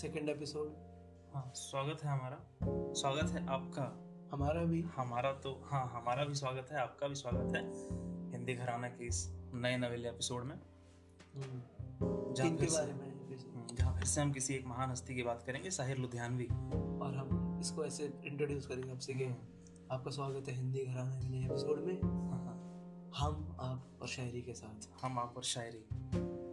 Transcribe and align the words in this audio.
Second 0.00 0.28
episode 0.28 0.74
हाँ 1.34 1.52
स्वागत 1.54 2.04
है 2.04 2.10
हमारा। 2.10 2.40
स्वागत 2.92 3.30
है 3.30 3.46
आपका। 3.46 4.04
हमारा 4.32 4.64
भी। 4.64 4.82
हमारा 4.82 5.32
तो 5.32 5.62
हाँ 5.64 5.90
हमारा 5.94 6.24
भी 6.24 6.34
स्वागत 6.34 6.68
है 6.72 6.78
आपका 6.78 7.08
भी 7.08 7.14
स्वागत 7.14 7.56
है। 7.56 7.62
हिंदी 8.32 8.54
घराना 8.54 8.88
के 8.88 9.06
इस 9.06 9.28
नए 9.54 9.76
नवेले 9.76 10.08
एपिसोड 10.08 10.44
में। 10.44 10.54
हम्म, 11.34 11.62
जहाँ 12.34 12.56
फिर 12.56 12.68
से। 12.68 12.82
हम्म, 12.82 13.74
जहाँ 13.74 13.94
फिर 13.94 14.04
से 14.04 14.20
हम 14.20 14.32
किसी 14.32 14.54
एक 14.54 14.66
महान 14.66 14.90
हस्ती 14.90 15.14
की 15.14 15.22
बात 15.22 15.42
करेंगे 15.42 15.70
साहिर 15.70 15.96
लुधियानवी। 15.96 16.46
और 17.00 17.16
हम 17.16 17.58
इसको 17.60 17.84
ऐसे 17.84 18.20
इंट्रोड्यूस 18.24 18.66
करेंगे 18.66 18.90
आपसे 18.90 19.14
कि 19.14 19.24
आपका 19.90 20.10
स्वागत 20.10 20.48
है 20.48 20.54
हिंदी 20.54 20.86
घराना 20.86 21.20
के 21.20 21.28
नए 21.28 21.46
एपिसोड 21.46 21.80
में। 21.80 22.00
हाँ, 22.30 22.56
हम 23.16 23.56
आप 23.60 23.98
और 24.02 24.08
शायरी 24.08 24.42
के 24.42 24.54
साथ। 24.54 25.04
हम 25.04 25.18
आप 25.18 25.36
और 25.36 25.42
शायरी 25.42 25.88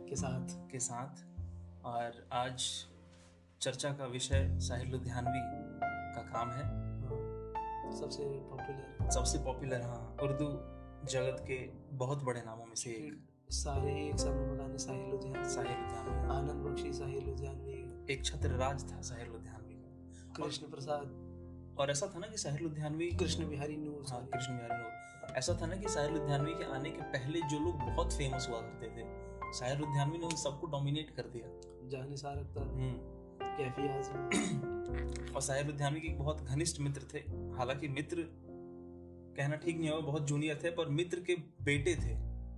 के 0.10 0.16
साथ। 0.16 0.70
के 0.72 0.80
साथ। 0.80 1.38
और 1.86 2.30
आज 2.32 2.88
चर्चा 3.62 3.90
का 3.90 4.06
विषय 4.06 4.58
साहिर 4.60 4.88
लुधियानवी 4.88 5.40
का 6.16 6.22
काम 6.22 6.50
है। 6.52 6.66
सबसे 8.00 8.24
पॉपुलर 8.24 9.10
सबसे 9.12 9.38
पॉपुलर 9.38 9.82
हाँ 9.82 10.18
उर्दू 10.24 10.50
जगत 11.08 11.42
के 11.42 11.58
बहुत 11.98 12.24
बड़े 12.24 12.42
नामों 12.42 12.66
में 12.66 12.76
से 12.76 12.90
एक। 12.90 13.28
सारे 13.50 13.94
एक 14.08 14.20
समय 14.20 14.46
में 14.46 14.60
गाने 14.60 14.78
साहिल 14.78 15.10
लुधियानवी। 15.12 15.50
साहिर 15.50 15.78
लुधियानवी। 15.78 16.30
आनंद 16.30 16.66
बख्शी 16.66 16.94
साहिल 16.94 17.26
लुधियानवी। 17.26 18.14
एक 18.14 18.26
छत्र 18.26 18.50
राज 18.50 18.92
था 18.92 19.02
साहिर 19.02 19.28
लुधियानवी। 19.28 19.76
का 19.76 20.44
कृष्ण 20.44 20.70
प्रसाद। 20.70 21.76
और 21.80 21.92
ऐसा 21.92 22.12
था 22.16 22.20
ना 22.20 22.28
कि 22.28 22.38
साहिर 22.38 22.62
लुधियानवी 22.62 23.12
कृष्ण 23.12 23.50
बिहारी 23.50 23.78
नूर 23.78 24.06
हाँ 24.10 24.26
कृष्ण 24.26 24.58
बिहारी 24.58 24.82
नूर। 24.84 25.36
ऐसा 25.38 25.58
था 25.62 25.66
ना 25.66 25.76
कि 25.76 25.90
साहिर 25.90 26.12
लुधियानवी 26.12 26.54
के 26.54 26.72
आने 26.76 26.92
के 26.92 27.02
पहले 27.02 27.42
जो 27.42 27.60
लोग 27.60 27.80
बहुत 27.80 28.14
फ़ेमस 28.14 28.48
हुआ 28.50 28.62
करते 28.62 28.88
थे 28.88 29.06
साहिर 29.54 29.78
लुधियानवी 29.80 30.18
ने 30.18 30.26
उन 30.26 30.36
सबको 30.36 30.68
डोमिनेट 30.68 31.10
कर 31.10 31.24
दिया। 31.24 31.48
जानिसार 31.90 32.38
अख्तर 32.38 32.74
कैफी 33.58 33.88
आजमी 33.88 35.34
और 35.34 35.42
साहिर 35.42 35.66
लुधियानवी 35.66 36.02
के 36.02 36.08
एक 36.08 36.20
बहुत 36.20 36.42
घनिष्ठ 36.42 36.80
मित्र 36.80 37.02
थे। 37.14 37.20
हालाँकि 37.58 37.88
मित्र 37.88 38.18
कहना 39.38 39.56
ठीक 39.56 39.80
नहीं 39.80 39.90
होगा 39.90 40.06
बहुत 40.08 40.28
जूनियर 40.28 40.60
थे 40.64 40.70
पर 40.70 40.90
मित्र 40.90 41.20
के 41.20 41.36
बेटे 41.64 41.96
थे 41.96 42.16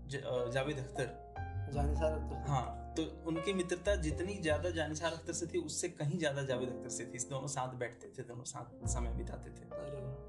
ज- 0.07 0.51
जावेद 0.53 0.77
अख्तर। 0.77 1.29
जानिसार 1.73 2.11
अख्तर। 2.11 2.35
हाँ 2.47 2.93
तो 2.97 3.23
उनकी 3.27 3.53
मित्रता 3.53 3.95
जितनी 3.95 4.33
ज़्यादा 4.33 4.69
जानिसार 4.69 5.11
अख्तर 5.11 5.33
से 5.33 5.47
थी 5.47 5.57
उससे 5.57 5.89
कहीं 5.89 6.17
ज़्यादा 6.19 6.43
जावेद 6.43 6.69
अख्तर 6.69 6.89
से 6.89 7.05
थी। 7.05 7.11
इस 7.11 7.29
दोनों 7.29 7.47
साथ 7.47 7.75
बैठते 7.75 8.07
थे 8.07 8.23
दोनों 8.23 8.43
साथ 8.43 8.87
समय 8.87 9.11
बिताते 9.11 9.51
थे। 9.51 9.67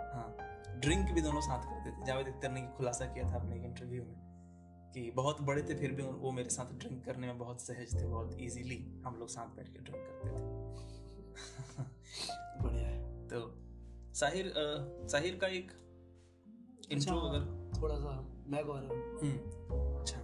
हाँ 0.03 0.37
ड्रिंक 0.81 1.11
भी 1.11 1.21
दोनों 1.21 1.41
साथ 1.41 1.63
करते 1.63 1.91
थे। 1.91 2.07
जावेद 2.07 2.27
अख्तर 2.27 2.51
ने 2.51 2.69
खुलासा 2.77 3.05
किया 3.05 3.25
था 3.25 3.37
अपने 3.37 3.57
इंटरव्यू 3.57 4.03
में। 4.03 4.30
कि 4.95 5.11
बहुत 5.11 5.41
बड़े 5.43 5.63
थे 5.63 5.75
फिर 5.75 5.93
भी 5.93 6.03
वो 6.03 6.31
मेरे 6.33 6.49
साथ 6.49 6.73
ड्रिंक 6.79 7.05
करने 7.05 7.27
में 7.27 7.39
बहुत 7.39 7.61
सहज 7.61 8.03
थे 8.03 8.07
बहुत 8.07 8.37
इजीली 8.41 9.03
हम 9.05 9.17
लोग 9.17 9.29
साथ 9.29 9.57
बैठ 9.57 9.69
के 9.69 9.79
ड्रिंक 9.79 10.07
करते 10.07 10.29
थे। 10.29 10.39
बढ़िया 12.63 12.91
तो 13.27 13.55
साहिर 14.15 14.47
अ, 14.47 15.07
साहिर 15.09 15.37
का 15.37 15.47
एक 15.47 15.73
इंट्रो 16.91 17.17
अच्छा, 17.19 17.29
अगर 17.29 17.81
थोड़ा 17.83 17.95
सा 17.95 18.43
मैं 18.47 18.65
गौरव 18.67 18.93
हम्म 19.23 20.01
अच्छा। 20.01 20.21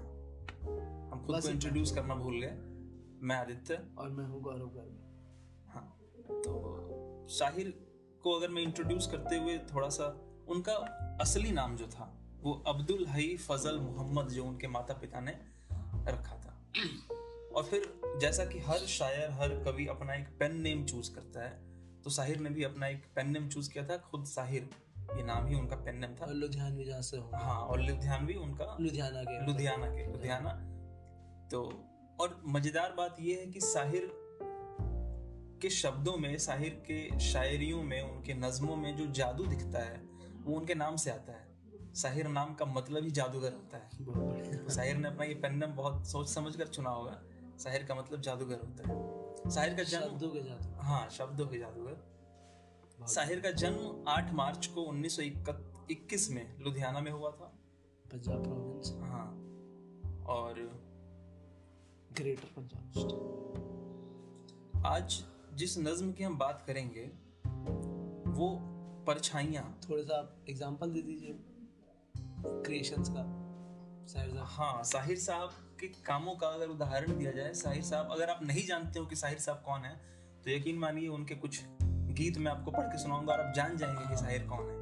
हम 1.12 1.22
खुद 1.26 1.42
को 1.42 1.48
इंट्रोड्यूस 1.48 1.94
करना 1.94 2.14
भूल 2.14 2.40
गए। 2.40 2.56
मैं 3.22 3.36
आदित्य। 3.36 3.86
और 3.98 4.08
मैं 4.08 4.24
हूँ 4.24 4.42
गौरव 4.42 4.66
गर्ग। 4.66 5.02
हाँ 5.66 5.98
तो 6.28 7.26
शाहिर 7.30 7.70
को 8.22 8.32
अगर 8.32 8.48
मैं 8.48 8.62
इंट्रोड्यूस 8.62 9.06
करते 9.06 9.36
हुए 9.36 9.58
थोड़ा 9.58 9.88
सा 9.88 10.06
उनका 10.48 10.72
असली 11.20 11.50
नाम 11.50 11.76
जो 11.76 11.86
था 11.86 12.25
वो 12.42 12.52
अब्दुल 12.66 13.06
हई 13.08 13.36
फजल 13.36 13.78
मोहम्मद 13.78 14.28
जो 14.28 14.44
उनके 14.44 14.68
माता 14.68 14.94
पिता 14.94 15.20
ने 15.20 15.32
रखा 16.08 16.36
था। 16.36 16.52
और 17.54 17.64
फिर 17.64 17.82
जैसा 18.20 18.44
कि 18.44 18.58
हर 18.58 18.78
शायर 18.88 19.30
हर 19.32 19.48
कवि 19.64 19.86
अपना 19.86 20.14
एक 20.14 20.28
पेन 20.38 20.60
नेम 20.60 20.84
चूज़ 20.84 21.14
करता 21.14 21.44
है 21.44 21.64
तो 22.02 22.10
साहिर 22.10 22.40
ने 22.40 22.50
भी 22.50 22.62
अपना 22.62 22.86
एक 22.86 23.04
पेन 23.16 23.30
नेम 23.30 23.48
चूज़ 23.48 23.70
किया 23.72 23.86
था 23.86 23.96
खुद 24.00 24.24
साहिर। 24.24 24.68
ये 25.16 25.22
नाम 25.22 25.46
ही 25.46 25.54
उनका 25.54 25.76
पेन 25.76 25.96
नेम 25.96 26.14
था। 26.14 26.26
लुधियानवी 26.26 26.84
जहाँ 26.84 27.02
से 27.02 27.16
हाँ 27.34 27.60
और 27.60 27.80
लुधियानवी 27.80 28.34
उनका 28.34 28.76
लुधियाना 28.80 29.22
के। 29.22 29.46
लुधियाना 29.46 29.86
के 29.86 30.06
लुधियाना। 30.12 30.50
तो 31.50 31.62
और 32.20 32.40
मज़ेदार 32.46 32.92
बात 32.92 33.16
यह 33.20 33.38
है 33.38 33.46
कि 33.46 33.60
साहिर 33.60 34.08
के 35.62 35.70
शब्दों 35.70 36.16
में 36.16 36.36
साहिर 36.38 36.82
के 36.90 37.18
शायरियों 37.20 37.82
में 37.82 38.00
उनके 38.02 38.34
नज्मों 38.34 38.76
में 38.76 38.96
जो 38.96 39.06
जादू 39.12 39.44
दिखता 39.44 39.84
है 39.84 40.00
वो 40.44 40.56
उनके 40.56 40.74
नाम 40.74 40.96
से 40.96 41.10
आता 41.10 41.32
है। 41.32 41.45
साहिर 41.96 42.28
नाम 42.28 42.54
का 42.54 42.64
मतलब 42.64 43.04
ही 43.04 43.10
जादूगर 43.10 43.52
होता 43.52 43.76
है। 43.76 43.88
तो 44.64 44.70
साहिर 44.70 44.96
ने 44.96 45.08
अपना 45.08 45.24
ये 45.24 45.34
पेन 45.34 45.74
बहुत 45.76 46.06
सोच 46.06 46.28
समझ 46.28 46.56
कर 46.56 46.66
चुना 46.66 46.90
होगा। 46.90 47.22
साहिर 47.58 47.84
का 47.84 47.94
मतलब 47.94 48.20
जादूगर 48.20 48.58
होता 48.60 48.88
है। 48.88 49.50
साहिर 49.50 49.74
का 49.74 49.82
जन्म 49.82 50.02
शब्दों 50.02 50.28
के 50.28 50.40
जादू। 50.40 50.82
हाँ 50.82 51.08
शब्दों 51.10 51.46
के 51.46 51.58
जादूगर। 51.58 53.06
साहिर 53.06 53.40
का 53.40 53.50
जन्म 53.50 54.04
8 54.08 54.32
मार्च 54.32 54.66
को 54.66 54.82
1921 54.82 56.30
में 56.30 56.60
लुधियाना 56.60 57.00
में 57.00 57.10
हुआ 57.12 57.30
था। 57.30 57.52
पंजाब 58.12 58.42
प्रोविंस 58.44 58.92
हाँ 59.02 59.26
और 60.26 60.60
ग्रेटर 62.12 62.48
पंजाब 62.56 62.82
आज 64.86 65.22
जिस 65.54 65.78
नज्म 65.78 66.12
की 66.12 66.24
हम 66.24 66.38
बात 66.38 66.64
करेंगे 66.66 67.04
वो 68.30 68.48
परछाइयाँ। 69.06 69.80
थोड़ा 69.90 70.02
सा 70.02 70.18
आप 70.18 70.44
एग्जांपल 70.48 70.90
दे 70.90 71.02
दीजिए। 71.02 71.38
क्रिएशंस 72.38 73.08
का 73.08 73.22
शायर 74.06 74.28
साहब? 74.30 74.46
हाँ 74.46 74.82
साहिर 74.84 75.18
साहब 75.18 75.50
के 75.80 75.86
कामों 75.86 76.34
का 76.34 76.46
अगर 76.46 76.68
उदाहरण 76.68 77.18
दिया 77.18 77.32
जाए 77.32 77.52
साहिर 77.54 77.82
साहब 77.82 78.08
अगर 78.12 78.30
आप 78.30 78.40
नहीं 78.42 78.66
जानते 78.66 78.98
हो 78.98 79.06
कि 79.06 79.16
साहिर 79.16 79.38
साहब 79.38 79.62
कौन 79.66 79.80
है 79.80 79.96
तो 80.44 80.50
यकीन 80.50 80.78
मानिए 80.78 81.08
उनके 81.08 81.34
कुछ 81.34 81.60
गीत 81.82 82.38
मैं 82.38 82.52
आपको 82.52 82.70
पढ़ 82.70 82.84
के 82.84 82.98
सुनाऊँगा 82.98 83.32
और 83.32 83.40
आप 83.40 83.52
जान 83.54 83.76
जाएँगे 83.76 84.08
कि 84.08 84.16
साहिर 84.16 84.42
कौन 84.42 84.66
है। 84.66 84.76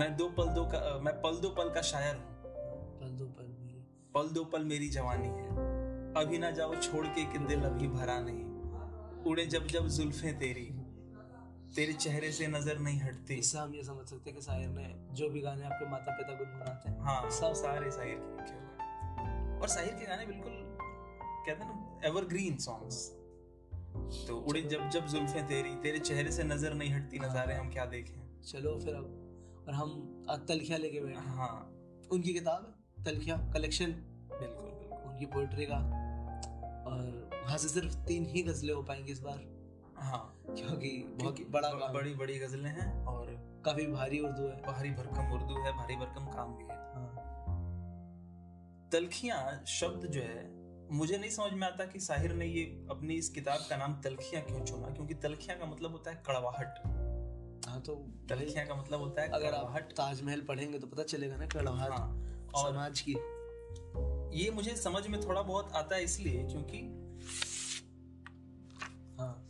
मैं 0.00 0.16
दो 0.16 0.28
पल 0.28 0.46
दो 0.46 0.64
का 0.64 0.98
मैं 0.98 1.14
पल 1.14 1.36
दो 1.36 1.48
पल 1.48 1.70
का 1.70 1.82
शायर 1.82 2.16
हूँ। 2.16 2.24
पल 3.00 3.08
दो 3.08 3.26
पल 3.26 3.46
मेरी 3.60 3.84
पल 4.14 4.28
दो 4.28 4.44
पल 4.44 4.64
मेरी 4.64 4.88
जवानी 4.88 5.28
है। 5.28 5.48
अभी 6.14 6.38
ना 6.38 6.50
जाओ 6.50 6.74
छोड़ 6.74 7.06
के 7.06 7.24
कि 7.24 7.38
दिल 7.38 7.62
अभी 7.62 7.88
भरा 7.88 8.18
नहीं। 8.20 8.44
उड़े 9.24 9.46
जब 9.46 9.66
जब 9.66 9.88
जुल्फे 9.88 10.32
तेरी। 10.32 10.70
तेरे 11.76 11.92
चेहरे 11.92 12.30
से 12.32 12.46
नज़र 12.46 12.78
नहीं 12.78 13.00
हटती। 13.00 13.34
इससे 13.34 13.58
हम 13.58 13.74
ये 13.74 13.82
समझ 13.84 14.06
सकते 14.08 14.30
हैं 14.30 14.38
कि 14.38 14.44
शायर 14.44 14.68
ने 14.68 14.84
जो 15.14 15.28
भी 15.30 15.40
गाने 15.40 15.64
आपके 15.64 15.88
माता 15.90 16.12
पिता 16.12 16.34
गुनगुनाते 16.34 16.90
हैं 16.90 17.00
हाँ। 17.00 17.30
सब- 17.30 17.54
सारे 17.54 17.90
साहिर 17.90 18.18
के 18.18 18.36
लिखे 18.36 18.54
हुए 18.54 19.58
और 19.60 19.68
साहिर 19.68 19.94
के 19.94 20.06
गाने 20.06 20.26
बिल्कुल 20.26 20.52
कहते 21.46 21.62
हैं 21.64 21.68
ना 21.70 22.00
एवरग्रीन 22.08 22.56
सॉन्ग्स 22.56 23.08
तो 24.28 24.36
उड़े 24.40 24.62
जब 24.62 24.88
जब 24.90 25.06
जुल्फे 25.06 25.42
तेरी 25.42 25.74
तेरे 25.74 25.98
चेहरे 25.98 26.32
से 26.32 26.44
नज़र 26.44 26.74
नहीं 26.74 26.92
हटती 26.94 27.18
नजारे 27.18 27.54
हम 27.54 27.70
क्या 27.70 27.84
देखें? 27.86 28.42
चलो 28.42 28.78
फिर 28.80 28.94
अब 28.94 29.64
और 29.68 29.74
हम 29.74 29.90
तलखिया 30.48 30.78
लेके 30.78 31.00
बैठे 31.00 31.20
हाँ। 31.28 31.72
उनकी 32.12 32.32
किताब 32.32 32.74
तलखिया 33.06 33.36
कलेक्शन 33.54 33.92
बिल्कुल 34.32 34.64
बिल्कुल। 34.64 35.10
उनकी 35.10 35.26
पोइट्री 35.26 35.66
का 35.66 35.76
और 36.86 37.30
वहाँ 37.44 37.58
से 37.58 37.68
सिर्फ़ 37.68 37.96
तीन 37.96 38.26
ही 38.26 38.42
गजलें 38.42 38.74
हो 38.74 38.82
पाएँगी 38.82 39.12
इस 39.12 39.20
बार। 39.20 39.38
हाँ। 39.96 40.42
क्योंकि 40.48 40.90
बहुत 41.22 41.36
बड़ा 41.50 41.70
काम। 41.70 41.92
बड़ी 41.92 42.14
बड़ी 42.14 42.38
गजलें 42.38 42.70
हैं 42.70 43.04
और 43.04 43.26
काफ़ी 43.64 43.86
भारी 43.86 44.20
उर्दू 44.20 44.42
है। 44.42 44.56
भारी 44.62 44.90
भरकम 44.90 45.32
उर्दू 45.32 45.62
है 45.62 45.72
भारी 45.72 45.96
भरकम 45.96 46.26
काम 46.26 46.56
भी 46.56 46.64
है। 46.64 46.76
हाँ। 46.94 47.24
तलखियाँ 48.92 49.64
शब्द 49.66 50.06
जो 50.06 50.20
है 50.20 50.54
मुझे 50.92 51.18
नहीं 51.18 51.30
समझ 51.30 51.52
में 51.52 51.66
आता 51.66 51.84
कि 51.84 52.00
साहिर 52.00 52.32
ने 52.32 52.46
ये 52.46 52.86
अपनी 52.90 53.14
इस 53.14 53.28
किताब 53.28 53.66
का 53.70 53.76
नाम 53.76 53.94
तलखियाँ 54.00 54.42
क्यों 54.42 54.64
चुना 54.64 54.88
क्योंकि 54.88 55.14
तलखियाँ 55.14 55.58
का 55.58 55.66
मतलब 55.66 55.92
होता 55.92 56.10
है 56.10 56.22
कड़वाहट। 56.26 56.78
हाँ 57.68 57.80
तो 57.80 57.94
तलखियाँ 58.28 58.66
का 58.66 58.74
मतलब 58.74 59.00
होता 59.00 59.22
है 59.22 59.28
अगर 59.28 59.54
आप 59.54 59.76
ताजमहल 59.76 60.40
पढ़ेंगे 60.40 60.78
तो 60.78 60.86
पता 60.86 61.02
चलेगा 61.02 61.36
ना 61.36 61.46
कड़वाहट 61.46 61.90
हाँ 61.90 62.42
और 62.54 62.72
समाज 62.72 63.00
की। 63.08 63.16
ये 64.38 64.50
मुझे 64.50 64.76
समझ 64.76 65.06
में 65.06 65.20
थोड़ा 65.20 65.42
बहुत 65.42 65.72
आता 65.72 65.96
है 65.96 66.04
इसलिए 66.04 66.44
क्योंकि 66.44 66.78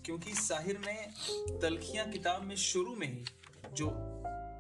क्योंकि 0.06 0.35
साहिर 0.35 0.79
ने 0.79 0.94
तलखियाँ 1.61 2.06
किताब 2.06 2.43
में 2.43 2.56
शुरू 2.56 2.94
में 2.94 3.06
ही 3.06 3.25
जो 3.75 3.91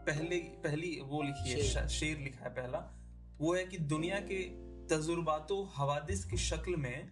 पहले 0.08 0.36
पहली 0.36 1.00
वो 1.04 1.22
लिखी 1.22 1.50
है 1.50 1.62
शेर। 1.62 1.86
शेर 1.88 2.18
लिखा 2.18 2.44
है 2.44 2.50
पहला 2.50 2.78
वो 3.40 3.54
है 3.54 3.64
कि 3.64 3.78
दुनिया 3.78 4.18
के 4.20 4.42
तजुर्बातो 4.86 5.62
हवादिस 5.76 6.24
की 6.24 6.36
शक्ल 6.36 6.76
में 6.76 7.10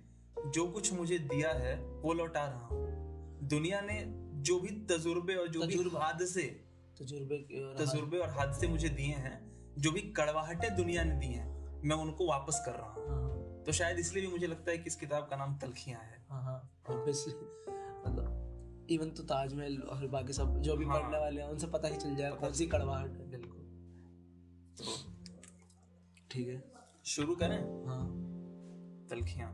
जो 0.55 0.67
कुछ 0.67 0.93
मुझे 0.93 1.19
दिया 1.19 1.53
है 1.53 1.77
वो 1.85 2.13
लौटा 2.13 2.45
रहा 2.47 2.67
हूँ। 2.67 3.49
दुनिया 3.49 3.81
ने 3.81 4.05
जो 4.43 4.61
भी 4.61 4.69
तजुर्बे 4.69 5.35
और 5.35 5.49
जो 5.49 5.67
भी 5.67 5.91
हादसे 5.97 6.43
तजुर्बे 7.01 7.37
और 7.37 7.77
तजुर्बे 7.79 8.19
और 8.19 8.29
हादसे 8.29 8.67
मुझे 8.67 8.89
दिए 8.89 9.15
हैं 9.15 9.73
जो 9.79 9.91
भी 9.91 10.01
कड़वाहटें 10.01 10.77
दुनिया 10.77 11.05
ने 11.05 11.15
दी 11.15 11.27
हैं 11.27 11.81
मैं 11.85 11.97
उनको 11.97 12.27
वापस 12.27 12.63
कर 12.67 12.73
रहा 12.73 12.91
हूँ। 12.91 13.09
हाँ। 13.09 13.63
तो 13.67 13.73
शायद 13.73 13.99
इसलिए 13.99 14.27
भी 14.27 14.33
मुझे 14.33 14.47
लगता 14.47 14.71
है 14.71 14.79
कि 14.79 14.85
इस 14.87 14.97
किताब 14.97 15.23
का 15.23 15.37
नाम 15.37 15.57
तलखियाँ 15.59 16.01
है। 16.01 16.25
हाँ 16.31 16.43
हाँ 16.43 16.59
मतलब 18.07 18.87
इवन 18.91 19.11
तो 19.11 19.23
ताजमहल 19.23 19.79
और 19.79 20.07
बाकी 20.07 20.33
सब 20.33 20.61
जो 20.63 20.77
भी 20.77 20.85
हाँ। 20.85 21.01
पढ़ने 21.01 21.19
वाले 21.19 21.41
हैं 21.43 21.49
उनसे 21.49 21.67
पता 21.67 21.89
ही 21.89 21.97
चल 21.97 22.15
जाएगा 22.17 22.37
कौन 22.37 22.53
सी 22.53 22.67
कड़वाहट 22.67 23.11
है 23.11 23.31
बिल्कुल। 23.31 23.61
तो 24.79 24.97
ठीक 26.31 26.49
है। 26.49 26.63
शुरू 27.05 27.35
करें? 27.35 27.59
हाँ। 27.87 28.05
तलखियाँ। 29.11 29.51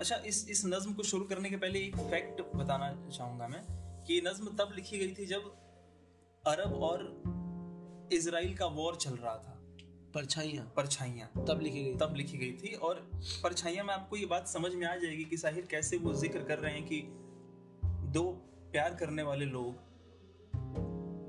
अच्छा 0.00 0.16
इस 0.16 0.48
इस 0.48 0.62
नज्म 0.66 0.92
को 0.92 1.02
शुरू 1.02 1.24
करने 1.24 1.50
के 1.50 1.56
पहले 1.56 1.78
एक 1.78 1.96
फैक्ट 1.96 2.40
बताना 2.56 2.90
चाहूँगा 3.16 3.48
मैं 3.48 3.62
कि 4.04 4.14
ये 4.14 4.20
नज्म 4.20 4.56
तब 4.56 4.72
लिखी 4.76 4.98
गई 4.98 5.14
थी 5.14 5.26
जब 5.26 5.52
अरब 6.44 6.74
और 6.82 7.00
इसराइल 8.12 8.54
का 8.56 8.66
वॉर 8.66 8.96
चल 8.96 9.14
रहा 9.14 9.36
था। 9.36 9.52
परछाइयाँ। 10.14 10.72
परछाइयाँ। 10.76 11.28
तब 11.48 11.60
लिखी 11.62 11.82
गई 11.84 11.94
तब 11.96 12.14
लिखी 12.16 12.38
गई 12.38 12.52
थी 12.52 12.74
और 12.74 13.00
परछाइयाँ 13.42 13.84
में 13.84 13.94
आपको 13.94 14.16
ये 14.16 14.26
बात 14.26 14.48
समझ 14.48 14.74
में 14.74 14.86
आ 14.86 14.94
जाएगी 14.96 15.24
कि 15.24 15.36
साहिर 15.36 15.66
कैसे 15.70 15.96
वो 15.96 16.14
ज़िक्र 16.14 16.42
कर 16.42 16.58
रहे 16.58 16.72
हैं 16.72 16.84
कि 16.84 17.00
दो 18.16 18.22
प्यार 18.72 18.94
करने 18.94 19.22
वाले 19.22 19.44
लोग 19.44 19.84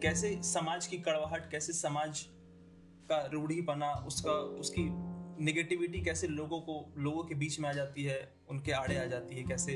कैसे 0.02 0.40
समाज 0.44 0.88
की 0.88 0.98
कड़वाहट 0.98 1.52
कैसे 1.52 1.74
समाज 1.74 2.22
का 3.10 3.26
रूढ़ीपना 3.26 3.92
उसका 4.08 4.32
उसकी 4.32 4.84
निगेटिविटी 5.46 6.02
कैसे 6.02 6.28
लोगों 6.28 6.60
को 6.62 6.94
लोगों 6.98 7.24
के 7.24 7.36
बीच 7.36 7.60
में 7.60 7.70
आ 7.70 7.74
जाती 7.74 8.04
है 8.04 8.34
उनके 8.50 8.72
आड़े 8.72 8.98
आ 8.98 9.06
जाती 9.06 9.36
है 9.36 9.44
कैसे 9.44 9.76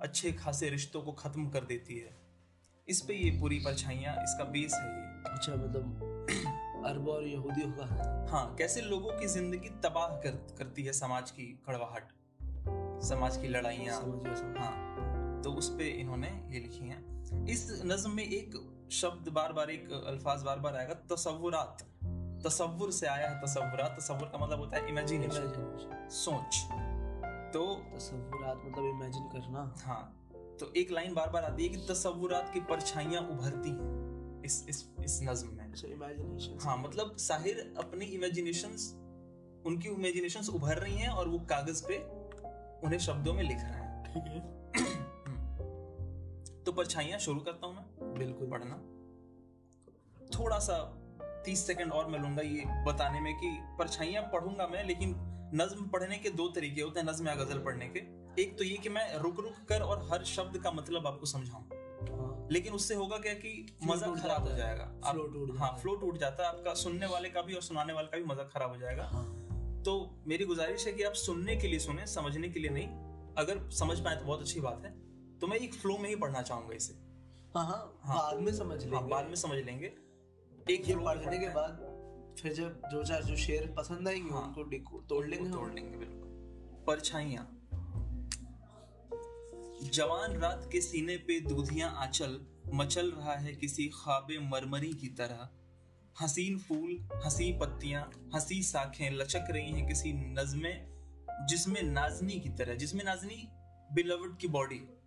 अच्छे 0.00 0.32
खासे 0.32 0.70
रिश्तों 0.70 1.02
को 1.02 1.12
खत्म 1.12 1.48
कर 1.48 1.64
देती 1.64 1.98
है। 1.98 2.16
इस 2.88 3.00
पे 3.00 3.14
ये 3.14 3.30
पूरी 3.40 3.58
परछाइयाँ 3.58 4.14
इसका 4.24 4.44
बेस 4.44 4.74
है 4.74 4.88
ये। 4.88 5.32
अच्छा 5.32 5.54
मतलब 5.54 6.26
अरब 6.86 7.08
और 7.08 7.26
यहूदियों 7.26 7.72
का 7.72 8.28
हाँ 8.30 8.54
कैसे 8.58 8.80
लोगों 8.80 9.18
की 9.20 9.26
ज़िंदगी 9.26 9.68
तबाह 9.68 10.06
कर, 10.06 10.56
करती 10.58 10.82
है 10.82 10.92
समाज 10.92 11.30
की 11.30 11.62
कड़वाहट 11.66 12.12
समाज 13.04 13.36
की 13.36 13.48
लड़ाइयाँ। 13.48 14.00
हाँ। 14.58 14.89
तो 15.42 15.52
उस 15.52 15.68
पे 15.70 15.88
इन्होंने 15.90 16.28
ये 16.28 16.60
लिखी 16.60 16.88
हैं। 16.88 17.46
इस 17.46 17.82
नज्म 17.84 18.10
में 18.10 18.24
एक 18.24 18.54
शब्द 18.92 19.28
बार 19.28 19.52
बार 19.52 19.70
एक 19.70 19.92
अल्फाज 19.92 20.42
बार 20.42 20.58
बार 20.58 20.76
आएगा 20.76 20.94
तसव्वुरात। 21.14 21.82
तसव्वुर 22.46 22.92
से 22.92 23.06
आया 23.06 23.28
है 23.28 23.40
तसव्वुरात। 23.40 23.96
तसव्वुर 24.00 24.28
का 24.28 24.38
मतलब 24.38 24.58
होता 24.58 24.76
है 24.76 24.88
इमेजिनेशन 24.88 26.08
सोच। 26.12 26.56
तो 27.54 27.74
तसव्वुरात 27.94 28.62
मतलब 28.66 28.84
इमेजिन 28.84 29.22
करना। 29.22 29.74
हाँ 29.78 30.16
तो 30.60 30.72
एक 30.76 30.90
लाइन 30.90 31.14
बार 31.14 31.30
बार 31.30 31.44
आती 31.44 31.62
है 31.62 31.68
कि 31.68 31.86
तसव्वुरात 31.90 32.50
की 32.54 32.60
परछाइयाँ 32.60 33.22
उभरती 33.22 33.70
हैं 33.70 34.42
इस 34.44 34.64
इस 34.68 34.84
इस 35.04 35.20
नज्म 35.22 35.48
में। 35.48 35.64
अच्छा 35.64 35.88
इमेजिनेशन 35.88 36.58
हाँ 36.60 36.76
मतलब 36.78 37.16
साहिर 37.16 37.74
अपनी 37.78 38.04
इमेजिनेशन 38.04 38.68
उनकी 39.66 39.88
इमेजिनेशन 39.88 40.52
उभर 40.54 40.78
रही 40.78 40.96
हैं 40.96 41.08
और 41.08 41.28
वो 41.28 41.38
कागज़ 41.38 41.82
पे 41.88 41.98
उन्हें 42.86 42.98
शब्दों 42.98 43.34
में 43.34 43.42
लिख 43.42 43.58
रहे 43.58 43.80
हैं। 43.80 44.04
ठीक 44.04 44.32
है। 44.32 44.59
तो 46.66 46.72
परछाइयाँ 46.72 47.18
शुरू 47.18 47.40
करता 47.40 47.66
हूँ 47.66 47.76
मैं। 47.76 48.18
बिल्कुल। 48.18 48.50
पढ़ना। 48.50 48.74
थोड़ा 50.38 50.58
सा 50.58 50.96
तीस 51.44 51.66
सेकंड 51.66 51.92
और 51.92 52.06
मैं 52.06 52.18
लूँगा 52.18 52.42
ये 52.42 52.62
बताने 52.84 53.20
में 53.20 53.34
कि 53.34 53.58
परछाइयाँ 53.78 54.22
पढ़ूँगा 54.22 54.66
मैं 54.66 54.86
लेकिन 54.86 55.16
नज्म 55.54 55.86
पढ़ने 55.86 56.18
के 56.18 56.30
दो 56.30 56.48
तरीके 56.48 56.82
होते 56.82 57.00
हैं 57.00 57.06
नज्म 57.06 57.28
या 57.28 57.34
गज़ल 57.34 57.58
पढ़ने 57.58 57.88
के। 57.88 58.20
एक 58.42 58.58
तो 58.58 58.64
ये 58.64 58.76
कि 58.76 58.88
मैं 58.88 59.16
रुक 59.16 59.40
रुक 59.40 59.54
कर 59.68 59.80
और 59.80 60.08
हर 60.12 60.24
शब्द 60.24 60.58
का 60.58 60.70
मतलब 60.70 61.06
आपको 61.06 61.26
समझाऊं। 61.26 61.62
हाँ। 61.62 62.48
लेकिन 62.50 62.72
उससे 62.72 62.94
होगा 62.94 63.18
क्या 63.18 63.34
कि 63.34 63.76
मज़ा 63.84 64.14
खराब 64.14 64.48
हो 64.48 64.56
जाएगा। 64.56 64.84
आप- 64.84 65.04
हाँ 65.04 65.56
जाता 65.56 65.76
है। 65.76 65.82
फ्लो 65.82 65.94
टूट 65.94 66.18
जाता 66.18 66.42
है। 66.42 66.48
आपका 66.48 66.74
सुनने 66.74 67.06
वाले 67.06 67.30
का 67.30 67.42
भी 67.42 67.54
और 67.54 67.62
सुनाने 67.62 67.92
वाले 67.92 68.08
का 68.08 68.18
भी 68.18 68.24
मज़ा 68.24 68.44
खराब 68.44 68.70
हो 68.70 68.76
जाएगा। 68.76 69.04
हाँ। 69.04 69.46
तो 69.82 70.22
मेरी 70.26 70.44
गुजारिश 70.44 70.86
है 70.86 70.92
कि 70.92 71.02
आप 71.02 71.12
सुनने 71.12 71.56
के 71.56 71.68
लिए 71.68 71.78
सुने 71.78 72.06
समझने 72.06 72.48
के 72.48 72.60
लिए 72.60 72.70
नहीं। 72.70 72.88
अगर 73.34 73.70
समझ 73.70 74.00
पाए 74.00 74.16
तो 74.16 74.24
बहुत 74.24 74.40
अच्छी 74.40 74.60
बात 74.60 74.82
है। 74.84 75.09
तो 75.40 75.46
मैं 75.46 75.56
एक 75.56 75.74
फ्लो 75.74 75.98
में 75.98 76.08
ही 76.08 76.16
पढ़ना 76.16 76.42
चाहूँगा 76.42 76.74
इसे। 76.74 76.94
हाँ 77.54 77.64
हाँ 77.66 78.00
हाँ। 78.02 78.16
बाद 78.16 78.40
में 78.40 78.52
समझ 78.52 78.84
हाँ 78.84 78.90
लेंगे। 78.90 79.08
बाद 79.08 79.26
में 79.26 79.34
समझ 79.34 79.58
लेंगे। 79.58 79.92
एक 80.70 80.88
ये 80.88 80.96
पढ़ने 80.96 81.38
के 81.38 81.48
बाद 81.48 81.86
फिर 82.40 82.52
जब 82.52 82.82
जो 82.92 83.04
चार 83.04 83.22
जो 83.22 83.36
शेर 83.36 83.74
पसंद 83.78 84.08
आएँगे 84.08 84.30
हाँ। 84.30 84.42
उनको 84.42 84.62
डिको 84.62 84.98
तोड़ 84.98 85.26
लेंगे। 85.26 85.50
तोड़ 85.50 85.72
लेंगे 85.72 85.96
बिल्कुल। 85.98 86.84
परछाइयाँ। 86.86 87.56
जवान 89.92 90.32
रात 90.32 90.68
के 90.72 90.80
सीने 90.80 91.16
पे 91.16 91.40
दूधियाँ 91.40 91.94
आंचल 91.96 92.40
मचल 92.74 93.10
रहा 93.10 93.34
है 93.34 93.52
किसी 93.52 93.88
खाबे 93.88 94.38
मरमरी 94.38 94.92
की 94.92 95.08
तरह। 95.08 95.48
हसीन 96.22 96.58
फूल 96.58 97.08
हसी 97.24 97.52
पत्तियाँ 97.52 98.30
हसी 98.34 98.62
साखें 98.62 99.10
लचक 99.10 99.44
रही 99.50 99.72
हैं 99.72 99.86
किसी 99.88 100.12
नज़मे 100.12 100.72
जिसमें 101.46 101.82
नाजनी 101.82 102.40
की 102.40 102.48
तरह 102.48 102.74
जिसमें 102.74 103.04
नाजनी 103.04 103.48
बिलवड 103.92 104.38
की 104.38 104.48
बॉडी 104.48 104.99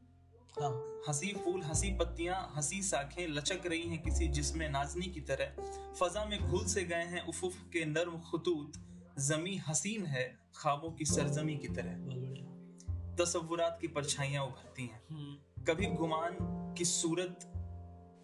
हाँ 0.61 1.01
हँसी 1.07 1.27
फूल 1.27 1.63
हँसी 1.63 1.97
पत्तियाँ 1.97 2.53
हँसी 2.55 2.81
साखें 2.81 3.27
लचक 3.27 3.61
रही 3.65 3.81
हैं 3.81 4.03
किसी 4.03 4.27
जिसमें 4.27 4.69
नाजनी 4.69 5.05
की 5.05 5.21
तरह। 5.21 5.45
फजा 5.93 6.25
में 6.25 6.39
घुल 6.39 6.65
से 6.65 6.83
गए 6.83 7.03
हैं 7.03 7.25
उफुफ 7.27 7.57
के 7.73 7.85
नर्म 7.85 8.17
खतूत। 8.19 8.73
जमी 9.19 9.57
हसीन 9.57 10.05
है 10.05 10.39
ख्वाबों 10.55 10.91
की 10.91 11.05
सरजमी 11.05 11.57
की 11.57 11.67
तरह। 11.67 11.93
तसव्वुरात 13.15 13.77
की 13.81 13.87
परछाइयाँ 13.87 14.45
उभरती 14.45 14.83
हैं। 14.83 15.03
हम्म, 15.11 15.63
कभी 15.63 15.85
गुमान 15.85 16.37
की 16.77 16.85
सूरत 16.85 17.39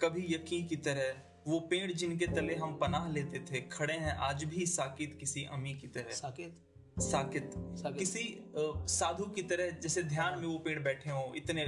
कभी 0.02 0.36
यकीन 0.36 0.68
की 0.68 0.76
तरह। 0.76 1.16
वो 1.48 1.60
पेड़ 1.60 1.92
जिनके 1.92 2.28
तले 2.28 2.56
हम 2.56 2.78
पनाह 2.78 3.10
लेते 3.10 3.40
थे 3.40 3.62
खड़े 3.62 3.94
हैं 3.94 4.12
आज 4.12 4.44
भी 4.44 4.66
साकित 4.66 5.18
किसी 5.20 5.44
अमी 5.44 5.74
की 5.74 5.88
तरह। 5.88 6.12
साकेत? 6.12 6.69
साकित। 7.00 7.52
साकित। 7.56 8.00
किसी 8.00 8.52
साधु 8.88 9.26
की 9.26 9.42
तरह 9.42 9.70
जैसे 9.70 10.04
ध्यान 10.04 10.40
में 10.40 10.48
वो 10.48 10.58
पेड़ 10.58 10.80
बैठे 10.80 11.10
हों 11.10 11.36
इतने 11.36 11.66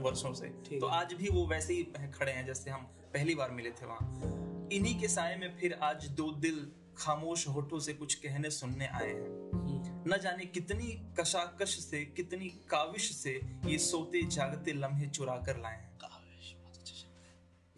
वर्षों 0.00 0.32
से 0.34 0.48
तो 0.78 0.86
आज 0.86 1.14
भी 1.14 1.28
वो 1.28 1.46
वैसे 1.46 1.74
ही 1.74 1.82
खड़े 2.14 2.32
हैं 2.32 2.46
जैसे 2.46 2.70
हम 2.70 2.82
पहली 3.14 3.34
बार 3.34 3.50
मिले 3.50 3.70
थे 3.70 3.86
वहाँ। 3.86 4.68
इन्हीं 4.72 5.00
के 5.00 5.08
साय 5.08 5.36
में 5.36 5.56
फिर 5.56 5.78
आज 5.82 6.08
दो 6.08 6.32
दिल 6.32 6.72
खामोश 6.96 7.48
होठों 7.48 7.78
से 7.78 7.92
कुछ 7.94 8.14
कहने 8.14 8.50
सुनने 8.50 8.86
आए 8.86 9.08
हैं। 9.08 9.50
हम्म, 9.54 10.14
न 10.14 10.18
जाने 10.18 10.44
कितनी 10.44 10.86
कशाकश 11.20 11.78
से 11.78 12.04
कितनी 12.04 12.48
काविश 12.48 13.10
से 13.16 13.40
ये 13.66 13.78
सोते 13.78 14.22
जागते 14.22 14.72
लम्हे 14.72 15.06
चुरा 15.06 15.36
कर 15.36 15.56
लाए 15.56 15.76
है। 15.76 15.94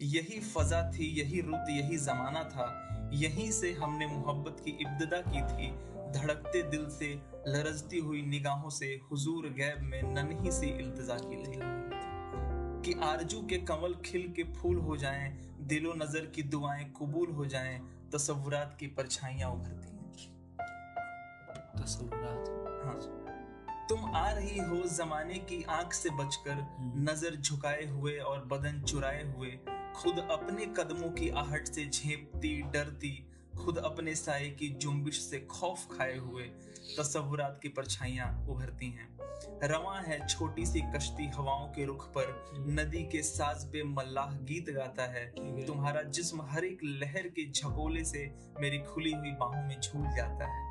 यही 0.01 0.39
फजा 0.39 0.91
थी 0.91 1.05
यही 1.05 1.41
रुत 1.41 1.69
यही 1.69 1.97
जमाना 1.97 2.43
था 2.43 2.65
यहीं 3.13 3.51
से 3.51 3.71
हमने 3.73 4.07
मोहब्बत 4.07 4.59
की 4.65 4.71
इब्तदा 4.71 5.21
की 5.27 5.41
थी 5.41 5.69
धड़कते 6.13 6.61
दिल 6.69 6.87
से 6.89 7.13
लरजती 7.47 7.99
हुई 7.99 8.21
निगाहों 8.21 8.69
से 8.69 8.87
हुजूर 9.11 9.49
गैब 9.57 9.81
में 9.81 10.01
नन्ही 10.13 10.51
सी 10.51 10.67
इल्तजा 10.67 11.17
की 11.21 11.37
थी 11.37 11.59
कि 12.85 12.99
आरज़ू 13.03 13.41
के 13.49 13.57
कमल 13.67 13.95
खिल 14.05 14.31
के 14.35 14.43
फूल 14.53 14.77
हो 14.79 14.97
जाएँ 14.97 15.29
दिलो 15.67 15.93
नज़र 15.93 16.25
की 16.35 16.43
दुआएँ 16.43 16.85
कबूल 16.97 17.31
हो 17.31 17.45
जाएँ 17.45 17.79
तसव्वुरात 18.13 18.77
की 18.79 18.87
परछाइयाँ 18.87 19.51
उभरती 19.51 19.87
हैं। 19.87 19.95
तसव्वुरात? 21.77 22.53
हाँ। 22.85 23.25
तुम 23.89 24.15
आ 24.15 24.29
रही 24.31 24.59
हो 24.59 24.81
जमाने 24.87 25.39
की 25.49 25.61
आँख 25.69 25.93
से 25.93 26.09
बचकर 26.09 26.51
हम्म। 26.51 27.09
नज़र 27.09 27.35
झुकाए 27.35 27.85
हुए 27.85 28.17
और 28.21 28.45
बदन 28.45 28.81
चुराए 28.81 29.23
हुए 29.27 29.49
खुद 29.95 30.19
अपने 30.31 30.65
कदमों 30.77 31.09
की 31.11 31.29
आहट 31.37 31.67
से 31.67 31.85
झेपती 31.85 32.61
डरती 32.73 33.11
खुद 33.57 33.77
अपने 33.77 34.15
साए 34.15 34.49
की 34.49 34.69
जुम्बिश 34.69 35.21
से 35.21 35.39
खौफ 35.39 35.87
खाए 35.91 36.17
हुए 36.17 36.43
तस्वुरात 36.97 37.59
की 37.61 37.69
परछाइयाँ 37.69 38.47
उभरती 38.49 38.89
हैं। 38.91 39.07
रवा 39.63 39.99
है 39.99 40.27
छोटी 40.27 40.65
सी 40.65 40.81
कश्ती 40.95 41.27
हवाओं 41.27 41.67
के 41.67 41.85
रुख 41.85 42.07
पर, 42.07 42.51
नदी 42.69 43.03
के 43.03 43.21
साज 43.21 43.65
पे 43.65 43.83
मल्लाह 43.83 44.31
गीत 44.43 44.69
गाता 44.69 45.03
है। 45.03 45.25
तुम्हारा 45.65 46.01
जिस्म 46.01 46.41
हर 46.41 46.65
एक 46.65 46.79
लहर 46.83 47.27
के 47.27 47.51
झकोले 47.51 48.03
से 48.05 48.31
मेरी 48.59 48.79
खुली 48.79 49.11
हुई 49.11 49.31
बाहों 49.31 49.63
में 49.63 49.79
झूल 49.81 50.07
जाता 50.15 50.45
है। 50.45 50.65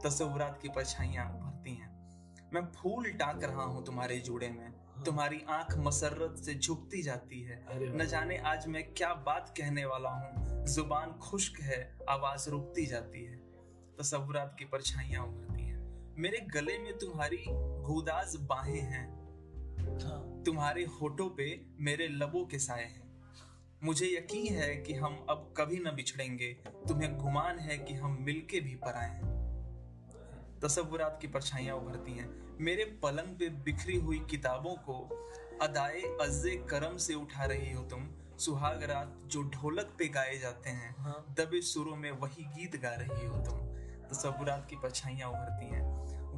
तस्वुरात 0.00 0.58
की 0.62 0.68
परछाइयाँ 0.68 1.26
उभरती 1.30 1.74
हैं। 1.74 1.90
मैं 2.54 2.62
फूल 2.72 3.10
टाक 3.12 3.44
रहा 3.44 3.62
हूँ 3.62 3.84
तुम्हारे 3.86 4.18
जूड़े 4.18 4.48
में। 4.48 4.79
तुम्हारी 5.06 5.42
आँख 5.48 5.78
मसरत 5.78 6.38
से 6.38 6.54
झुकती 6.54 7.02
जाती 7.02 7.42
है। 7.42 7.66
न 7.96 8.04
जाने 8.04 8.38
आज 8.38 8.66
मैं 8.66 8.94
क्या 8.94 9.14
बात 9.14 9.54
कहने 9.56 9.84
वाला 9.84 10.10
हूँ। 10.10 10.66
ज़ुबान 10.66 11.12
खुश्क 11.12 11.60
है 11.60 11.98
आवाज़ 12.08 12.50
रुकती 12.50 12.86
जाती 12.86 13.24
है। 13.24 13.36
तसव्वुरात 13.98 14.56
की 14.58 14.64
परछाइयाँ 14.64 15.26
उभरती 15.26 15.62
हैं। 15.62 16.14
मेरे 16.18 16.38
गले 16.38 16.78
में 16.78 16.98
तुम्हारी 16.98 17.36
घुदाज 17.82 18.36
बाहें 18.36 18.80
हैं। 18.80 19.10
हाँ, 20.04 20.42
तुम्हारे 20.46 20.84
होठों 20.84 21.30
पे 21.30 21.66
मेरे 21.80 22.08
लबों 22.08 22.46
के 22.46 22.58
साए 22.58 22.84
हैं। 22.84 23.22
मुझे 23.84 24.06
यकीन 24.06 24.54
है 24.54 24.76
कि 24.76 24.94
हम 24.94 25.26
अब 25.30 25.54
कभी 25.56 25.78
न 25.78 25.90
बिछड़ेंगे। 25.94 26.52
तुम्हें 26.88 27.18
गुमान 27.18 27.58
है 27.58 27.78
कि 27.78 27.94
हम 27.94 28.18
मिलके 28.20 28.60
भी 28.60 28.74
पराए 28.74 29.10
हैं। 29.10 29.40
तस्वुरात 30.62 31.18
की 31.20 31.28
परछाइयाँ 31.28 31.76
उभरती 31.76 32.12
हैं। 32.12 32.49
मेरे 32.60 32.84
पलंग 32.84 33.38
पे 33.38 33.48
बिखरी 33.48 33.96
हुई 33.96 34.18
किताबों 34.18 34.74
को 34.74 34.94
अदाए 35.62 36.00
अज्जे 36.00 36.56
करम 36.56 36.96
से 36.96 37.14
उठा 37.14 37.44
रही 37.44 37.72
हो 37.72 37.82
तुम। 37.82 38.10
सुहाग 38.38 38.82
रात 38.82 39.18
जो 39.26 39.42
ढोलक 39.42 39.94
पे 39.98 40.08
गाए 40.08 40.38
जाते 40.38 40.70
हैं 40.70 40.94
हाँ। 40.98 41.26
दबे 41.30 41.60
सुरों 41.60 41.96
में 41.96 42.10
वही 42.10 42.44
गीत 42.44 42.76
गा 42.82 42.90
रही 42.90 43.26
हो 43.26 43.38
तुम। 43.38 43.58
तसव्वुरात 44.08 44.66
की 44.70 44.76
परछाइयाँ 44.76 45.28
उभरती 45.28 45.66
हैं। 45.66 45.82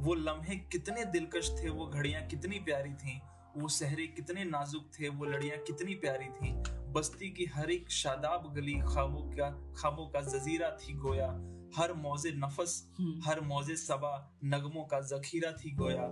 वो 0.03 0.13
लम्हे 0.13 0.55
कितने 0.55 1.05
दिलकश 1.05 1.55
थे 1.63 1.69
वो 1.69 1.87
घड़ियाँ 1.87 2.21
कितनी 2.21 2.59
प्यारी 2.59 2.93
थीं। 2.93 3.19
वो 3.57 3.67
सहरे 3.67 4.07
कितने 4.07 4.43
नाजुक 4.43 4.89
थे 4.99 5.09
वो 5.09 5.25
लड़ियाँ 5.25 5.57
कितनी 5.57 5.95
प्यारी 5.95 6.25
थीं। 6.25 6.53
बस्ती 6.93 7.29
की 7.29 7.45
हर 7.45 7.71
एक 7.71 7.91
शादाब 7.91 8.53
गली 8.53 8.73
ख्वाबों 8.73 9.21
का 9.21 9.49
ख्वाबों 9.81 10.07
का 10.07 10.21
जजीरा 10.21 10.69
थी 10.69 10.93
गोया। 10.93 11.52
हर 11.77 11.93
मौजे 11.93 12.31
नफस 12.35 12.81
हम्म, 12.99 13.21
हर 13.25 13.41
मौजे 13.41 13.75
सबा 13.75 14.13
नगमों 14.43 14.83
का 14.83 14.99
जखीरा 15.01 15.51
थी 15.51 15.71
गोया। 15.75 16.07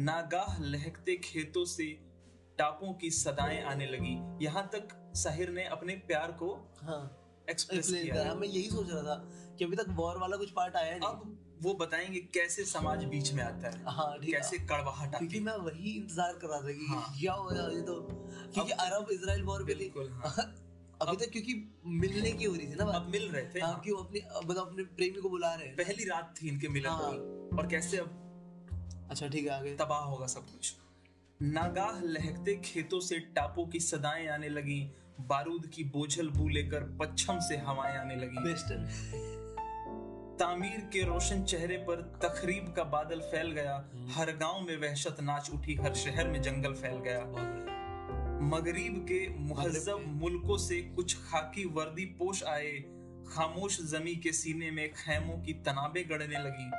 नागाह 0.00 0.62
लहकते 0.62 1.16
खेतों 1.16 1.64
से 1.64 1.84
टापों 2.58 2.92
की 2.94 3.10
सदाएँ 3.10 3.62
आने 3.62 3.86
लगी। 3.86 4.44
यहाँ 4.44 4.68
तक 4.74 4.88
साहिर 5.16 5.50
ने 5.50 5.64
अपने 5.68 5.94
प्यार 6.06 6.32
को 6.32 6.48
हाँ। 6.82 7.02
एक्सप्रेस 7.50 7.90
किया। 7.90 8.34
मैं 8.34 8.48
यही 8.48 8.68
सोच 8.70 8.90
रहा 8.90 9.02
था 9.02 9.14
कि 9.58 9.64
अभी 9.64 9.76
तक 9.76 9.86
वॉर 9.90 10.18
वाला 10.18 10.36
कुछ 10.36 10.50
पार्ट 10.50 10.76
आया 10.76 10.96
नहीं। 10.96 11.08
अब 11.08 11.40
वो 11.62 11.74
बताएँगे 11.74 12.20
कैसे 12.34 12.64
समाज 12.64 13.04
बीच 13.04 13.32
में 13.32 13.42
आता 13.42 13.68
है 13.68 13.84
हाँ 13.88 14.18
कैसे 14.20 14.58
कड़वाहट 14.66 15.16
क्योंकि 15.18 15.40
मैं 15.40 15.56
वही 15.58 15.90
इंतज़ार 15.90 16.38
कर 16.42 16.48
रहा 16.48 16.60
था 16.60 16.72
कि 16.72 16.86
हाँ। 16.86 17.14
क्या 17.20 17.34
ये 17.70 17.82
तो। 17.82 18.00
क्योंकि 18.54 18.72
अरब 18.72 19.10
इसराइल 19.10 19.42
वॉर 19.42 19.64
पे 19.64 19.74
थे। 19.74 19.78
बिल्कुल 19.78 20.10
हाँ। 20.12 20.54
अभी 21.02 21.16
तक 21.16 21.30
क्योंकि 21.32 21.54
मिलने 21.86 22.32
की 22.32 22.44
हो 22.44 22.54
रही 22.54 22.66
थी 22.66 22.74
ना 22.74 22.84
अब 22.84 23.08
मिल 23.12 23.28
रहे 23.30 23.44
थे 23.54 23.60
हाँ 23.60 23.70
हाँ। 23.72 23.80
क्यों 23.84 23.96
अपने 23.98 24.20
मतलब 24.46 24.66
अपने 24.66 24.82
प्रेमी 24.98 25.20
को 25.20 25.28
बुला 25.28 25.54
रहे 25.54 25.66
हैं। 25.66 25.76
पहली 25.76 26.04
रात 26.04 26.34
थी 26.42 26.48
इनके 26.48 26.68
मिलन 26.68 26.88
हाँ। 26.88 27.10
की 27.12 27.56
और 27.56 27.66
कैसे 27.66 27.98
अब 27.98 29.06
अच्छा 29.10 29.28
ठीक 29.28 29.44
है 29.44 29.50
आगे। 29.50 29.74
तबाह 29.76 30.04
होगा 30.04 30.26
सब 30.26 30.40
कुछ। 30.40 30.74
नागाह 31.40 32.00
लहकते 32.02 32.54
खेतों 32.64 33.00
से 33.00 33.18
टापों 33.36 33.66
की 33.66 33.80
सदाएँ 33.80 34.26
आने 34.28 34.48
लगी 34.48 34.80
बारूद 35.28 35.66
की 35.66 35.84
बोझल 35.84 36.28
बू 36.28 36.48
लेकर 36.48 36.84
पच्छम 37.00 37.38
से 37.40 37.56
हवाएँ 37.56 37.96
आने 37.96 38.16
लगी। 38.16 38.44
बेस्ट 38.44 38.72
तामीर 40.38 40.80
के 40.92 41.02
रोशन 41.02 41.42
चेहरे 41.44 41.76
पर 41.78 42.00
तखरीब 42.24 42.72
का 42.76 42.84
बादल 42.84 43.20
फैल 43.20 43.50
गया 43.50 43.74
हर 44.10 44.36
गाँव 44.36 44.60
में 44.60 44.76
वहशत 44.76 45.16
नाच 45.20 45.50
उठी 45.50 45.74
हर 45.74 45.94
शहर 45.94 46.28
में 46.28 46.40
जंगल 46.42 46.72
फैल 46.72 46.96
गया। 46.98 47.20
मगरिब 48.42 49.06
के 49.08 49.28
मगरिब 49.28 50.04
मुल्कों 50.22 50.56
से 50.56 50.82
कुछ 50.82 51.16
खाकी 51.16 51.64
वर्दी 51.64 52.04
पोश 52.04 52.44
आए। 52.44 52.72
खामोश 53.28 53.80
जमी 53.80 54.16
के 54.16 54.32
सीने 54.32 54.70
में 54.70 54.92
खैमों 54.92 55.38
की 55.38 55.52
तनाबे 55.52 56.04
गड़ने 56.04 56.38
लगी। 56.38 56.70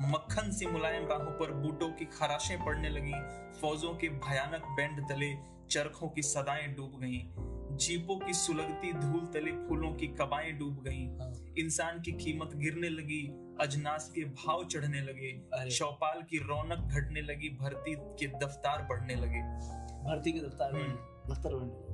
मक्खन 0.00 0.52
सी 0.52 0.66
मुलायम 0.66 1.06
राहों 1.06 1.30
पर 1.30 1.52
बूटों 1.52 1.88
की 1.88 2.04
खराशें 2.04 2.64
पड़ने 2.64 2.88
लगी। 2.88 3.14
फौजों 3.60 3.94
के 3.94 4.08
भयानक 4.08 4.62
बैंड 4.64 5.08
तले 5.08 5.34
चरखों 5.70 6.08
की 6.08 6.22
सदाएँ 6.22 6.74
डूब 6.74 7.00
गईं। 7.00 7.52
जीपों 7.76 8.18
की 8.18 8.32
सुलगती 8.32 8.92
धूल 8.92 9.26
तले 9.26 9.52
फूलों 9.52 9.92
की 9.92 10.06
कबाएँ 10.06 10.52
डूब 10.52 10.84
गईं। 10.84 11.08
हाँ। 11.18 11.54
इंसान 11.58 12.00
की 12.00 12.12
कीमत 12.12 12.50
गिरने 12.54 12.88
लगी 12.88 13.26
अजनास 13.60 14.12
के 14.14 14.24
भाव 14.24 14.64
चढ़ने 14.64 15.00
लगे। 15.00 15.42
चौपाल 15.70 16.22
की 16.22 16.38
रौनक 16.38 16.78
घटने 16.78 17.20
लगी 17.20 17.48
भर्ती 17.48 17.94
के 17.98 18.26
दफ्तार 18.26 18.82
बढ़ने 18.82 19.14
लगे। 19.14 19.82
भर्ती 20.04 20.32
के 20.32 20.40
दफ्तर 20.40 20.72
में। 20.72 20.94
दफ्तर 21.30 21.54
बनने। 21.54 21.92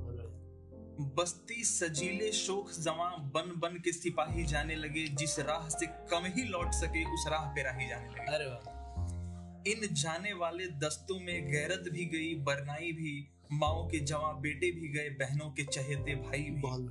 बस्ती 1.15 1.63
सजीले 1.63 2.31
शोक 2.31 2.71
जमा 2.71 3.17
बन 3.17 3.53
बन 3.57 3.77
के 3.77 3.91
सिपाही 3.91 4.43
जाने 4.43 4.75
लगे 4.75 5.07
जिस 5.07 5.39
राह 5.39 5.69
से 5.69 5.85
कम 5.85 6.25
ही 6.25 6.43
लौट 6.43 6.71
सके 6.71 7.13
उस 7.13 7.25
राह 7.27 7.45
पे 7.45 7.63
राही 7.63 7.87
जाने 7.87 8.09
लगे। 8.09 8.35
अरे 8.35 8.45
वाह। 8.45 8.79
इन 9.71 9.93
जाने 9.93 10.33
वाले 10.33 10.67
दस्तों 10.67 11.19
में 11.19 11.51
गैरत 11.51 11.83
भी 11.91 12.05
गई 12.05 12.35
बरनाई 12.35 12.91
भी 12.91 13.29
माओ 13.51 13.87
के 13.87 13.99
जवा 13.99 14.33
बेटे 14.33 14.71
भी 14.71 14.87
गए 14.89 15.09
बहनों 15.09 15.51
के 15.51 15.63
चहेते 15.63 16.15
भाई 16.15 16.43
भी। 16.43 16.61
बहुत 16.61 16.81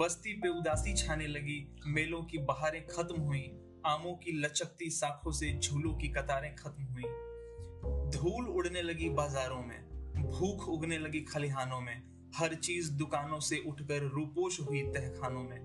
बस्ती 0.00 0.32
पे 0.32 0.48
उदासी 0.48 0.94
छाने 0.94 1.26
लगी 1.26 1.76
मेलों 1.86 2.22
की 2.22 2.38
बहारें 2.38 2.86
खत्म 2.86 3.20
हुई 3.20 3.58
आमों 3.86 4.14
की 4.14 4.32
लचकती 4.32 4.90
साखों 4.90 5.32
से 5.32 5.58
झूलों 5.58 5.94
की 5.94 6.08
कतारें 6.08 6.54
खत्म 6.56 6.82
हुई। 6.82 7.02
धूल 8.10 8.46
उड़ने 8.46 8.82
लगी 8.82 9.08
बाजारों 9.08 9.62
में 9.62 9.87
भूख 10.30 10.68
उगने 10.68 10.98
लगी 10.98 11.20
खलिहानों 11.20 11.80
में। 11.80 12.02
हर 12.36 12.54
चीज़ 12.54 12.92
दुकानों 12.92 13.40
से 13.40 13.58
उठकर 13.66 14.02
रूपोश 14.02 14.60
हुई 14.60 14.82
तहखानों 14.82 15.42
में। 15.42 15.64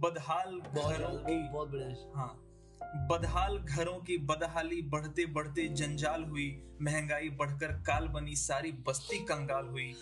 बदहाल 0.00 0.60
घरों 0.60 1.18
की 1.18 1.48
बहुत 1.48 1.68
बढ़िया। 1.68 2.12
हाँ। 2.16 2.46
बदहाल 2.82 3.58
घरों 3.58 3.98
की 3.98 4.18
बदहाली 4.18 4.82
बढ़ते 4.82 5.26
बढ़ते 5.26 5.68
जंजाल 5.68 6.24
हुई। 6.24 6.62
महँगाई 6.82 7.28
बढ़कर 7.28 7.72
काल 7.72 8.08
बनी 8.08 8.36
सारी 8.36 8.72
बस्ती 8.72 9.18
कंगाल 9.18 9.66
हुई। 9.66 9.92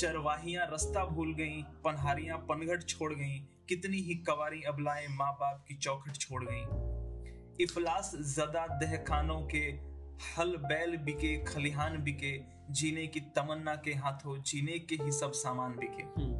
चरवाहियाँ 0.00 0.66
रास्ता 0.66 1.04
भूल 1.04 1.34
गईं 1.34 1.62
पनहारियाँ 1.62 2.38
पनघट 2.38 2.88
छोड़ 2.88 3.14
गईं। 3.14 3.40
कितनी 3.68 3.96
ही 3.96 4.14
कवारी 4.14 4.62
अबलाएँ 4.62 5.06
माँ 5.10 5.32
बाप 5.32 5.64
की 5.68 5.74
चौखट 5.74 6.14
छोड़ 6.16 6.44
गईं। 6.44 6.66
इफलास 7.60 8.12
जदा 8.14 8.66
दहखानों 8.66 9.46
के 9.46 9.88
हल 10.36 10.56
बैल 10.56 10.96
बिके 10.96 11.44
खलिहान 11.44 12.02
बिके। 12.02 12.57
जीने 12.70 13.06
की 13.06 13.20
तमन्ना 13.20 13.74
के 13.74 13.94
हाथों 13.94 14.42
जीने 14.42 14.78
के 14.78 14.94
ही 14.94 15.12
सब 15.12 15.32
सामान 15.32 15.72
बिके। 15.72 16.02
हम्म। 16.02 16.38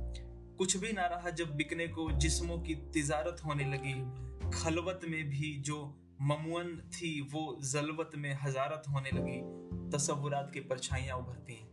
कुछ 0.56 0.76
भी 0.76 0.92
ना 0.92 1.06
रहा 1.06 1.30
जब 1.30 1.56
बिकने 1.56 1.88
को 1.88 2.10
जिस्मों 2.10 2.58
की 2.58 2.74
तिजारत 2.74 3.36
होने 3.46 3.64
लगी। 3.64 4.28
खलवत 4.50 5.00
में 5.08 5.30
भी 5.30 5.56
जो 5.60 6.04
ममुअन 6.22 6.90
थी 6.92 7.20
वो 7.20 7.58
जलवत 7.62 8.10
में 8.16 8.38
हजारत 8.42 8.82
होने 8.88 9.10
लगी। 9.10 9.40
तस्वुरात 9.90 10.50
की 10.54 10.60
परछाइयाँ 10.60 11.16
उभरती 11.16 11.54
हैं। 11.54 11.68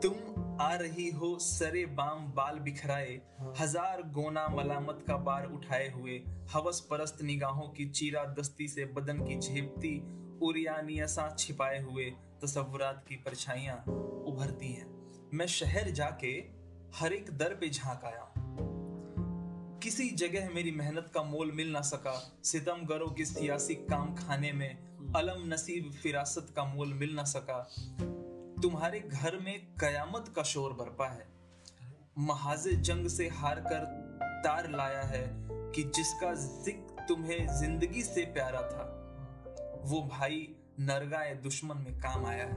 तुम 0.00 0.12
आ 0.60 0.74
रही 0.74 1.10
हो 1.10 1.38
सरे 1.38 1.86
बाम 1.86 2.32
बाल 2.32 2.58
बिखराए। 2.58 3.20
हाँ। 3.38 3.54
हज़ार 3.58 4.02
गोना 4.02 4.48
मलामत 4.48 5.04
का 5.06 5.16
बार 5.16 5.46
उठाए 5.46 5.90
हुए। 5.90 6.24
हवस 6.52 6.80
परस्त 6.90 7.22
निगाहों 7.22 7.68
की 7.68 7.88
चीरा 7.90 8.24
दस्ती 8.24 8.68
से 8.68 8.84
बदन 8.84 9.18
की 9.18 9.38
झेपती। 9.38 10.21
उरियानियसा 10.42 11.34
छिपाए 11.38 11.80
हुए 11.82 12.04
तस्वुरात 12.42 13.04
की 13.08 13.16
परछाइयाँ 13.16 13.76
उभरती 14.26 14.72
हैं। 14.72 14.86
मैं 15.34 15.46
शहर 15.46 15.90
जाके 15.90 16.32
हर 16.94 17.12
एक 17.12 17.30
दर 17.38 17.54
पे 17.54 17.68
झाँक 17.68 18.04
आया 18.04 18.28
किसी 19.82 20.08
जगह 20.10 20.48
मेरी 20.54 20.70
मेहनत 20.70 21.10
का 21.14 21.22
मोल 21.22 21.52
मिल 21.52 21.70
ना 21.72 21.80
सका। 21.80 22.14
सितमगरों 22.44 23.10
के 23.10 23.24
सियासी 23.24 23.74
काम 23.74 24.14
खाने 24.14 24.52
में 24.52 25.12
अलम 25.16 25.42
नसीब 25.46 25.90
फिरासत 25.92 26.52
का 26.56 26.64
मोल 26.64 26.92
मिल 26.94 27.14
ना 27.14 27.24
सका। 27.24 27.58
तुम्हारे 28.62 29.00
घर 29.00 29.38
में 29.38 29.58
कयामत 29.80 30.32
का 30.36 30.42
शोर 30.42 30.72
बरपा 30.72 31.08
है। 31.08 31.26
महाजे 32.18 32.72
जंग 32.72 33.08
से 33.08 33.28
हार 33.28 33.60
कर 33.60 33.84
तार 34.44 34.70
लाया 34.70 35.02
है 35.02 35.24
कि 35.74 35.82
जिसका 35.96 36.34
ज़िक्र 36.34 37.04
तुम्हें 37.08 37.46
ज़िंदगी 37.60 38.02
से 38.02 38.24
प्यारा 38.24 38.62
था। 38.62 38.84
वो 39.82 40.02
भाई 40.02 40.54
नरगाए 40.80 41.34
दुश्मन 41.34 41.76
में 41.76 41.98
काम 41.98 42.26
आया 42.26 42.44
है। 42.44 42.56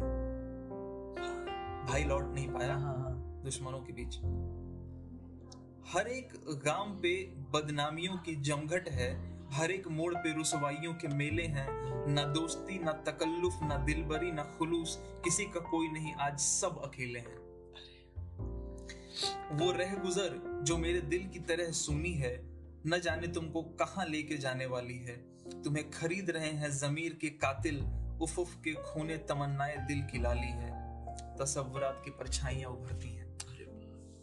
भाई 1.85 2.03
लौट 2.03 2.33
नहीं 2.33 2.49
पाया। 2.49 2.73
हाँ 2.73 2.95
हाँ 2.97 3.41
दुश्मनों 3.43 3.79
के 3.79 3.93
बीच। 3.93 4.15
हर 5.93 6.07
एक 6.07 6.33
गाँव 6.65 6.99
पे 7.03 7.25
बदनामियों 7.25 8.17
की 8.17 8.35
जमघट 8.35 8.89
है। 8.89 9.35
हर 9.51 9.71
एक 9.71 9.87
मोड़ 9.87 10.15
पे 10.15 10.33
रुसवाइयों 10.33 10.93
के 10.93 11.07
मेले 11.07 11.43
हैं। 11.43 11.67
न 12.07 12.33
दोस्ती, 12.33 12.79
न 12.79 12.87
तकल्लुफ, 12.87 13.53
न 13.63 13.83
दिलबरी, 13.85 14.31
न 14.31 14.55
खुलूस। 14.57 14.99
किसी 15.23 15.45
का 15.45 15.59
कोई 15.59 15.87
नहीं। 15.87 16.13
आज 16.13 16.39
सब 16.39 16.81
अकेले 16.83 17.19
हैं। 17.19 17.37
वो 19.57 19.71
रह 19.71 19.95
गुजर 19.95 20.59
जो 20.63 20.77
मेरे 20.77 21.01
दिल 21.01 21.29
की 21.29 21.39
तरह 21.39 21.71
सुनी 21.71 22.13
है, 22.13 22.49
न 22.87 22.99
जाने 23.03 23.27
तुमको 23.27 23.61
कहाँ 23.61 24.05
लेके 24.05 24.37
जाने 24.37 24.65
वाली 24.65 24.97
है। 24.97 25.34
तुम्हें 25.45 25.91
खरीद 25.91 26.29
रहे 26.29 26.51
हैं 26.51 26.71
जमीर 26.71 27.17
के 27.21 27.29
कातिल 27.29 27.77
उफ 28.21 28.39
उफ 28.39 28.55
के 28.55 28.73
खूने 28.73 29.17
तमन्नाए 29.17 29.77
दिल 29.77 30.01
की 30.01 30.21
लाली 30.21 30.47
है। 30.47 30.71
तस्वुरात 31.37 32.01
की 32.05 32.11
परछाइयाँ 32.11 32.71
उभरती 32.71 33.09
हैं। 33.09 33.25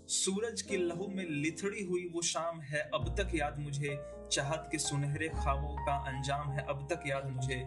सूरज 0.09 0.63
के 0.63 0.77
लहू 0.77 1.07
में 1.09 1.25
लिथड़ी 1.31 1.85
हुई 1.85 2.09
वो 2.09 2.23
शाम 2.23 2.61
है 2.61 2.91
अब 2.95 3.15
तक 3.21 3.35
याद 3.35 3.59
मुझे। 3.59 3.99
चाहत 4.33 4.69
के 4.73 4.79
सुनहरे 4.79 5.29
ख्वाबों 5.29 5.77
का 5.77 5.97
अंजाम 5.97 6.51
है 6.51 6.67
अब 6.69 6.89
तक 6.93 7.03
याद 7.07 7.27
मुझे। 7.27 7.65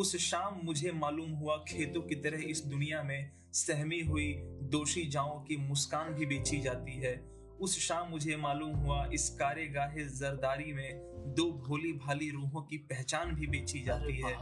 उस 0.00 0.16
शाम 0.16 0.60
मुझे 0.64 0.92
मालूम 0.92 1.30
हुआ 1.30 1.64
खेतों 1.68 2.02
की 2.02 2.14
तरह 2.14 2.42
इस 2.42 2.64
दुनिया 2.64 3.02
में 3.02 3.30
सहमी 3.52 4.00
हुई 4.00 4.32
दोषी 4.62 5.04
जाओं 5.06 5.40
की 5.40 5.56
मुस्कान 5.56 6.14
भी 6.14 6.26
बेची 6.26 6.60
जाती 6.60 6.92
है। 6.92 7.29
उस 7.60 7.78
शाम 7.78 8.08
मुझे 8.08 8.36
मालूम 8.36 8.76
हुआ 8.76 9.10
इस 9.12 9.28
कारे 9.28 9.66
गाहे 9.66 10.04
जरदारी 10.04 10.72
में 10.72 11.00
दो 11.34 11.52
भोली 11.52 11.92
भाली 11.92 12.30
रूहों 12.30 12.62
की 12.62 12.76
पहचान 12.76 13.34
भी 13.34 13.46
बेची 13.46 13.80
जाती 13.80 14.16
है। 14.16 14.36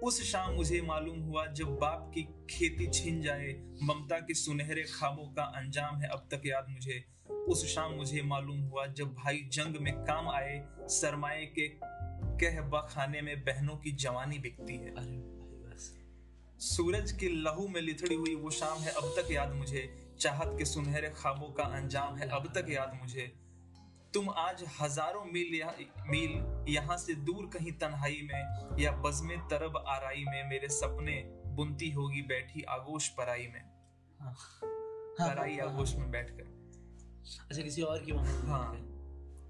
उस 0.00 0.22
शाम 0.22 0.54
मुझे 0.54 0.82
मालूम 0.82 1.20
हुआ 1.20 1.46
जब 1.46 1.66
बाप 1.66 2.10
की 2.14 2.22
खेती 2.22 2.86
छिन 2.86 3.22
जाए 3.22 3.52
ममता 3.82 4.18
के 4.18 4.34
सुनहरे 4.34 4.82
ख्वाबों 4.82 5.24
का 5.24 5.42
अंजाम 5.42 5.96
है 5.96 6.08
अब 6.08 6.28
तक 6.30 6.42
याद 6.46 6.66
मुझे। 6.68 7.04
उस 7.30 7.74
शाम 7.74 7.92
मुझे 7.92 8.22
मालूम 8.22 8.60
हुआ 8.60 8.86
जब 8.86 9.14
भाई 9.14 9.48
जंग 9.52 9.76
में 9.76 9.94
काम 9.94 10.28
आए 10.28 10.68
सरमाए 10.80 11.46
के 11.46 11.68
कह 12.38 12.78
खाने 12.78 13.20
में 13.20 13.40
बहनों 13.40 13.76
की 13.76 13.92
जवानी 13.92 14.38
बिकती 14.38 14.76
है। 14.76 14.94
सूरज 16.58 17.12
के 17.12 17.28
लहू 17.28 17.68
में 17.68 17.80
लिथड़ी 17.80 18.14
हुई 18.14 18.34
वो 18.34 18.50
शाम 18.50 18.78
है 18.78 18.90
अब 18.90 19.14
तक 19.18 19.30
याद 19.30 19.52
मुझे। 19.52 20.01
चाहत 20.22 20.54
के 20.58 20.64
सुनहरे 20.64 21.08
ख्वाबों 21.08 21.48
का 21.52 21.64
अंजाम 21.76 22.16
है। 22.16 22.28
अब 22.28 22.52
तक 22.54 22.66
याद 22.70 22.98
मुझे। 23.00 23.32
तुम 24.14 24.28
आज 24.30 24.64
हज़ारों 24.80 25.24
मील 25.24 25.54
यहाँ 25.54 25.74
मील 26.06 26.66
यहाँ 26.68 26.96
से 26.96 27.14
दूर 27.14 27.46
कहीं 27.46 27.72
तन्हाई 27.72 28.20
में 28.22 28.76
या 28.78 28.92
बज़मे 28.92 29.36
तरब 29.36 29.84
आराई 29.88 30.24
में 30.24 30.48
मेरे 30.48 30.68
सपने 30.68 31.22
बुनती 31.56 31.90
होगी 31.90 32.22
बैठी 32.22 32.62
आगोश 32.62 33.08
पराई 33.08 33.46
में। 33.46 33.62
हाँ। 34.20 34.34
पराई 34.64 35.56
हाँ, 35.56 35.68
आगोश 35.68 35.94
में 35.96 36.10
बैठकर। 36.10 36.44
अच्छा 37.50 37.62
किसी 37.62 37.82
और 37.82 38.04
की 38.04 38.12
हाँ। 38.48 38.72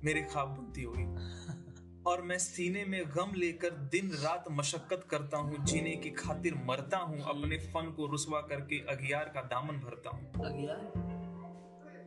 मेरे 0.05 0.23
ख्वाब 0.23 0.49
बुनती 0.49 0.83
होगी। 0.83 1.05
और 2.06 2.23
मैं 2.23 2.38
सीने 2.38 2.85
में 2.85 3.04
गम 3.06 3.32
लेकर 3.37 3.71
दिन 3.71 4.11
रात 4.12 4.44
मशक्कत 4.50 5.06
करता 5.11 5.38
हूँ 5.38 5.64
जीने 5.64 5.97
की 5.97 6.11
खातिर 6.11 6.54
मरता 6.54 6.99
हूँ 6.99 7.21
अपने 7.21 7.59
फन 7.59 7.94
को 7.97 8.06
रुसवा 8.06 8.40
करके 8.40 8.78
अगियार 8.78 9.25
का 9.25 9.40
दामन 9.40 9.75
भरता 9.75 10.11
हूँ। 10.11 10.32
अगियार? 10.47 10.76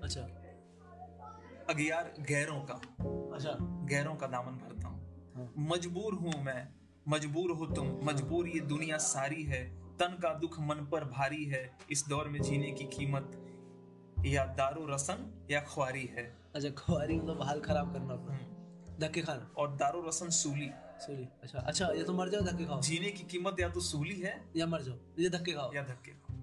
अच्छा। 0.04 0.22
अगियार 1.70 2.14
गैरों 2.20 2.60
का। 2.62 2.74
अच्छा। 3.36 3.58
गैरों 3.62 4.16
का 4.16 4.28
दामन 4.28 4.52
भरता 4.52 4.88
हूँ। 4.88 5.32
हाँ। 5.36 5.54
मजबूर 5.58 6.14
हूँ 6.14 6.44
मैं। 6.44 6.68
मजबूर 7.08 7.52
हो 7.52 7.66
तुम। 7.66 8.00
मजबूर 8.04 8.48
ये 8.48 8.60
दुनिया 8.60 8.98
सारी 8.98 9.44
है। 9.44 9.64
तन 9.80 10.20
का 10.22 10.34
दुख 10.34 10.60
मन 10.60 10.76
पर 10.76 11.04
भारी 11.04 11.46
है। 11.46 11.78
इस 11.92 12.06
दौर 12.10 12.28
में 12.28 12.42
जीने 12.42 12.72
की 12.72 12.84
कीमत 12.84 13.42
या 14.26 14.46
दारू 14.46 14.86
रसन 14.86 15.48
या 15.52 15.60
ख्वारी 15.60 16.06
है। 16.06 16.38
अच्छा 16.56 16.70
खुआरी 16.70 17.16
मतलब 17.16 17.42
हाल 17.42 17.60
खराब 17.60 17.94
करना 17.94 18.14
अपना। 18.14 18.55
धक्के 19.00 19.22
खाना 19.22 19.50
और 19.58 19.76
दारू 19.76 20.08
रसन 20.08 20.30
सूली। 20.30 20.70
सॉरी 21.02 21.28
अच्छा 21.44 21.60
अच्छा 21.60 21.88
ये 21.88 22.04
तो 22.04 22.14
मर 22.14 22.30
जाओ 22.30 22.42
धक्के 22.42 22.66
खाओ। 22.66 22.82
जीने 22.82 23.12
की 23.12 23.24
कीमत 23.24 23.60
या 23.60 23.70
तो 23.70 23.80
सूली 23.80 24.20
है 24.20 24.46
या 24.56 24.66
मर 24.66 24.82
जाओ 24.82 24.96
ये 25.20 25.30
धक्के 25.30 25.52
खाओ। 25.52 25.74
या 25.74 25.84
धक्के 25.84 26.12
खाओ। 26.12 26.34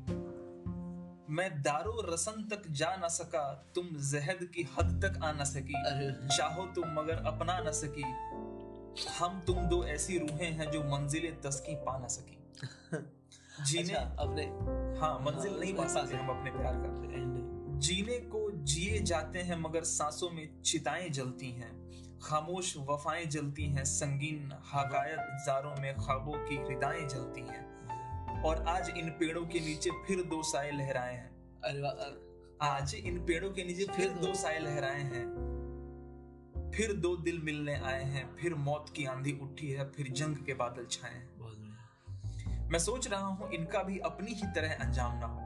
मैं 1.29 1.63
दारू 1.63 1.93
रसन 2.01 2.49
तक 2.49 2.71
जा 2.71 2.97
न 2.97 3.09
सका 3.09 3.73
तुम 3.75 3.89
जहद 4.11 4.45
की 4.55 4.63
हद 4.63 5.01
तक 5.05 5.23
आ 5.25 5.33
न 5.33 5.45
सकी। 5.45 5.75
चाहो 6.37 6.67
तुम 6.67 6.89
मगर 6.89 7.25
अपना 7.27 7.59
न 7.61 7.73
सकी। 7.73 8.05
हम 9.19 9.41
तुम 9.41 9.57
दो 9.57 9.85
ऐसी 9.85 10.19
रूहें 10.19 10.53
हैं 10.53 10.71
जो 10.71 10.83
मंजिलें 10.85 11.41
तस्की 11.41 11.75
पा 11.75 11.99
न 11.99 12.09
सकी। 12.09 12.39
जीने 13.65 13.95
अच्छा 13.95 14.17
अपने 14.19 14.45
हाँ 15.01 15.19
मंजिल 15.21 15.51
हाँ, 15.53 15.61
नहीं 15.61 15.75
पा 15.75 15.87
सकते 15.89 16.17
हम 16.17 16.39
अपने 16.39 16.51
प्यार 16.51 16.75
का। 16.77 16.93
जीने 17.79 18.19
को 18.19 18.51
जिए 18.51 18.99
जाते 19.01 19.39
हैं 19.39 19.57
मगर 19.61 19.85
सांसों 19.85 20.31
में 20.31 20.63
चिताएँ 20.63 21.09
जलती 21.09 21.51
हैं। 21.51 21.73
खामोश 22.23 22.77
वफाएँ 22.77 23.27
जलती 23.27 23.67
हैं 23.67 23.85
संगीन 23.85 24.53
हकायत 24.75 25.19
जारों 25.19 25.77
में 25.77 25.97
ख्वाबों 25.97 26.49
की 26.49 26.57
हृदाएँ 26.57 27.09
जलती 27.09 27.41
हैं। 27.41 27.73
और 28.43 28.69
आज 28.69 28.91
इन 28.91 29.09
पेड़ों 29.11 29.47
के 29.47 29.61
नीचे 29.61 29.91
फिर 29.91 30.25
दो 30.25 30.43
साए 30.43 30.71
लहराए 30.71 31.15
हैं। 31.15 31.33
आज 32.63 32.95
इन 32.95 33.25
पेड़ों 33.27 33.51
के 33.51 33.65
नीचे 33.65 33.85
फिर 33.85 34.13
दो- 34.13 34.35
साए 34.35 34.59
लहराए 34.59 35.03
हैं। 35.03 35.53
फिर 36.75 36.93
दो 36.93 37.17
दिल 37.17 37.43
मिलने 37.43 37.75
आए 37.75 38.05
हैं 38.05 38.37
फिर 38.37 38.55
मौत 38.55 38.87
की 38.97 39.05
आंधी 39.05 39.39
उठी 39.43 39.71
है 39.71 39.91
फिर 39.91 40.11
जंग 40.11 40.37
के 40.37 40.55
बादल 40.55 40.87
छाए 40.91 41.15
हैं। 41.15 41.31
मैं 42.71 42.79
सोच 42.79 43.09
रहा 43.09 43.21
हूँ 43.21 43.51
इनका 43.51 43.83
भी 43.83 43.99
अपनी 43.99 44.33
ही 44.33 44.47
तरह 44.47 44.75
अंजाम 44.75 45.19
ना 45.19 45.27
हो। 45.27 45.41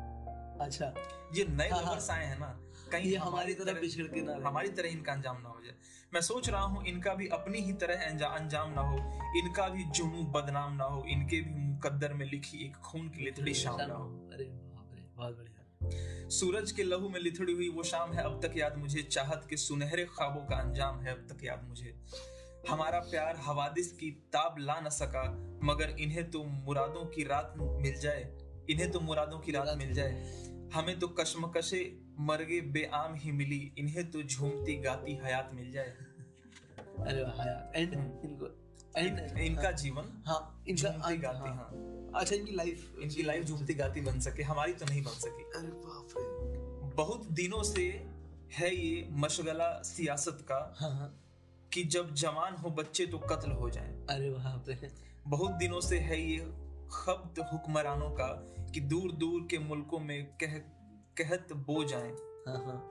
अच्छा। 0.60 0.86
ये 1.34 1.44
नए 1.44 1.70
हाँ, 1.70 1.82
हाँ। 1.82 2.06
आए 2.10 2.26
हैं 2.26 2.38
ना। 2.38 2.60
कहीं 2.92 3.10
ये 3.10 3.16
हमारी 3.18 3.54
तरह 3.54 3.80
पिछड़ 3.80 4.06
के 4.06 4.20
ना 4.22 4.34
हमारी 4.44 4.68
तरह 4.70 4.88
इनका 4.88 5.12
अंजाम 5.12 5.40
ना 5.42 5.48
हो 5.48 5.60
जाए। 5.64 5.74
मैं 6.12 6.20
सोच 6.22 6.48
रहा 6.48 6.62
हूँ 6.62 6.84
इनका 6.86 7.14
भी 7.14 7.26
अपनी 7.32 7.60
ही 7.60 7.72
तरह 7.74 8.06
अंजाम 8.28 8.72
ना 8.72 8.80
हो। 8.82 8.96
इनका 9.38 9.68
भी 9.68 9.84
जुनू 9.92 10.22
बदनाम 10.32 10.76
ना 10.76 10.84
हो। 10.84 11.04
इनके 11.08 11.40
भी 11.40 11.54
मुकद्दर 11.56 12.14
में 12.14 12.26
लिखी 12.26 12.64
एक 12.66 12.76
खून 12.84 13.08
की 13.08 13.24
लिथड़ी 13.24 13.54
शाम 13.54 13.80
ना 13.80 13.94
हो। 13.94 14.08
अरे 14.32 14.44
बाप 14.44 14.94
रे 14.94 15.02
बहुत 15.16 15.36
बढ़िया। 15.36 16.28
सूरज 16.30 16.72
के 16.72 16.82
लहू 16.82 17.08
में 17.08 17.20
लिथड़ी 17.20 17.52
हुई 17.52 17.68
वो 17.68 17.82
शाम 17.84 18.12
है 18.12 18.22
अब 18.22 18.40
तक 18.42 18.56
याद 18.56 18.76
मुझे। 18.76 19.02
चाहत 19.02 19.46
के 19.50 19.56
सुनहरे 19.56 20.04
ख्वाबों 20.06 20.44
का 20.46 20.56
अंजाम 20.56 21.00
है 21.00 21.12
अब 21.12 21.26
तक 21.28 21.44
याद 21.44 21.64
मुझे। 21.68 21.94
हमारा 22.68 22.98
प्यार 23.00 23.36
हवादिस 23.36 23.92
की 23.92 24.10
ताब 24.32 24.56
ला 24.58 24.80
न 24.80 24.90
सका 24.92 25.22
मगर 25.64 25.96
इन्हें 26.00 26.30
तो 26.30 26.42
मुरादों 26.44 27.04
की 27.06 27.24
रात 27.24 27.54
मिल 27.56 27.98
जाए। 28.00 28.24
इन्हें 28.70 28.90
तो 28.90 29.00
मुरादों 29.00 29.38
की 29.38 29.52
रात 29.52 29.76
मिल 29.78 29.92
जाए। 29.94 30.12
हमें 30.74 30.98
तो 30.98 31.08
कश्मकशे 31.08 31.80
मरगे 32.20 32.60
बेआम 32.60 33.14
ही 33.14 33.32
मिली 33.32 33.72
इन्हें 33.78 34.10
तो 34.10 34.22
झूमती 34.22 34.76
गाती 34.76 35.14
हयात 35.24 35.50
मिल 35.54 35.72
जाए। 35.72 35.94
अरे 37.00 37.22
वाह 37.22 37.80
एंड 37.80 37.92
इनको 37.92 38.46
एंड 38.96 39.18
इन, 39.18 39.38
इनका 39.38 39.70
जीवन 39.72 40.22
हाँ 40.26 40.64
इनका 40.68 40.90
झूमती 40.90 41.16
गाती 41.16 41.48
हाँ। 41.48 41.54
हाँ। 41.56 42.20
अच्छा 42.20 42.34
इनकी 42.36 42.54
लाइफ 42.54 42.98
इनकी 43.02 43.22
लाइफ 43.22 43.44
झूमती 43.44 43.74
गाती 43.74 44.00
बन 44.00 44.20
सके 44.20 44.42
हमारी 44.42 44.72
तो 44.72 44.86
नहीं 44.86 45.02
बन 45.02 45.18
सकी। 45.20 45.42
अरे 45.58 45.68
बाप 45.68 46.14
रे। 46.18 46.94
बहुत 46.96 47.26
दिनों 47.32 47.62
से 47.62 47.84
है 48.52 48.74
ये 48.76 49.08
मशगला 49.10 49.70
सियासत 49.82 50.38
का 50.42 50.76
हाँ 50.80 50.90
हाँ। 50.90 51.08
कि 51.72 51.84
जब 51.84 52.14
जवान 52.14 52.54
हो 52.54 52.70
बच्चे 52.70 53.06
तो 53.06 53.18
कत्ल 53.18 53.50
हो 53.50 53.70
जाए। 53.70 53.90
अरे 54.10 54.30
बाप 54.30 54.68
रे। 54.68 54.90
बहुत 55.28 55.50
दिनों 55.50 55.80
से 55.80 55.98
है 55.98 56.20
ये 56.20 56.38
खब्त 56.92 57.38
हुक्मरानों 57.52 58.10
का 58.10 58.28
कि 58.74 58.80
दूर 58.80 59.12
दूर 59.12 59.48
के 59.50 59.58
मुल्कों 59.58 59.98
में 59.98 60.26
कह 60.26 60.58
कहत 61.20 61.52
बो 61.52 61.84
जाएँ। 61.84 62.12
हाँ 62.48 62.64
हाँ। 62.64 62.90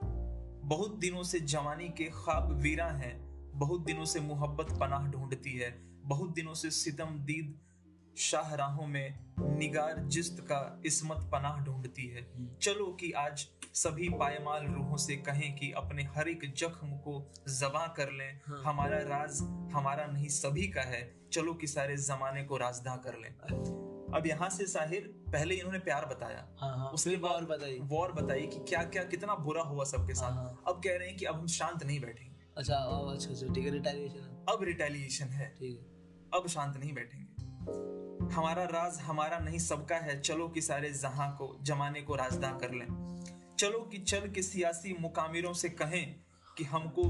बहुत 0.64 0.98
दिनों 0.98 1.22
से 1.22 1.40
जवानी 1.40 1.88
के 1.88 2.04
ख्वाब 2.04 2.52
वीरा 2.52 2.86
हैं 2.86 3.14
बहुत 3.54 3.80
दिनों 3.80 4.04
से 4.04 4.20
मोहब्बत 4.20 4.66
पनाह 4.80 5.06
ढूंढती 5.06 5.52
है 5.52 5.70
बहुत 6.04 6.34
दिनों 6.34 6.54
से 6.54 6.70
सितम 6.70 7.04
दीद 7.04 7.58
शाहराहों 8.18 8.86
में 8.86 9.18
निगार 9.40 9.98
जिस्त 9.98 10.40
का 10.40 10.82
इसमत 10.86 11.16
पनाह 11.16 11.64
ढूंढती 11.64 12.06
है। 12.06 12.26
चलो 12.62 12.86
कि 12.86 13.12
आज 13.12 13.48
सभी 13.74 14.08
पायमाल 14.08 14.66
रूहों 14.66 14.96
से 14.96 15.16
कहें 15.16 15.56
कि 15.56 15.72
अपने 15.72 16.02
हर 16.02 16.28
एक 16.28 16.54
जख्म 16.56 16.88
को 16.88 17.32
जबा 17.48 17.86
कर 17.86 18.12
लें। 18.12 18.40
हाँ। 18.46 18.62
हमारा 18.64 18.98
राज 18.98 19.40
हमारा 19.74 20.06
नहीं 20.06 20.28
सभी 20.28 20.68
का 20.68 20.82
है। 20.82 21.16
चलो 21.32 21.54
कि 21.54 21.66
सारे 21.66 21.96
जमाने 21.96 22.44
को 22.44 22.56
राजदा 22.56 22.96
कर 22.96 23.18
लें। 23.18 23.30
अब 24.14 24.26
यहाँ 24.26 24.48
से 24.50 24.66
साहिर 24.66 25.14
पहले 25.32 25.54
इन्होंने 25.54 25.78
प्यार 25.78 26.06
बताया। 26.06 26.48
हाँ 26.60 26.76
हाँ। 26.76 26.88
उसके 26.88 27.16
बाद 27.16 27.42
बताइए। 27.42 27.78
वॉर 27.82 28.12
बताई 28.12 28.46
कि 28.46 28.58
क्या 28.58 28.82
क्या 28.82 29.04
कितना 29.04 29.34
बुरा 29.34 29.62
हुआ 29.62 29.84
सबके 29.84 30.12
हाँ, 30.12 30.14
साथ। 30.14 30.32
हाँ। 30.32 30.62
अब 30.68 30.80
कह 30.84 30.96
रहे 30.96 31.08
हैं 31.08 31.16
कि 31.16 31.24
अब 31.24 31.34
हम 31.34 31.46
शांत 31.46 31.84
नहीं 31.84 32.00
बैठेंगे। 32.00 32.36
अच्छा 32.56 32.74
अच्छा 33.12 33.54
ठीक 33.54 33.64
है 33.64 33.70
रिटायरेशन 33.70 34.20
है। 34.20 34.44
अब 34.48 34.62
रिटेलिएशन 34.62 35.24
है। 35.24 35.54
ठीक 35.58 35.78
है। 35.78 36.40
अब 36.40 36.48
शांत 36.48 36.76
नहीं 36.76 36.92
बैठेंगे। 36.92 37.25
हमारा 38.32 38.64
राज 38.64 38.98
हमारा 38.98 39.38
नहीं 39.38 39.58
सबका 39.58 39.96
है। 39.96 40.20
चलो 40.20 40.48
कि 40.48 40.60
सारे 40.60 40.90
जहाँ 40.90 41.36
को 41.36 41.58
जमाने 41.62 42.02
को 42.02 42.14
राजदा 42.14 42.50
कर 42.50 42.70
लें। 42.70 42.86
चलो 43.58 43.78
कि 43.78 43.98
चल 43.98 44.30
के 44.30 44.42
सियासी 44.42 44.96
मुकामिरों 45.00 45.52
से 45.52 45.68
कहें 45.68 46.16
कि 46.58 46.64
हमको 46.64 47.02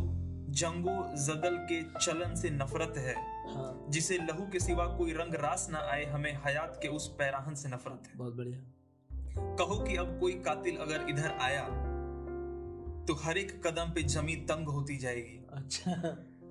जंगो 0.53 1.17
जदल 1.17 1.57
के 1.57 1.83
चलन 1.83 2.35
से 2.35 2.51
नफरत 2.51 2.95
है। 2.99 3.15
हाँ। 3.55 3.87
जिसे 3.89 4.19
लहू 4.19 4.47
के 4.47 4.61
सिवा 4.61 4.87
कोई 4.87 5.13
रंग 5.13 5.35
रास 5.35 5.69
ना 5.71 5.79
आए 5.79 6.05
हमें 6.05 6.41
हयात 6.47 6.79
के 6.83 6.89
उस 6.89 7.09
पैराहन 7.09 7.55
से 7.55 7.69
नफरत 7.69 8.03
है। 8.07 8.13
बहुत 8.17 8.35
बढ़िया। 8.35 8.61
कहो 9.57 9.85
कि 9.85 9.97
अब 9.97 10.21
कोई 10.21 10.33
कातिल 10.33 10.77
अगर 10.77 11.07
इधर 11.09 11.31
आया 11.31 11.63
तो 13.07 13.15
हर 13.15 13.39
एक 13.39 13.67
कदम 13.67 13.93
पे 13.93 14.03
जमी 14.03 14.37
तंग 14.37 14.69
होती 14.69 14.97
जाएगी। 14.97 15.47
अच्छा। 15.53 15.93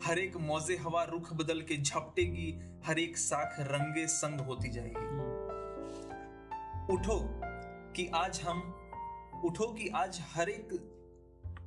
हर 0.05 0.19
एक 0.19 0.35
मौजे 0.37 0.75
हवा 0.75 1.03
रुख 1.03 1.33
बदल 1.33 1.61
के 1.61 1.75
झपटेगी 1.77 2.59
हर 2.85 2.99
एक 2.99 3.17
साख 3.17 3.55
रंगे 3.59 4.07
संग 4.07 4.39
होती 4.39 4.69
जाएगी। 4.69 5.05
उठो 6.93 7.19
कि 7.91 8.11
आज 8.15 8.41
हम 8.41 8.61
उठो 9.45 9.67
कि 9.73 9.87
आज 9.87 10.19
हर 10.33 10.49
एक 10.49 10.69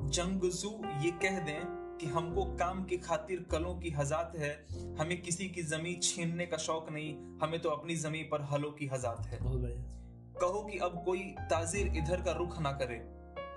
जंगजू 0.02 0.70
ये 1.04 1.10
कह 1.10 1.38
दें 1.38 1.60
कि 2.00 2.06
हमको 2.06 2.44
काम 2.44 2.84
की 2.84 2.96
खातिर 2.98 3.46
कलों 3.50 3.74
की 3.74 3.90
हजात 3.90 4.32
है 4.36 4.66
हमें 5.00 5.22
किसी 5.22 5.48
की 5.48 5.62
जमी 5.62 5.94
छीनने 6.02 6.46
का 6.46 6.56
शौक 6.56 6.90
नहीं 6.90 7.14
हमें 7.42 7.60
तो 7.60 7.68
अपनी 7.68 7.96
जमी 7.96 8.22
पर 8.22 8.42
हलों 8.42 8.70
की 8.70 8.86
हजात 8.86 9.26
है। 9.26 9.40
बहुत 9.40 9.60
बढ़िया। 9.60 9.82
कहो 10.40 10.62
कि 10.62 10.78
अब 10.78 11.02
कोई 11.04 11.34
ताजिर 11.40 11.86
इधर 11.96 12.22
का 12.22 12.32
रुख 12.32 12.60
ना 12.60 12.72
करे 12.72 12.96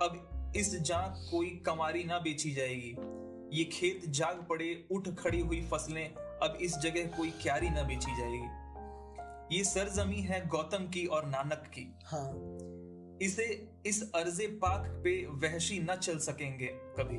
अब 0.02 0.52
इस 0.56 0.76
जा 0.80 1.00
कोई 1.30 1.62
कमारी 1.66 2.04
ना 2.04 2.18
बेची 2.18 2.50
जाएगी। 2.50 3.21
ये 3.52 3.64
खेत 3.64 4.08
जाग 4.08 4.46
पड़े 4.48 4.88
उठ 4.90 5.08
खड़ी 5.08 5.40
हुई 5.40 5.62
फ़सलें 5.62 6.14
अब 6.14 6.58
इस 6.60 6.78
जगह 6.78 7.06
कोई 7.06 7.30
क्यारी 7.30 7.70
ना 7.70 7.82
बेची 7.82 8.16
जाएगी। 8.16 8.62
ये 9.58 9.64
सरजमी 9.64 10.20
है 10.20 10.48
गौतम 10.48 10.88
की 10.88 11.06
और 11.06 11.26
नानक 11.26 11.70
की। 11.78 11.94
हाँ। 12.04 12.32
इसे 13.22 13.72
इस 13.86 14.12
अर्जे 14.14 14.46
पाक 14.46 15.00
पे 15.04 15.26
वहशी 15.26 15.78
न 15.78 15.96
चल 15.96 16.18
सकेंगे 16.18 16.66
कभी। 16.66 17.16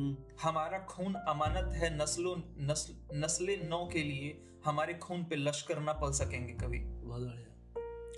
हम्म। 0.00 0.16
हमारा 0.42 0.78
खून 0.78 1.14
अमानत 1.14 1.72
है 1.72 1.98
नस्लों 1.98 2.36
नस्ल 2.66 3.18
नस्ले 3.18 3.56
नौ 3.56 3.88
के 3.92 4.02
लिए 4.02 4.44
हमारे 4.64 4.94
खून 4.94 5.24
पे 5.24 5.36
लश्कर 5.36 5.80
न 5.80 5.86
पल 5.88 6.12
सकेंगे 6.12 6.52
कभी। 6.52 6.78
बहुत 6.78 7.22
बढ़िया। 7.22 7.54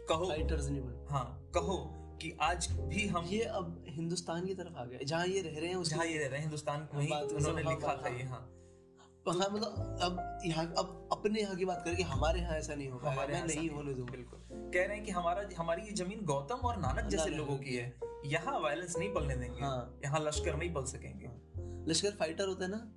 कहो। 0.08 0.26
फाइटर्स 0.26 0.68
नहीं 0.68 0.82
बने 0.82 1.12
हाँ 1.12 1.50
कहो। 1.54 1.92
कि 2.22 2.36
आज 2.40 2.68
भी 2.72 3.06
हम 3.06 3.24
ये 3.24 3.40
अब 3.40 3.84
हिंदुस्तान 3.88 4.46
की 4.46 4.54
तरफ़ 4.54 4.76
आ 4.76 4.84
गए 4.84 4.98
जहाँ 5.04 5.26
ये 5.26 5.40
रह 5.40 5.60
रहे 5.60 5.70
हैं 5.70 5.82
जहाँ 5.82 6.06
ये 6.06 6.18
रह 6.18 6.26
रहे 6.26 6.36
हैं 6.36 6.40
हिंदुस्तान 6.40 6.88
उन्होंने 6.94 7.62
हाँ, 7.62 7.74
लिखा 7.74 7.96
था 7.96 8.08
ये 8.08 8.22
हाँ। 8.22 8.52
हाँ 9.26 9.48
मतलब 9.50 9.98
अब 10.02 10.40
यहाँ 10.46 10.74
अब 10.78 11.08
अपने 11.12 11.40
यहाँ 11.40 11.56
की 11.56 11.64
बात 11.64 11.82
करें 11.84 11.96
कि 11.96 12.02
हमारे 12.02 12.40
यहाँ 12.40 12.56
ऐसा 12.56 12.74
नहीं 12.74 12.88
होगा 12.88 13.10
हमारे 13.10 13.34
यहाँ 13.34 13.46
नहीं 13.46 13.56
नहीं 13.56 13.70
होने 13.70 13.94
दूँगा 13.94 14.12
बिल्कुल। 14.12 14.40
कह 14.74 14.86
रहे 14.86 14.96
हैं 14.96 15.04
कि 15.04 15.10
हमारा 15.10 15.48
हमारी 15.58 15.82
ये 15.82 15.92
ज़मीन 15.92 16.20
गौतम 16.24 16.54
और 16.54 16.76
नानक 16.76 17.08
जैसे 17.08 17.30
लोगों 17.30 17.56
की 17.58 17.76
है। 17.76 18.00
यहाँ 18.26 18.60
वायलेंस 18.60 18.96
नहीं 18.98 19.14
पलने 19.14 19.36
देंगे 19.36 19.60
हाँ। 19.60 20.00
यहाँ 20.04 20.20
लश्कर 20.20 20.56
नहीं 20.56 20.74
पल 20.74 20.84
सकेंगे। 20.84 21.28
लश्कर 21.90 22.10
फाइटर 22.10 22.48
होता 22.48 22.64
है 22.64 22.70
ना? 22.70 22.92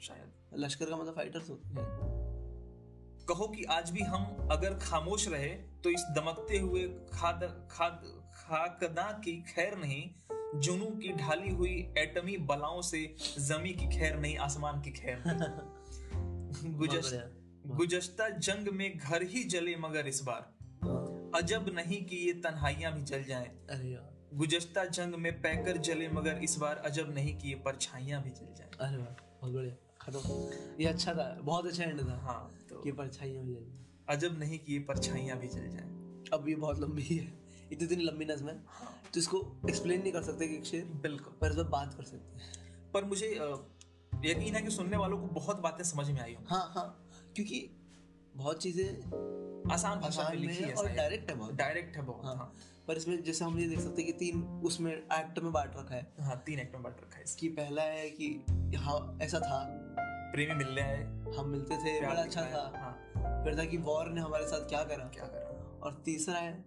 शायद। 0.00 0.32
लश्कर 0.54 0.84
का 0.84 0.96
मतलब 0.96 1.14
फाइटर्स 1.16 1.50
होते 1.50 1.68
हैं। 1.68 2.11
कहो 3.28 3.48
कि 3.48 3.64
आज 3.64 3.90
भी 3.90 4.00
हम 4.00 4.48
अगर 4.52 4.74
खामोश 4.74 5.28
रहे 5.28 5.48
तो 5.48 5.90
इस 5.90 6.00
दमकते 6.00 6.58
हुए 6.58 6.82
खाद 7.12 7.68
खाद 7.70 8.02
खाकदा 8.32 9.20
की 9.24 9.42
खैर 9.42 9.78
नहीं 9.78 10.10
जुनू 10.60 10.86
की 10.86 11.12
ढाली 11.12 11.50
हुई 11.50 11.94
एटमी 11.98 12.36
बलाओं 12.36 12.82
से 12.82 13.16
जमी 13.38 13.70
की 13.70 13.86
खैर 13.98 14.16
नहीं 14.16 14.36
आसमान 14.38 14.80
की 14.80 14.90
खैर 14.90 15.22
नहीं। 15.26 15.36
गुजश्ता 17.76 18.28
जंग 18.28 18.68
में 18.68 18.98
घर 18.98 19.22
ही 19.22 19.44
जले 19.44 19.76
मगर 19.76 20.06
इस 20.06 20.22
बार। 20.22 20.52
अजब 21.34 21.66
नहीं 21.74 22.04
कि 22.04 22.16
ये 22.16 22.32
तन्हाइयाँ 22.32 22.92
भी 22.92 23.02
जल 23.02 23.24
जाएँ। 23.24 23.46
अरे 23.46 23.98
गुजश्ता 24.36 24.84
जंग 24.84 25.14
में 25.14 25.42
पैकर 25.42 25.76
जले 25.76 26.08
मगर 26.08 26.40
इस 26.44 26.56
बार 26.58 26.76
अजब 26.76 27.14
नहीं 27.14 27.38
कि 27.38 27.48
ये 27.48 27.54
परछाइयाँ 27.54 28.22
भी 28.22 28.30
जल 28.30 28.54
जाएँ। 28.54 28.70
अरे 28.80 28.96
वाह 28.96 29.06
बहुत 29.06 29.54
बढ़िया। 29.54 29.74
खत्म। 30.00 30.20
ये 30.80 30.88
अच्छा 30.88 31.14
था 31.14 31.38
बहुत 31.42 31.66
अच्छा 31.66 31.84
एंड 31.84 32.00
था। 32.00 32.18
हाँ। 32.18 32.54
कि 32.82 32.92
परछाइयाँ 32.92 33.44
भी 33.44 33.54
जली 33.54 33.86
अजब 34.08 34.38
नहीं 34.38 34.58
कि 34.58 34.72
ये 34.72 34.78
परछाइयाँ 34.78 35.38
भी 35.38 35.48
जल 35.48 35.68
जाएँ। 35.70 36.24
अब 36.32 36.48
ये 36.48 36.54
बहुत 36.54 36.80
लंबी 36.80 37.02
है। 37.02 37.42
इतनी 37.72 37.84
इतनी 37.84 38.04
लंबी 38.04 38.24
नज्म 38.24 38.48
है। 38.48 38.64
तो 39.14 39.20
इसको 39.20 39.60
एक्सप्लेन 39.68 40.02
नहीं 40.02 40.12
कर 40.12 40.22
सकते 40.22 40.48
कि 40.48 40.64
शेर 40.64 40.84
बिल्कुल। 40.84 41.34
पर 41.40 41.50
इस 41.50 41.56
पर 41.56 41.64
बात 41.64 41.94
कर 41.94 42.02
सकते 42.02 42.38
हैं। 42.38 42.52
पर 42.94 43.04
मुझे 43.04 43.26
यकीन 44.24 44.54
है 44.54 44.62
कि 44.62 44.70
सुनने 44.70 44.96
वालों 44.96 45.18
को 45.18 45.26
बहुत 45.26 45.60
बातें 45.60 45.84
समझ 45.84 46.10
में 46.10 46.20
आई 46.20 46.34
होंगी 46.34 46.54
हाँ 46.54 46.72
हाँ। 46.74 47.08
क्योंकि 47.36 47.70
बहुत 48.36 48.62
चीज़ें 48.62 48.88
आसान 49.72 50.00
भाषा 50.00 50.28
में 50.28 50.36
लिखी 50.36 50.62
है 50.62 50.68
है 50.68 50.74
और 50.74 50.88
डायरेक्ट 50.88 51.30
है 51.30 51.36
बहुत। 51.36 51.54
डायरेक्ट 51.54 51.96
है 51.96 52.02
बहुत 52.02 52.24
हाँ। 52.24 52.36
हाँ। 52.36 52.54
पर 52.88 52.96
इसमें 52.96 53.22
जैसे 53.22 53.44
हम 53.44 53.58
ये 53.58 53.68
देख 53.68 53.80
सकते 53.80 54.02
हैं 54.02 54.12
कि 54.12 54.18
तीन 54.18 54.42
उसमें 54.42 54.92
एक्ट 54.92 55.38
में 55.38 55.52
बांट 55.52 55.72
रखा 55.76 55.94
है। 55.94 56.12
हाँ 56.20 56.42
तीन 56.46 56.58
एक्ट 56.58 56.74
में 56.74 56.82
बांट 56.82 56.96
रखा 57.00 57.16
है 57.16 57.24
इसकी। 57.24 57.48
पहला 57.48 57.82
है 57.82 58.10
कि 58.10 58.44
हाँ 58.76 59.18
ऐसा 59.22 59.40
था। 59.40 59.60
प्रेमी 60.32 60.54
मिलने 60.54 60.80
आए। 60.80 61.02
हम 61.38 61.48
मिलते 61.48 61.76
थे 61.76 62.06
बड़ा 62.06 62.22
अच्छा 62.22 62.42
था। 62.42 62.72
हाँ। 62.76 63.44
फिर 63.44 63.58
था 63.58 63.64
कि 63.64 63.76
वॉर 63.76 64.06
ने 64.06 64.20
हमारे 64.20 64.46
साथ 64.46 64.68
क्या 64.68 64.84
करा? 64.84 65.04
क्या 65.04 65.24
करा? 65.24 65.80
और 65.82 66.02
तीसरा 66.04 66.38
है 66.38 66.64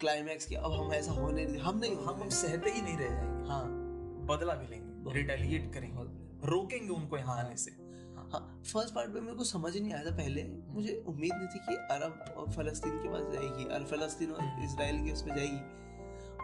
क्लाइमैक्स 0.00 0.46
की। 0.46 0.54
अब 0.54 0.72
हम 0.72 0.92
ऐसा 0.92 1.12
होने 1.12 1.44
हम 1.44 1.78
नहीं 1.78 1.96
हम 1.96 2.22
हम 2.22 2.28
सहते 2.28 2.70
ही 2.70 2.82
नहीं 2.82 2.98
रह 2.98 3.08
जाएँगे। 3.08 3.48
हाँ। 3.48 3.64
बदला 4.26 4.54
भी 4.54 4.66
लेंगे 4.66 5.12
रिटेलिएट 5.12 5.72
करेंगे। 5.74 6.02
रोकेंगे 6.46 6.88
उनको 6.88 7.18
यहाँ 7.18 7.44
आने 7.44 7.56
से। 7.56 7.70
हाँ। 8.16 8.62
फ़र्स्ट 8.72 8.94
पार्ट 8.94 9.10
में 9.10 9.20
मेरे 9.20 9.36
को 9.36 9.44
समझ 9.44 9.76
नहीं 9.76 9.92
आया 9.92 10.10
था 10.10 10.16
पहले। 10.16 10.44
मुझे 10.66 11.04
उम्मीद 11.08 11.32
नहीं 11.34 11.48
थी 11.48 11.58
कि 11.58 11.74
अरब 11.74 12.34
और 12.36 12.52
फलस्तीन 12.52 12.98
के 12.98 13.08
पास 13.08 13.22
जाएगी। 13.32 13.74
अरब 13.74 13.86
फलस्तीन 13.86 14.30
और 14.30 14.40
हम्म। 14.40 14.64
इसराइल 14.64 15.04
के 15.04 15.12
उस 15.12 15.22
पर 15.22 15.28
जाएगी। 15.28 15.84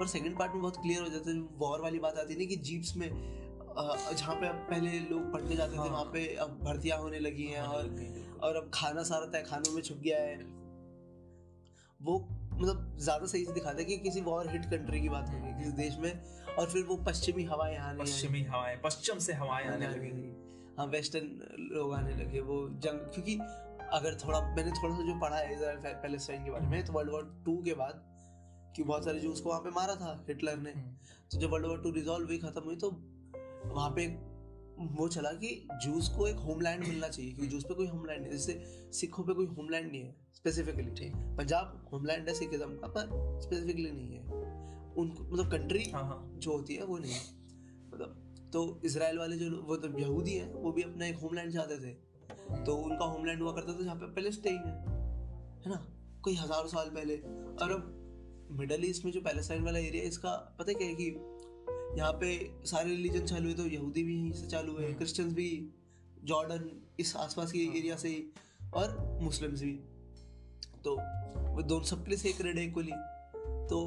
पर 0.01 0.07
सेकंड 0.07 0.39
पार्ट 0.39 0.53
में 0.53 0.63
बहुत 0.63 0.77
क्लियर 0.77 1.03
हो 1.03 1.09
जाता 1.09 1.31
है 1.31 1.41
वॉर 1.41 1.81
वाली 1.81 1.99
बात 1.99 2.19
आती 2.19 2.33
है 2.33 2.39
ना 2.39 2.45
कि 2.45 2.57
जीप्स 2.57 2.97
में 2.97 3.41
जहाँ 3.77 4.35
पे 4.37 4.47
अब 4.47 4.55
पहले 4.71 4.99
लोग 5.01 5.33
पढ़ने 5.33 5.57
जाते 5.57 5.73
थे 5.73 5.79
हाँ। 5.79 5.89
वहाँ 5.89 6.05
पे 6.05 6.27
अब 6.37 6.59
भर्तियाँ 6.63 6.99
होने 6.99 7.19
लगी 7.19 7.47
हैं 7.47 7.63
और 7.63 7.89
और 8.43 8.57
अब 8.57 8.71
खाना 8.75 9.03
सारा 9.03 9.27
तय 9.27 9.43
खानों 9.43 9.73
में 9.73 9.83
छुप 9.83 9.99
गया 9.99 10.19
है। 10.19 10.37
वो 12.01 12.19
मतलब 12.53 12.97
ज़्यादा 12.99 13.27
सही 13.27 13.45
से 13.45 13.53
दिखाता 13.53 13.79
है 13.79 13.85
कि 13.85 13.97
किसी 13.99 14.21
वॉर 14.21 14.49
हिट 14.51 14.65
कंट्री 14.71 15.01
की 15.01 15.09
बात 15.09 15.29
हो 15.29 15.39
रही 15.39 15.47
है 15.47 15.59
किसी 15.59 15.73
देश 15.73 15.97
में 15.99 16.55
और 16.57 16.71
फिर 16.71 16.85
वो 16.85 16.97
पश्चिमी 17.07 17.45
हवाएँ 17.45 17.77
आने 17.79 17.99
पश्चिमी 17.99 18.43
हवाएँ 18.45 18.77
पश्चिम 18.85 19.19
से 19.19 19.33
हवाएँ 19.33 19.67
आने 19.67 19.89
लगेंगी 19.89 20.31
हाँ 20.79 20.87
वेस्टर्न 20.87 21.69
लोग 21.75 21.95
आने 21.95 22.15
लगे 22.15 22.41
वो 22.41 22.59
जंग 22.85 22.99
क्योंकि 23.15 23.35
अगर 23.93 24.15
थोड़ा 24.25 24.41
मैंने 24.57 24.71
थोड़ा 24.73 24.95
सा 24.97 25.03
जो 25.03 25.19
पढ़ा 25.21 25.37
है 25.37 25.55
इजराइल 25.55 25.95
पैलेस्टाइन 26.03 26.45
के 26.45 26.51
बारे 26.51 26.67
में 26.67 26.85
तो 26.85 26.93
वर्ल्ड 26.93 27.11
वॉर 27.11 27.43
टू 27.47 27.57
के 27.63 27.75
बाद 27.75 28.03
कि 28.77 28.83
बहुत 28.83 29.05
सारे 29.05 29.21
जूस 29.21 29.41
को 29.41 29.49
वहाँ 29.49 29.61
पे 29.61 29.71
मारा 29.71 29.95
था 29.95 30.13
हिटलर 30.29 30.57
ने। 30.57 30.73
तो 31.33 31.39
जब 31.39 31.51
वर्ल्ड 31.51 31.67
वॉर 31.67 31.81
टू 31.83 31.91
रिजॉल्व 31.91 32.27
हुई 32.27 32.39
खत्म 32.39 32.63
हुई 32.65 32.77
तो 32.77 32.91
वहाँ 33.65 33.91
पे 33.91 34.07
वो 34.97 35.07
चला 35.09 35.31
कि 35.33 35.49
जूस 35.83 36.09
को 36.09 36.27
एक 36.27 36.37
होमलैंड 36.37 36.87
मिलना 36.87 37.09
चाहिए 37.09 37.33
क्योंकि 37.33 37.51
जूस 37.51 37.65
पे 37.65 37.75
कोई 37.75 37.87
होमलैंड 37.87 38.21
नहीं 38.23 38.33
जैसे 38.33 38.53
सिखों 38.93 39.25
पे 39.25 39.35
कोई 39.35 39.47
होमलैंड 39.47 39.91
नहीं 39.93 40.03
है 40.03 40.15
स्पेसिफिकली 40.35 40.91
ठीक 40.95 41.17
पंजाब 41.39 41.89
होमलैंड 41.93 42.29
है 42.29 42.35
सिखिज्म 42.35 42.77
का 42.77 42.89
पर 42.89 43.09
स्पेसिफिकली 43.43 43.91
नहीं 43.91 44.15
है। 44.15 44.21
उनको 44.93 45.25
मतलब 45.25 45.51
कंट्री 45.53 45.85
हाँ 45.91 46.05
हाँ। 46.05 46.19
जो 46.37 46.53
होती 46.53 46.75
है 46.75 46.85
वो 46.85 46.99
नहीं 46.99 47.13
है। 47.13 47.21
मतलब 47.93 48.51
तो 48.53 48.81
इसराइल 48.85 49.19
वाले 49.19 49.37
जो 49.37 49.51
वो 49.63 49.77
तो 49.77 49.99
यहूदी 49.99 50.35
हैं 50.35 50.53
वो 50.53 50.73
भी 50.73 50.83
अपना 50.83 51.07
एक 51.07 51.19
होमलैंड 51.19 51.53
चाहते 51.53 51.79
थे। 51.79 51.93
तो 52.65 52.77
उनका 52.77 53.05
होमलैंड 53.05 53.43
हुआ 53.43 53.53
करता 53.53 53.73
था 53.73 53.85
जहाँ 53.85 53.97
पे 53.97 54.13
पैलेस्टाइन 54.15 54.57
है 54.57 54.75
है 55.65 55.71
ना? 55.71 55.87
कोई 56.23 56.35
हज़ारों 56.37 56.69
साल 56.69 56.91
पहले। 56.91 57.17
और 57.63 57.73
अब 57.73 57.97
मिडल 58.61 58.85
ईस्ट 58.85 59.05
में 59.05 59.13
जो 59.13 59.21
पैलेस्टाइन 59.21 59.63
वाला 59.63 59.79
एरिया 59.79 60.03
है 60.03 60.09
इसका 60.09 60.31
पता 60.59 60.73
क्या 60.73 60.89
है 60.89 60.95
कि 60.95 61.11
यहाँ 61.97 62.13
पे 62.13 62.29
सारे 62.65 62.91
रिलीजन 62.91 63.27
चालू 63.27 63.45
हुए 63.45 63.55
तो 63.55 63.67
यहूदी 63.67 64.03
भी 64.03 64.17
यहीं 64.17 64.33
से 64.33 64.47
चालू 64.47 64.73
हुए। 64.73 64.93
क्रिश्चियंस 64.95 65.33
भी 65.33 65.49
जॉर्डन 66.25 66.71
इस 67.01 67.17
आसपास 67.17 67.53
के 67.53 67.59
हाँ। 67.59 67.77
एरिया 67.77 67.97
से 67.97 68.09
ही 68.09 68.25
और 68.75 68.97
मुस्लिम्स 69.23 69.63
भी। 69.63 69.73
तो 70.85 70.97
वो 71.55 71.63
दोनों 71.63 71.85
सबके 71.85 72.11
लिए 72.11 72.19
सेक्रेड 72.19 72.59
है 72.59 72.65
इक्वली 72.65 72.93
तो 73.69 73.81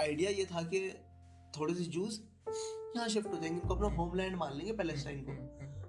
आइडिया 0.00 0.30
ये 0.30 0.44
था 0.44 0.62
कि 0.64 0.80
थोड़े 1.58 1.74
से 1.74 1.84
जूस 1.84 2.20
यहाँ 2.96 3.08
शिफ्ट 3.08 3.26
हो 3.26 3.32
जाएँगे 3.32 3.48
इनको 3.48 3.74
अपना 3.74 3.88
होमलैंड 3.96 4.36
मान 4.36 4.56
लेंगे 4.56 4.72
पैलेस्टाइन 4.72 5.24
को। 5.28 5.32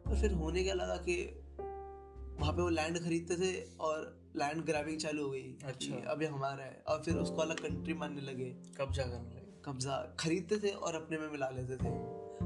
और 0.09 0.19
फिर 0.21 0.33
होने 0.33 0.63
क्या 0.63 0.73
लगा 0.73 0.95
कि 0.97 1.15
वहाँ 2.39 2.53
पे 2.53 2.61
वो 2.61 2.69
लैंड 2.69 2.99
खरीदते 2.99 3.35
थे 3.35 3.53
और 3.79 4.31
लैंड 4.35 4.63
ग्रैबिंग 4.65 4.97
चालू 4.97 5.23
हो 5.23 5.29
गई 5.29 5.57
अच्छा। 5.63 5.95
अब 6.11 6.21
ये 6.21 6.27
हमारा 6.27 6.63
है 6.63 6.83
और 6.87 7.03
फिर 7.03 7.15
उसको 7.15 7.37
अलग 7.37 7.59
कंट्री 7.59 7.93
मानने 7.93 8.21
लगे। 8.21 8.49
कब्जा 8.77 9.03
करने 9.03 9.29
लगे। 9.29 9.40
कब्जा 9.65 10.15
खरीदते 10.19 10.57
थे 10.57 10.69
और 10.69 10.95
अपने 10.95 11.17
में 11.17 11.31
मिला 11.31 11.49
लेते 11.49 11.75
थे। 11.77 11.89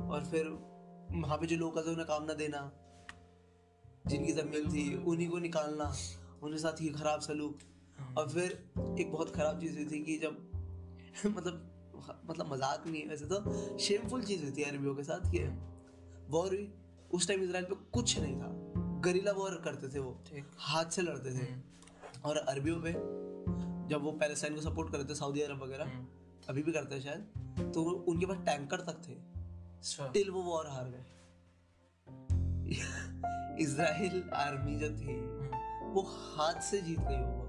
और 0.07 0.25
फिर 0.25 0.47
वहाँ 1.11 1.37
पे 1.37 1.47
जो 1.47 1.55
लोग 1.55 1.77
थे 1.77 1.91
उन्हें 1.91 2.07
काम 2.07 2.23
ना 2.23 2.33
देना 2.33 2.71
जिनकी 4.07 4.33
ज़मीन 4.33 4.71
थी 4.73 5.03
उन्हीं 5.03 5.29
को 5.29 5.37
निकालना 5.37 5.93
उनके 6.43 6.57
साथ 6.57 6.81
ही 6.81 6.89
खराब 6.89 7.19
सलूक। 7.19 7.59
और 8.17 8.29
फिर 8.29 8.51
एक 8.99 9.11
बहुत 9.11 9.35
खराब 9.35 9.59
चीज़ 9.59 9.75
हुई 9.75 9.85
थी 9.85 10.03
कि 10.03 10.17
जब 10.17 10.37
मतलब 11.25 11.71
मतलब 12.29 12.53
मज़ाक 12.53 12.87
नहीं 12.87 13.01
है 13.01 13.07
वैसे 13.07 13.25
तो 13.25 13.77
शेमफुल 13.77 14.23
चीज़ 14.23 14.43
हुई 14.43 14.51
थी 14.51 14.63
अरबियों 14.63 14.95
के 14.95 15.03
साथ 15.03 15.31
कि 15.31 15.39
वॉर 16.29 16.47
हुई। 16.47 16.73
उस 17.13 17.27
टाइम 17.27 17.41
इसराइल 17.41 17.65
पे 17.65 17.75
कुछ 17.75 18.19
नहीं 18.19 18.35
था। 18.35 18.49
गरीला 19.01 19.31
वॉर 19.31 19.61
करते 19.65 19.87
थे 19.89 19.99
वो। 19.99 20.17
हाथ 20.57 20.85
से 20.85 21.01
लड़ते 21.01 21.33
थे। 21.39 21.47
और 22.25 22.37
अरबियों 22.37 22.81
पे 22.81 22.91
जब 23.89 24.03
वो 24.03 24.11
पैलेस्टाइन 24.11 24.55
को 24.55 24.61
सपोर्ट 24.61 24.91
करते 24.91 25.09
थे 25.09 25.15
सऊदी 25.15 25.41
अरब 25.41 25.63
वगैरह 25.63 25.85
अभी 26.49 26.61
भी 26.63 26.71
करते 26.71 26.95
हैं 26.95 27.01
शायद। 27.01 27.71
तो 27.73 27.83
उनके 27.83 28.25
पास 28.25 28.37
टैंकर 28.45 28.81
तक 28.81 29.01
थे। 29.07 29.13
अच्छा। 29.13 30.07
टिल 30.07 30.29
वो 30.29 30.41
वॉर 30.43 30.67
हार 30.67 30.89
गए। 30.89 31.05
इसराइल 33.63 34.23
आर्मी 34.33 34.75
जो 34.75 34.89
थी 34.89 35.15
वो 35.93 36.01
हाथ 36.01 36.61
से 36.61 36.81
जीत 36.81 36.99
गई 36.99 37.17
वो। 37.17 37.43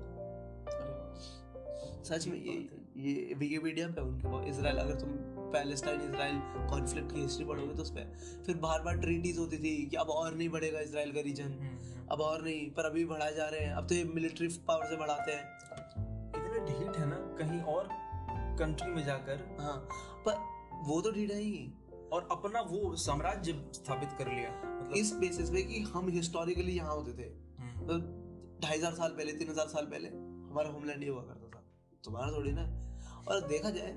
सच 2.05 2.27
में 2.27 2.37
ये 2.39 2.57
ये 2.97 3.35
विकिपीडिया 3.35 3.89
पे 3.89 4.01
उनके 4.01 4.29
पास 4.29 4.47
इसराइल 4.49 4.77
अगर 4.77 5.01
तुम 5.01 5.09
पैलेस्टाइन 5.53 6.01
इसराइल 6.01 6.37
कॉन्फ्लिक्ट 6.71 7.13
की 7.13 7.21
हिस्ट्री 7.21 7.45
पढ़ोगे 7.45 7.75
तो 7.75 7.83
उस 7.83 7.91
पे 7.91 8.05
फिर 8.45 8.57
बार 8.57 8.83
बार 8.83 8.99
ट्रीटीज 8.99 9.39
होती 9.39 9.59
थी 9.59 9.75
कि 9.87 9.97
अब 9.97 10.11
और 10.11 10.35
नहीं 10.35 10.49
बढ़ेगा 10.49 10.81
इसराइल 10.81 11.13
का 11.13 11.21
रीजन 11.21 11.53
अब 12.11 12.21
और 12.21 12.43
नहीं 12.43 12.71
पर 12.71 12.87
अभी 12.87 13.05
बढ़ाए 13.05 13.35
जा 13.35 13.49
रहे 13.49 13.61
हैं। 13.61 13.73
अब 13.73 13.89
तो 13.89 13.95
ये 13.95 14.05
मिलिट्री 14.05 14.49
पावर 14.69 14.87
से 14.87 14.97
बढ़ाते 14.97 15.33
हैं। 15.33 15.45
कितने 16.33 16.59
ढीठ 16.67 16.99
है 16.99 17.07
ना 17.07 17.17
कहीं 17.39 17.61
और 17.75 17.89
कंट्री 18.57 18.91
में 18.91 19.05
जाकर। 19.05 19.57
हाँ 19.61 19.77
पर 20.27 20.35
वो 20.87 21.01
तो 21.01 21.11
ढीठा 21.13 21.35
ही 21.35 21.73
और 22.13 22.29
अपना 22.33 22.61
वो 22.61 22.95
साम्राज्य 22.97 23.53
स्थापित 23.75 24.13
कर 24.19 24.29
लिया। 24.29 24.51
मतलब 24.51 24.97
इस 24.97 25.13
बेसिस 25.15 25.51
पे 25.51 25.63
कि 25.63 25.81
हम 25.95 26.09
हिस्टोरिकली 26.09 26.73
यहाँ 26.73 26.95
होते 26.95 27.13
थे। 27.13 27.29
हम्म, 27.59 27.87
तो 27.87 27.99
ढाई 28.61 28.77
हज़ार 28.79 28.93
साल 28.95 29.11
पहले 29.11 29.33
तीन 29.33 29.51
हज़ार 29.51 29.67
साल 29.69 29.87
पहले 29.87 30.09
हमारा 30.09 30.71
होमलैंड 30.71 31.03
ये 31.03 31.09
हुआ 31.09 31.23
करता 31.23 31.49
था। 31.49 31.65
तुम्हारा 32.05 32.33
थोड़ी 32.33 32.53
ना। 32.53 32.65
और 33.29 33.47
देखा 33.49 33.71
जाए 33.71 33.93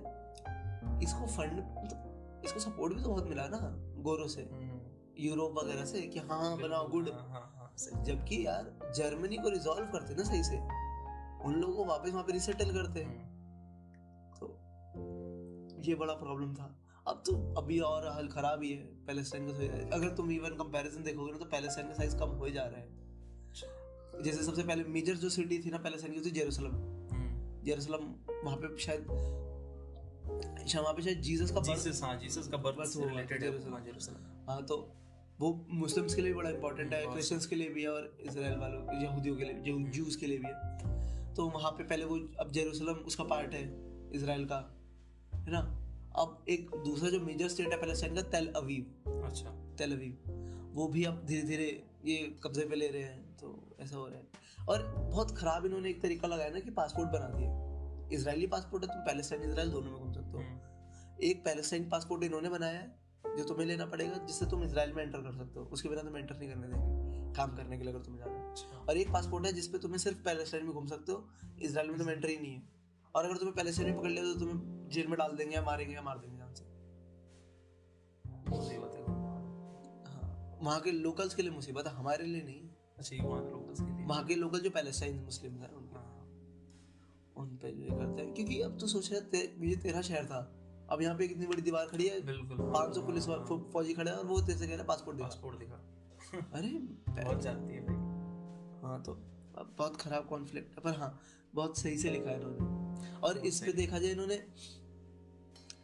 इसको 1.03 1.27
फंड 1.27 1.53
मतलब 1.53 2.41
इसको 2.45 2.59
सपोर्ट 2.59 2.93
भी 2.93 3.03
तो 3.03 3.09
बहुत 3.09 3.27
मिला 3.29 3.47
ना 3.47 3.57
गोरों 3.99 4.27
से। 4.27 4.41
हम्म, 4.43 4.79
यूरोप 5.19 5.57
वगैरह 5.57 5.85
से 5.85 6.01
कि 6.03 6.19
हाँ 6.21 6.57
बनाओ 6.57 6.87
गुड 6.87 7.09
हाँ, 7.09 7.27
हाँ, 7.29 7.53
हाँ। 7.57 8.03
जबकि 8.03 8.45
यार 8.45 8.91
जर्मनी 8.95 9.37
को 9.37 9.49
रिजॉल्व 9.49 9.85
करते 9.91 10.15
ना 10.15 10.23
सही 10.23 10.43
से 10.43 10.57
उन 11.45 11.53
लोगों 11.53 11.75
को 11.75 11.85
वापस 11.85 12.11
वहाँ 12.11 12.23
पे 12.23 12.33
रिसेटल 12.33 12.71
करते। 12.73 13.03
हम्म, 13.03 13.13
तो 13.13 13.28
ये 15.79 15.95
बड़ा 15.95 16.13
प्रॉब्लम 16.15 16.53
था। 16.53 16.75
अब 17.07 17.23
तो 17.25 17.33
अभी 17.57 17.79
और 17.79 18.07
हाल 18.07 18.27
खराब 18.27 18.63
ही 18.63 18.71
है 18.71 18.83
पैलेस्टाइन 19.07 19.47
का 19.49 19.95
अगर 19.95 20.09
तुम 20.15 20.31
इवन 20.31 20.55
कंपैरिजन 20.55 21.03
देखोगे 21.03 21.31
ना 21.31 21.37
तो 21.37 21.45
पैलेस्टाइन 21.45 21.87
का 21.87 21.93
साइज़ 21.93 22.17
कम 22.17 22.29
हो 22.39 22.49
जा 22.49 22.63
रहा 22.63 22.79
है। 22.79 24.23
जैसे 24.23 24.43
सबसे 24.43 24.63
पहले 24.63 24.83
मेजर 24.89 25.15
जो 25.15 25.29
सिटी 25.29 25.59
थी 25.59 25.69
ना 25.69 25.77
पैलेस्टाइन 25.77 26.13
की 26.13 26.21
थी 26.21 26.31
जेरूसलम। 26.31 26.73
जेरूसलम 27.65 28.13
वहाँ 28.45 28.57
पे 28.57 28.77
शायद 28.77 29.07
शायद 30.67 30.83
वहाँ 30.83 30.93
पे 30.93 31.01
शायद 31.01 31.21
जीसस 31.21 31.51
का 31.51 31.61
जीसस 31.61 32.01
हाँ 32.03 32.15
जीसस 32.19 32.47
का 32.47 32.57
बर्थ 32.57 32.89
से 32.89 33.07
रिलेटेड 33.09 33.43
है। 33.43 33.51
जेरूसलम। 33.51 33.73
हाँ, 33.73 33.83
जेरूसलम 33.85 34.49
हाँ 34.49 34.63
तो 34.65 34.77
वो 35.39 35.53
मुस्लिम्स 35.69 36.15
के 36.15 36.21
लिए 36.21 36.33
बड़ा 36.33 36.49
इंपॉर्टेंट 36.49 36.93
है 36.93 37.05
क्रिश्चियंस 37.05 37.45
के 37.45 37.55
लिए 37.55 37.69
भी 37.69 37.83
है 37.83 37.89
और 37.89 38.17
इसराइल 38.21 38.57
वालों 38.57 39.01
यहूदियों 39.03 39.35
के 39.35 39.43
लिए 39.43 39.53
जो 39.53 39.77
जूस 39.89 40.15
के 40.15 40.27
लिए 40.27 40.37
भी 40.37 40.47
है। 40.47 41.33
तो 41.35 41.47
वहाँ 41.49 41.71
पे 41.71 41.83
पहले 41.83 42.05
वो 42.05 42.17
अब 42.39 42.51
जेरूसलम 42.51 42.95
उसका 43.07 43.23
पार्ट 43.23 43.53
है 43.53 43.63
इसराइल 44.15 44.45
का। 44.45 44.59
है 45.49 45.53
ना? 45.53 45.59
अब 46.15 46.45
एक 46.49 46.69
दूसरा 46.85 47.09
जो 47.09 47.19
मेजर 47.19 47.47
स्टेट 47.47 47.71
है 47.71 47.77
पैलेस्टाइन 47.81 48.15
का 48.15 48.21
तेल 48.29 48.47
अवीव 48.55 49.21
अच्छा। 49.25 49.49
तेल 49.77 49.93
अवीव 49.93 50.71
वो 50.73 50.87
भी 50.87 51.03
अब 51.03 51.25
धीरे 51.25 51.41
धीरे 51.41 51.67
ये 52.05 52.17
कब्जे 52.43 52.65
पे 52.65 52.75
ले 52.75 52.87
रहे 52.87 53.03
हैं 53.03 53.37
तो 53.37 53.77
ऐसा 53.79 53.97
हो 53.97 54.07
रहा 54.07 54.17
है। 54.17 54.67
और 54.69 54.83
बहुत 54.99 55.37
खराब 55.37 55.65
इन्होंने 55.65 55.89
एक 55.89 56.01
तरीका 56.01 56.27
लगाया 56.27 56.49
ना 56.49 56.59
कि 56.59 56.71
पासपोर्ट 56.71 57.09
बना 57.09 57.29
दिए 57.29 58.17
इसराइली 58.17 58.47
पासपोर्ट 58.47 58.83
है 58.83 58.89
तुम 58.89 59.01
पैलेस्टाइन 59.01 59.49
इसराइल 59.49 59.69
दोनों 59.69 59.91
में 59.91 59.99
घूम 59.99 60.13
सकते 60.13 60.31
हो। 60.31 60.39
हम्म, 60.39 61.23
एक 61.23 61.43
पैलेस्टाइन 61.45 61.89
पासपोर्ट 61.89 62.23
इन्होंने 62.23 62.49
बनाया 62.49 62.79
है 62.79 63.37
जो 63.37 63.43
तुम्हें 63.43 63.65
लेना 63.67 63.85
पड़ेगा 63.85 64.17
जिससे 64.17 64.45
तुम 64.45 64.63
इसराइल 64.63 64.93
में 64.93 65.03
एंटर 65.03 65.21
कर 65.21 65.37
सकते 65.37 65.59
हो। 65.59 65.65
उसके 65.65 65.89
बिना 65.89 66.01
तुम 66.01 66.17
एंटर 66.17 66.37
नहीं 66.37 66.49
करने 66.49 66.67
देंगे 66.67 67.33
काम 67.33 67.55
करने 67.55 67.77
के 67.77 67.83
लिए 67.83 67.93
अगर 67.93 68.03
तुम्हें 68.03 68.23
जाना 68.23 68.49
अच्छा। 68.51 68.85
और 68.89 68.97
एक 68.97 69.11
पासपोर्ट 69.13 69.45
है 69.45 69.53
जिसपे 69.53 69.77
तुम्हें 69.77 69.99
सिर्फ़ 69.99 70.23
पैलेस्टाइन 70.25 70.65
में 70.65 70.73
घूम 70.73 70.85
सकते 70.87 71.11
हो 71.11 71.27
इसराइल 71.61 71.89
में 71.89 71.97
तुम्हें 71.97 72.15
एंट्री 72.15 72.37
नहीं 72.37 72.53
है। 72.53 72.78
और 73.15 73.25
अगर 73.25 73.35
तुम्हें 73.37 73.55
पैलेस्टाइन 73.55 73.89
में 73.89 73.99
पकड़ 73.99 74.09
लिया 74.09 74.23
तो 74.23 74.39
तुम्हें 74.39 74.89
जेल 74.89 75.07
में 75.07 75.17
डाल 75.19 75.31
देंगे 75.31 75.55
या 75.55 75.61
मारेंगे 75.61 75.95
या 75.95 76.01
मार 76.01 76.17
देंगे 76.17 76.37
जान 76.37 76.53
से। 76.53 76.63
मुसीबत 78.49 78.95
है 78.95 79.03
हाँ 79.05 80.59
वहाँ 80.63 80.79
के 80.81 80.91
लोकल्स 80.91 81.35
के 81.35 81.41
लिए 81.41 81.51
मुसीबत 81.51 81.87
है 81.87 81.93
हमारे 81.93 82.25
लिए 82.25 82.43
नहीं। 82.43 82.69
अच्छा 82.97 83.15
ये 83.15 83.21
वहाँ 83.21 83.43
के 83.43 83.51
लोकल्स 83.51 83.81
के 83.81 83.95
लिए। 83.97 84.05
वहाँ 84.05 84.23
के 84.25 84.35
लोकल 84.35 84.59
जो 84.59 84.69
पैलेस्टाइन 84.69 85.23
मुस्लिम 85.23 85.53
हैं 85.53 85.71
उनके 85.71 85.95
हाँ, 85.95 86.15
उन 87.37 87.55
पे 87.55 87.71
जो 87.71 87.83
ये 87.83 87.89
करते 87.89 88.21
हैं। 88.21 88.33
क्योंकि 88.33 88.61
अब 88.61 88.77
तो 88.79 88.87
सोच 88.87 89.11
रहे 89.11 89.21
ते, 89.21 89.55
ये 89.59 89.75
तेरा 89.75 90.01
शहर 90.01 90.25
था। 90.25 90.55
अब 90.89 91.01
यहाँ 91.01 91.17
पे 91.17 91.27
कितनी 91.27 91.47
बड़ी 91.47 91.61
दीवार 91.61 91.85
खड़ी 91.87 92.07
है 92.07 92.21
बिल्कुल। 92.21 92.57
पाँच 92.59 92.95
सौ 92.95 93.01
पुलिस 93.01 93.27
वा- 93.27 93.71
फौजी 93.73 93.93
खड़े 93.93 94.11
हैं 94.11 94.17
और 94.17 94.25
वो 94.25 94.41
तेरे 94.41 94.53
से 94.53 94.59
कह 94.59 94.69
रहे 94.69 94.77
हैं 94.77 94.85
पासपोर्ट 94.87 95.17
दिखा। 95.17 95.27
पासपोर्ट 95.27 95.59
दिखा। 95.59 95.75
अरे 96.53 96.69
बहुत 97.25 97.41
जाती 97.41 97.73
है 97.73 97.81
भाई। 97.85 97.95
हाँ 98.83 99.03
तो 99.03 99.13
अब 99.57 99.75
बहुत 99.77 100.01
खराब 100.01 100.25
कॉन्फ्लिक्ट 100.25 100.75
है 100.77 100.83
पर 100.83 100.99
हाँ 100.99 101.19
बहुत 101.55 101.77
सही 101.77 101.97
से 101.97 102.09
लिखा 102.09 102.29
है 102.29 102.35
इन्होंने। 102.35 103.17
और 103.19 103.37
इस 103.37 103.59
पे 103.59 103.73
देखा 103.73 103.99
जाए 103.99 104.11
इन्होंने 104.11 104.43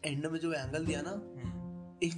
एंड 0.06 0.26
में 0.26 0.40
जो 0.40 0.54
एंगल 0.54 0.86
दिया 0.86 1.02
ना 1.02 1.12
हम्म। 1.12 2.08
एक 2.08 2.14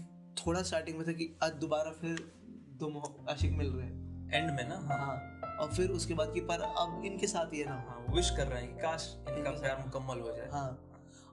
थोड़ा 0.47 0.61
स्टार्टिंग 0.61 0.97
में 0.97 1.07
था 1.07 1.11
कि 1.11 1.35
आज 1.43 1.51
दोबारा 1.51 1.91
फिर 1.91 2.33
दो 2.79 3.25
आशिक 3.29 3.51
मिल 3.51 3.67
रहे 3.67 3.87
हैं। 3.87 4.31
एंड 4.33 4.51
में 4.51 4.69
ना? 4.69 4.75
हाँ। 4.75 4.97
हाँ। 4.97 5.41
और 5.59 5.73
फिर 5.73 5.89
उसके 5.89 6.13
बाद 6.13 6.33
की 6.33 6.41
पर 6.41 6.61
अब 6.61 7.05
इनके 7.05 7.27
साथ 7.27 7.53
ही 7.53 7.59
है 7.59 7.65
ना। 7.65 7.75
हाँ 7.75 8.05
विश 8.09 8.29
कर 8.29 8.47
रहे 8.47 8.61
हैं 8.63 8.75
कि 8.75 8.81
काश 8.81 9.17
इनका 9.29 9.51
प्यार 9.51 9.83
मुकम्मल 9.85 10.19
हो 10.19 10.35
जाए। 10.37 10.49
हाँ। 10.51 10.83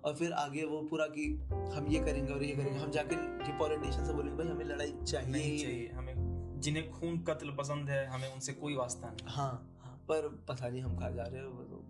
और 0.05 0.15
फिर 0.15 0.33
आगे 0.33 0.65
वो 0.65 0.83
पूरा 0.83 1.07
कि 1.07 1.49
हम 1.53 1.87
ये 1.89 2.01
करेंगे 2.01 2.33
और 2.33 2.43
ये 2.43 2.57
करेंगे। 2.57 2.81
हम 2.81 2.91
जाके 2.91 3.17
पॉलिटिशियन 3.59 4.07
से 4.07 4.13
बोलेंगे 4.13 4.45
भाई 4.45 4.53
हमें 4.53 4.65
लड़ाई 4.65 4.95
चाहिए 5.07 5.33
नहीं। 5.33 5.59
चाहिए 5.59 5.89
हमें 5.89 6.15
जिन्हें 6.61 6.91
खून 6.91 7.19
कत्ल 7.19 7.51
पसंद 7.51 7.91
है 7.91 8.07
हमें 8.07 8.35
उनसे 8.35 8.53
कोई 8.53 8.77
वास्ता 8.77 9.09
नहीं। 9.09 9.27
हाँ। 9.29 9.74
पर 10.09 10.29
पता 10.49 10.69
नहीं 10.69 10.83
हम 10.83 10.97
कहाँ 10.97 11.11
जा 11.13 11.23
रहे 11.23 11.43
हो 11.43 11.51
वो 11.51 11.65
तो। 11.65 11.85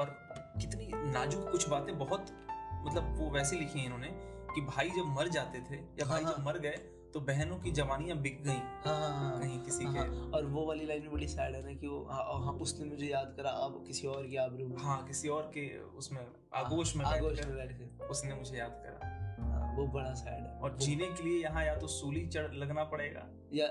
और 0.00 0.10
कितनी 0.60 0.90
नाजुक 1.12 1.50
कुछ 1.52 1.68
बातें 1.68 1.98
बहुत 1.98 2.26
मतलब 2.86 3.14
वो 3.18 3.30
वैसे 3.30 3.56
लिखी 3.56 3.78
हैं 3.78 3.86
इन्होंने 3.86 4.08
कि 4.54 4.60
भाई 4.60 4.90
जब 4.90 5.14
मर 5.16 5.28
जाते 5.28 5.60
थे 5.70 5.76
या 5.76 6.06
भाई 6.06 6.22
हाँ, 6.22 6.32
जब 6.32 6.46
मर 6.46 6.58
गए 6.58 6.76
तो 7.14 7.20
बहनों 7.20 7.56
की 7.58 7.70
जवानियाँ 7.70 8.16
बिक 8.18 8.42
गई। 8.44 8.52
हाँ 8.52 8.94
हाँ 9.00 9.10
हाँ। 9.10 9.40
कहीं 9.40 9.58
किसी 9.60 9.84
हाँ, 9.84 9.92
के। 9.92 9.98
हाँ, 9.98 10.30
और 10.30 10.46
वो 10.46 10.64
वाली 10.66 10.86
लाइन 10.86 11.08
बड़ी 11.10 11.28
सैड 11.28 11.54
है 11.54 11.62
ना 11.62 11.72
कि 11.72 11.86
वो 11.86 12.02
हाँ, 12.10 12.24
हाँ 12.44 12.52
उसने 12.52 12.88
मुझे 12.88 13.06
याद 13.06 13.32
करा 13.36 13.50
अब 13.50 13.84
किसी 13.86 14.06
और 14.06 14.26
की 14.26 14.36
आबरू 14.36 14.76
हाँ 14.78 15.06
किसी 15.06 15.28
और 15.28 15.50
के 15.54 15.66
उसमें 15.98 16.20
आगोश 16.54 16.96
में 16.96 17.04
आगोश 17.04 17.46
में 17.46 17.56
बैठ 17.56 17.72
के 17.72 18.06
उसने 18.06 18.34
मुझे 18.34 18.56
याद 18.58 18.82
करा। 18.86 19.08
हाँ, 19.44 19.74
वो 19.76 19.86
बड़ा 19.86 20.12
सैड 20.14 20.44
है। 20.44 20.58
और 20.60 20.76
जीने 20.76 21.06
के 21.06 21.24
लिए 21.24 21.42
यहाँ 21.42 21.64
या 21.64 21.74
तो 21.76 21.86
सूली 21.86 22.26
चढ़ 22.26 22.52
लगना 22.54 22.84
पड़ेगा। 22.84 23.26
या 23.52 23.66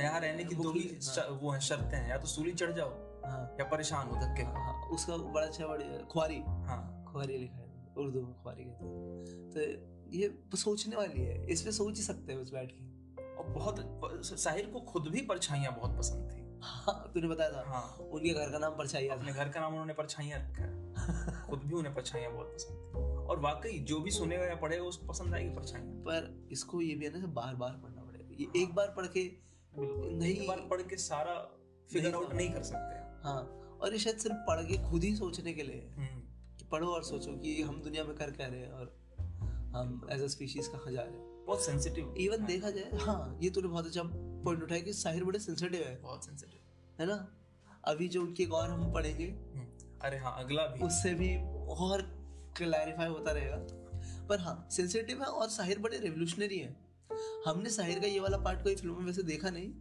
यहाँ 0.00 0.20
रहने 0.20 0.44
की 0.44 0.54
दो 0.54 0.70
ही 0.70 0.88
वो 1.32 1.50
है 1.50 1.60
शर्तें 1.60 1.96
हैं। 1.96 2.08
या 2.10 2.18
तो 2.18 2.26
सूली 2.26 2.52
चढ़ 2.52 2.72
जाओ 2.72 2.90
हाँ। 3.26 3.56
या 3.60 3.64
परेशान 3.64 4.08
हो 4.08 4.16
धक्के 4.16 4.42
हाँ, 4.42 4.64
हाँ, 4.64 4.88
उसका 4.88 5.16
बड़ा 5.16 5.46
अच्छा 5.46 5.66
बड़ी 5.66 5.84
खुआरी। 6.04 6.38
हाँ। 6.66 7.04
खुआरी 7.12 7.38
लिखा 7.38 7.56
है 7.56 7.94
उर्दू 7.98 8.22
में 8.22 8.32
खुआरी 8.42 8.64
कहते 8.64 8.84
हैं। 8.84 9.50
तो 9.50 10.16
ये 10.16 10.56
सोचने 10.56 10.96
वाली 10.96 11.22
है 11.22 11.46
इस 11.46 11.62
पे 11.62 11.72
सोच 11.72 11.96
ही 11.96 12.02
सकते 12.02 12.32
हैं 12.32 12.40
उस 12.40 12.52
बैठ 12.52 12.72
के। 12.72 13.24
और 13.36 13.46
बहुत 13.48 13.76
साहिर 14.24 14.66
को 14.66 14.80
खुद 14.82 15.08
भी 15.08 15.20
परछाइयाँ 15.20 15.72
बहुत 15.76 15.96
पसंद 15.98 16.30
थी। 16.32 16.44
हाँ 16.62 17.10
तूने 17.14 17.28
बताया 17.28 17.50
था। 17.50 17.64
हाँ। 17.66 18.08
उनके 18.10 18.30
घर 18.30 18.50
का 18.50 18.58
नाम 18.58 18.72
परछाई 18.72 19.08
अपने 19.08 19.32
घर 19.32 19.48
का 19.48 19.60
नाम 19.60 19.72
उन्होंने 19.72 19.92
परछाइयाँ 19.92 20.38
रखा 20.38 20.62
है। 20.62 21.42
खुद 21.46 21.58
भी 21.58 21.74
उन्हें 21.74 21.94
परछाइयाँ 21.94 22.32
बहुत 22.32 22.52
पसंद 22.54 22.76
थी। 22.76 23.04
और 23.26 23.40
वाकई 23.40 23.78
जो 23.78 24.00
भी 24.00 24.10
सुनेगा 24.10 24.44
या 24.44 24.54
पढ़ेगा 24.54 24.84
उसको 24.84 25.06
पसंद 25.06 25.34
आएगी 25.34 25.50
परछाइयाँ। 25.50 25.94
पर 26.06 26.48
इसको 26.52 26.80
ये 26.80 26.94
भी 26.94 27.06
है 27.06 27.20
ना 27.20 27.26
बार 27.34 27.54
बार 27.54 27.70
पढ़ना 27.72 28.02
पड़ेगा। 28.02 28.36
ये 28.40 28.62
एक 28.62 28.74
बार 28.74 28.94
पढ़ 28.96 29.06
के 29.06 29.24
नहीं। 29.78 30.46
बार 30.48 30.66
पढ़ 30.70 30.82
के 30.82 30.96
सारा 30.96 31.34
फिगर 31.90 32.14
आउट 32.14 32.32
नहीं 32.34 32.50
कर 32.50 32.62
सकते 32.62 33.28
हाँ। 33.28 33.40
और 33.82 33.92
ये 33.92 33.98
शायद 33.98 34.16
सिर्फ़ 34.16 34.36
पढ़ 34.36 34.62
के 34.62 34.76
खुद 34.90 35.04
ही 35.04 35.14
सोचने 35.16 35.52
के 35.52 35.62
लिए। 35.62 35.88
हम्म, 35.96 36.20
कि 36.58 36.64
पढ़ो 36.64 36.86
और 36.86 37.04
सोचो 37.04 37.32
कि 37.32 37.62
हम 37.62 37.80
दुनिया 37.82 38.04
में 38.04 38.14
कर 38.16 38.30
क्या 38.30 38.46
रहे 38.46 38.60
हैं 38.60 38.72
और 38.72 38.94
हम 39.76 40.06
एज 40.12 40.22
अ 40.22 40.26
स्पीशीज 40.26 40.66
कहाँ 40.66 40.92
जा 40.92 41.02
रहे 41.02 41.10
हैं। 41.10 41.44
बहुत 41.46 41.64
सेंसिटिव 41.64 42.14
इवन 42.18 42.44
देखा 42.46 42.70
जाए 42.70 42.98
हाँ 42.98 43.38
ये 43.42 43.50
तूने 43.50 43.68
बहुत 43.68 43.86
अच्छा 43.86 44.02
पॉइंट 44.44 44.62
उठाया 44.62 44.80
कि 44.80 44.92
साहिर 44.92 45.24
बड़े 45.24 45.38
सेंसिटिव 45.38 45.82
है। 45.82 46.00
बहुत 46.02 46.24
सेंसिटिव 46.24 47.00
है 47.00 47.06
ना? 47.06 47.32
अभी 47.84 48.08
जो 48.08 48.22
उनकी 48.22 48.42
एक 48.42 48.52
और 48.52 48.70
हम 48.70 48.92
पढ़ेंगे 48.92 49.26
अरे 50.02 50.18
हाँ 50.18 50.34
अगला 50.44 50.66
भी। 50.66 50.84
उससे 50.84 51.14
भी 51.14 51.34
और 51.74 52.02
क्लैरिफाई 52.56 53.08
होता 53.08 53.32
रहेगा। 53.32 53.56
पर 54.28 54.40
हाँ 54.40 54.68
सेंसिटिव 54.70 55.20
है 55.20 55.26
और 55.26 55.48
साहिर 55.48 55.78
बड़े 55.78 55.98
रेवोल्यूशनरी 55.98 56.58
हैं। 56.58 56.85
हमने 57.46 57.70
साहिर 57.70 58.00
का 58.00 58.06
ये 58.06 58.20
वाला 58.20 58.38
पार्ट 58.38 58.62
कोई 58.62 58.74
फ़िल्मों 58.74 58.98
में 58.98 59.06
वैसे 59.06 59.22
देखा 59.22 59.50
नहीं। 59.50 59.72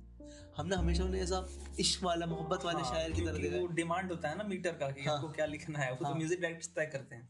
हमने 0.58 0.76
हमेशा 0.76 1.04
उन्हें 1.04 1.22
ऐसा 1.22 1.46
इश्क 1.80 2.04
वाला 2.04 2.26
मोहब्बत 2.26 2.66
वाले 2.66 2.82
हाँ, 2.82 2.94
शायर 2.94 3.12
की 3.12 3.22
तरह 3.22 3.38
देखा 3.38 3.58
वो 3.58 3.68
डिमांड 3.76 4.12
होता 4.12 4.30
है 4.30 4.38
ना 4.38 4.44
मीटर 4.44 4.72
का 4.72 4.90
कि 4.92 5.04
हाँ। 5.04 5.16
आपको 5.16 5.30
क्या 5.30 5.46
लिखना 5.46 5.80
है 5.80 5.90
वो 5.90 5.96
हाँ, 5.96 6.00
तो 6.00 6.06
हाँ। 6.06 6.16
म्यूज़िक 6.16 6.42
डायरेक्टर्स 6.42 6.70
तय 6.76 6.86
करते 6.86 7.16
हैं। 7.16 7.30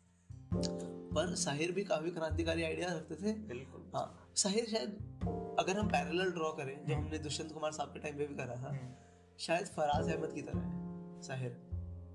पर 1.15 1.34
साहिर 1.36 1.72
भी 1.72 1.84
काफ़ी 1.84 2.12
क्रांतिकारी 2.12 2.63
आइडिया 2.63 2.88
रखते 2.88 3.15
थे। 3.15 3.34
बिल्कुल। 3.48 3.84
हाँ 3.96 4.32
साहिर 4.36 4.65
शायद 4.65 5.56
अगर 5.60 5.78
हम 5.78 5.88
पैरेलल 5.88 6.32
ड्रॉ 6.32 6.52
करें 6.52 6.76
जो 6.88 6.96
हमने 6.96 7.18
दुष्यंत 7.20 7.52
कुमार 7.52 7.72
साहब 7.72 7.89
के 7.89 8.00
टाइम 8.00 8.18
पे 8.18 8.26
भी 8.28 8.36
करा 8.36 8.56
था 8.56 8.70
हम्म, 8.70 8.91
शायद 9.39 9.68
फराज 9.76 10.10
अहमद 10.10 10.34
की 10.34 10.41
तरह 10.41 10.60
है 10.60 11.22
साहिर। 11.22 11.50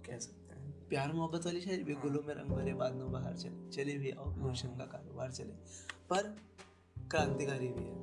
कह 0.06 0.18
सकते 0.18 0.54
हैं। 0.54 0.88
प्यार 0.88 1.12
मोहब्बत 1.12 1.46
वाली 1.46 1.60
शायद 1.60 1.82
भी 1.84 1.92
हाँ। 1.92 2.02
गुलों 2.02 2.22
में 2.22 2.34
रंग 2.34 2.50
भरे 2.50 2.74
बाद 2.74 2.92
बाहर 3.12 3.36
चले 3.36 3.68
चले 3.72 3.98
भी 3.98 4.10
आओ 4.10 4.32
गुलशन 4.34 4.76
का 4.78 4.84
कारोबार 4.92 5.30
चले। 5.32 5.52
पर 6.10 6.34
क्रांतिकारी 7.10 7.68
भी 7.68 7.84
है। 7.84 7.98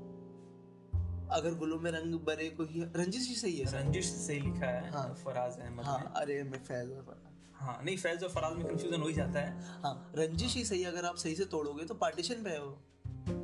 अगर 1.32 1.54
गुलों 1.54 1.80
में 1.80 1.91
रंग 1.91 2.13
बरे 2.20 2.50
को 2.50 2.63
ही 2.63 2.82
रंजिश 2.96 3.28
ही 3.30 3.36
सही 3.36 3.58
है 3.58 3.65
रंजिश 3.74 4.06
से 4.06 4.17
सही 4.17 4.39
लिखा 4.39 4.65
है 4.65 4.91
हाँ। 4.91 5.13
फराज 5.26 5.60
अहमद 5.60 5.86
हाँ 5.86 6.13
अरे 6.15 6.43
मैं 6.43 6.63
फैज 6.63 6.91
और 6.91 7.02
फराज। 7.02 7.26
हाँ 7.54 7.82
नहीं 7.84 7.98
फैज 7.98 8.24
और 8.24 8.30
फराज 8.30 8.54
में 8.58 8.67
कंफ्यूजन 8.67 9.02
हो 9.02 9.08
ही 9.08 9.13
जाता 9.13 9.39
है। 9.39 9.82
हाँ 9.82 10.12
रंजिश 10.15 10.56
ही 10.56 10.63
सही 10.65 10.84
अगर 10.84 11.06
आप 11.06 11.15
सही 11.15 11.36
से 11.36 11.46
तोड़ोगे 11.46 11.86
तो 11.86 11.93
पार्टीशन 11.93 12.43
पे 12.43 12.50
है 12.50 12.62
वो। 12.63 12.78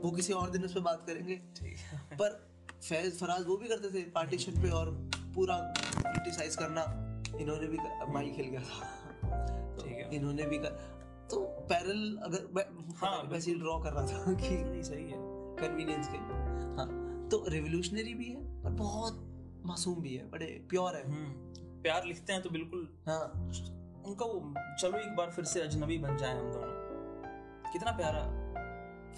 वो 0.03 0.11
किसी 0.11 0.33
और 0.33 0.49
दिन 0.49 0.63
उस 0.63 0.73
पर 0.73 0.79
बात 0.79 1.03
करेंगे। 1.07 1.35
ठीक 1.35 1.77
है। 1.77 2.17
पर 2.21 2.47
फैज 2.83 3.19
फराज 3.19 3.45
वो 3.45 3.57
भी 3.57 3.67
करते 3.67 3.89
थे 3.89 4.03
पार्टीशन 4.11 4.61
पे 4.61 4.69
और 4.69 4.91
पूरा 5.35 5.57
क्रिटिसाइज 5.97 6.55
करना। 6.55 6.81
इन्होंने 7.41 7.67
भी 7.67 7.77
माई 8.13 8.31
खेल 8.31 8.49
गया 8.49 8.61
था। 8.61 9.77
ठीक 9.83 9.93
है। 9.93 10.15
इन्होंने 10.15 10.43
भी 10.43 10.57
कर 10.57 10.79
तो 11.31 11.39
पैरल 11.69 12.19
अगर 12.23 12.65
हाँ, 12.97 13.21
वैसे 13.23 13.53
ड्रॉ 13.53 13.79
कर 13.79 13.93
रहा 13.93 14.05
था 14.07 14.33
कि 14.33 14.49
नहीं 14.49 14.83
सही 14.83 15.09
है। 15.09 15.32
कन्वीनियंस 15.59 16.07
के 16.07 16.17
हाँ 16.77 16.87
तो 17.31 17.45
रेवोल्यूशनरी 17.47 18.13
भी 18.13 18.25
है 18.25 18.63
पर 18.63 18.69
बहुत 18.69 19.21
मासूम 19.65 20.01
भी 20.01 20.15
है 20.15 20.29
बड़े 20.31 20.45
प्योर 20.69 20.95
है। 20.95 21.03
हम्म, 21.11 21.81
प्यार 21.81 22.05
लिखते 22.05 22.33
हैं 22.33 22.41
तो 22.41 22.49
बिल्कुल 22.49 22.87
हाँ। 23.07 23.19
उनका 24.07 24.25
वो 24.25 24.53
चलो 24.81 24.97
एक 24.97 25.15
बार 25.15 25.31
फिर 25.31 25.45
से 25.45 25.61
अजनबी 25.61 25.97
बन 25.97 26.17
जाए 26.17 26.37
हम 26.39 26.51
दोनों। 26.51 27.71
कितना 27.73 27.91
प्यारा 27.91 28.23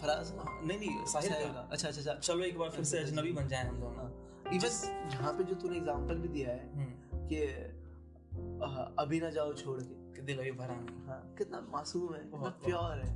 फराज 0.01 0.33
हाँ, 0.37 0.61
नहीं 0.65 0.79
नहीं 0.79 1.05
साहिर 1.05 1.31
का। 1.31 1.67
अच्छा 1.71 1.87
अच्छा 1.87 2.01
अच्छा। 2.01 2.13
चलो 2.13 2.43
एक 2.43 2.57
बार 2.57 2.69
फिर 2.69 2.85
से 2.85 2.99
अजनबी। 2.99 3.31
बन 3.33 3.47
जाए 3.47 3.67
हम 3.67 3.79
दोनों। 3.79 4.07
इवन 4.55 5.09
यहाँ 5.13 5.33
पे 5.33 5.43
जो 5.43 5.55
तूने 5.55 5.77
एग्जांपल 5.77 6.15
भी 6.15 6.27
दिया 6.27 6.49
है 6.49 6.71
हम्म, 6.75 7.27
कि 7.27 7.37
अभी 9.03 9.19
ना 9.19 9.29
जाओ 9.29 9.53
छोड़ 9.53 9.79
के। 9.81 10.03
कि 10.15 10.21
दिल 10.21 10.39
अभी 10.39 10.51
भरा 10.51 10.75
नहीं। 10.75 11.05
हाँ 11.07 11.35
कितना 11.37 11.59
मासूम 11.59 12.13
है 12.15 12.19
कितना 12.19 12.49
प्योर 12.65 13.05
है। 13.05 13.13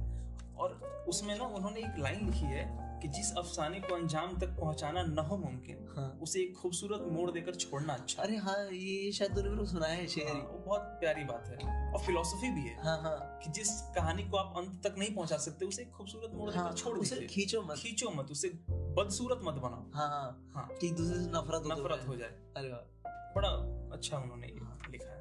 और 0.57 1.05
उसमें 1.09 1.37
ना 1.37 1.45
उन्होंने 1.45 1.79
एक 1.79 1.99
लाइन 1.99 2.25
लिखी 2.25 2.45
है 2.45 2.88
कि 3.01 3.07
जिस 3.07 3.31
अफसाने 3.37 3.79
को 3.79 3.95
अंजाम 3.95 4.37
तक 4.39 4.47
पहुंचाना 4.47 5.03
न 5.03 5.19
हो। 5.19 5.37
मुमकिन 5.37 5.85
हाँ 5.97 6.19
उसे 6.21 6.41
एक 6.41 6.55
खूबसूरत 6.55 7.01
मोड़ 7.11 7.31
देकर 7.31 7.55
छोड़ना 7.55 7.93
अच्छा। 7.93 8.23
अरे 8.23 8.37
हाँ 8.37 8.57
ये 8.71 9.11
शायद 9.11 9.35
तूने 9.35 9.49
मेरे 9.49 9.59
को 9.59 9.65
सुनाया 9.65 9.93
है 9.93 10.07
शेर। 10.07 10.27
हाँ, 10.27 10.41
वो 10.41 10.59
बहुत 10.59 10.81
प्यारी 10.81 11.23
बात 11.23 11.47
है। 11.47 11.93
और 11.93 11.99
फिलोसफी 11.99 12.51
भी 12.51 12.61
है 12.61 12.75
हाँ 12.83 12.97
हाँ। 13.01 13.39
कि 13.43 13.51
जिस 13.51 13.69
कहानी 13.95 14.23
को 14.23 14.37
आप 14.37 14.57
अंत 14.57 14.87
तक 14.87 14.95
नहीं 14.97 15.15
पहुँचा 15.15 15.37
सकते 15.37 15.65
उसे 15.65 15.81
एक 15.81 15.91
खूबसूरत 15.91 16.31
मोड़ 16.33 16.51
हाँ 16.51 16.63
देकर 16.63 16.77
छोड़ 16.77 16.97
उसे 16.97 17.15
खींचो 17.15 17.61
मत। 17.61 17.75
खींचो 17.77 18.11
मत 18.11 18.31
उसे 18.31 18.49
बदसूरत 18.69 19.39
मत 19.43 19.53
बनाओ। 19.53 19.91
हाँ 19.95 20.09
हाँ। 20.09 20.51
हाँ। 20.55 20.67
कि 20.81 20.89
दूसरे 20.89 21.19
से 21.19 21.29
नफरत 21.29 21.63
नफरत 21.67 22.07
हो 22.07 22.15
जाए। 22.15 22.29
अरे 22.29 22.69
वाह। 22.69 23.11
बड़ा 23.35 23.49
अच्छा 23.95 24.17
उन्होंने 24.17 24.47
ये 24.47 24.59
हाँ। 24.59 24.79
लिखा 24.91 25.11
है। 25.11 25.19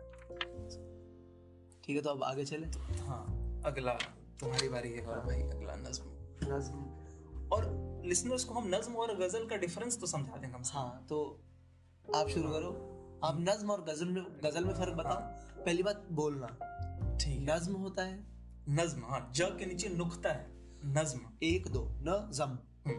ठीक 1.84 1.96
है 1.96 2.02
तो 2.02 2.10
अब 2.10 2.22
आगे 2.24 2.44
चले। 2.44 2.66
हाँ 3.02 3.24
अगला 3.66 3.92
तुम्हारी 4.40 4.68
बारी 4.68 4.92
है 4.92 5.06
भाई 5.06 5.42
अगला 5.42 5.76
नज्म। 5.76 6.14
नज्म। 6.54 6.87
और 7.52 8.02
लिसनर्स 8.06 8.44
को 8.44 8.54
हम 8.54 8.68
नज्म 8.68 8.94
और 8.94 9.14
गज़ल 9.16 9.46
का 9.46 9.56
डिफरेंस 9.56 10.00
तो 10.00 10.06
समझा 10.06 10.36
दें 10.36 10.52
कम 10.52 10.62
हाँ 10.66 11.06
तो 11.08 11.40
आप 12.16 12.28
शुरू 12.28 12.48
करो। 12.50 12.70
आप 13.24 13.36
नज्म 13.40 13.70
और 13.70 13.82
गज़ल 13.84 14.08
में 14.08 14.24
गज़ल 14.44 14.64
में 14.64 14.74
फ़र्क 14.74 14.94
बताओ। 14.94 15.20
पहली 15.64 15.82
बात 15.82 16.06
बोलना। 16.12 16.46
ठीक 17.16 17.50
नज्म 17.50 17.72
होता 17.72 18.02
है। 18.02 18.26
नज्म 18.68 19.04
हाँ 19.04 19.32
ज 19.34 19.40
के 19.40 19.66
नीचे 19.66 19.88
नुक्ता 19.88 20.32
है। 20.32 20.46
नज्म। 20.84 21.20
एक 21.42 21.66
दो 21.68 21.88
न 21.90 22.30
जम। 22.34 22.58
हम्म। 22.86 22.98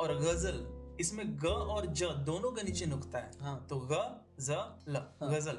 और 0.00 0.14
गज़ल 0.18 0.96
इसमें 1.00 1.38
ग 1.38 1.46
और 1.46 1.86
ज 1.86 2.02
दोनों 2.02 2.52
के 2.52 2.62
नीचे 2.62 2.86
नुकता 2.86 3.18
है। 3.18 3.30
हाँ। 3.40 3.66
तो 3.70 3.80
ग 3.92 4.20
ज 4.40 4.50
ल 4.88 4.96
हाँ। 5.22 5.30
गज़ल। 5.30 5.56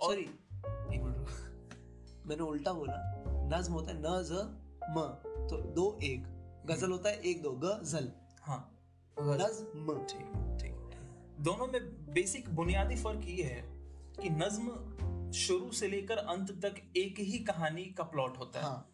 और 0.00 0.12
सॉरी 0.12 0.22
एक 0.22 1.02
मिनट 1.02 2.26
मैंने 2.26 2.42
उल्टा 2.42 2.72
बोला। 2.72 3.24
नज्म 3.58 3.72
होता 3.72 3.92
है 3.92 3.98
न 3.98 4.22
ज 4.22 4.32
म। 4.90 5.00
तो 5.50 5.56
दो 5.56 5.98
एक। 6.02 6.33
गज़ल 6.66 6.90
होता 6.90 7.08
है 7.08 7.20
एक 7.20 7.42
दो 7.42 7.50
गज़ल। 7.50 8.12
हाँ। 8.42 8.78
नज्म। 9.20 9.98
ठीक 9.98 10.58
ठीक। 10.62 10.90
दोनों 11.40 11.66
में 11.66 12.12
बेसिक 12.14 12.48
बुनियादी 12.54 12.96
फ़र्क 12.96 13.22
ये 13.24 13.42
है 13.42 13.62
कि 14.22 14.30
नज्म 14.30 15.30
शुरू 15.32 15.72
से 15.72 15.88
लेकर 15.88 16.16
अंत 16.16 16.50
तक 16.50 16.74
एक 16.96 17.18
ही 17.18 17.38
कहानी 17.38 17.84
का 17.84 18.04
प्लॉट 18.04 18.38
होता 18.38 18.58
है। 18.58 18.64
हाँ। 18.64 18.90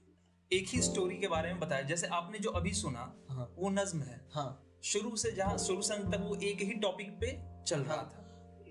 एक 0.52 0.68
ही 0.68 0.83
स्टोरी 0.83 1.16
के 1.16 1.28
बारे 1.28 1.52
में 1.52 1.61
बताया। 1.61 1.83
जैसे 1.83 2.06
आपने 2.06 2.38
जो 2.38 2.50
अभी 2.50 2.72
सुना 2.72 3.14
हाँ। 3.30 3.54
वो 3.59 3.70
नज्म 3.70 4.00
है। 4.00 4.28
हाँ। 4.35 4.78
शुरू 4.83 5.16
से 5.16 5.33
जहाँ 5.33 5.59
शुरू 5.59 5.83
से 5.83 5.94
अंत 5.94 6.14
तक 6.14 6.20
वो 6.20 6.37
एक 6.37 6.61
ही 6.61 6.74
टॉपिक 6.74 7.11
पे 7.20 7.42
चल 7.64 7.80
रहा 7.80 7.96
था। 7.96 8.16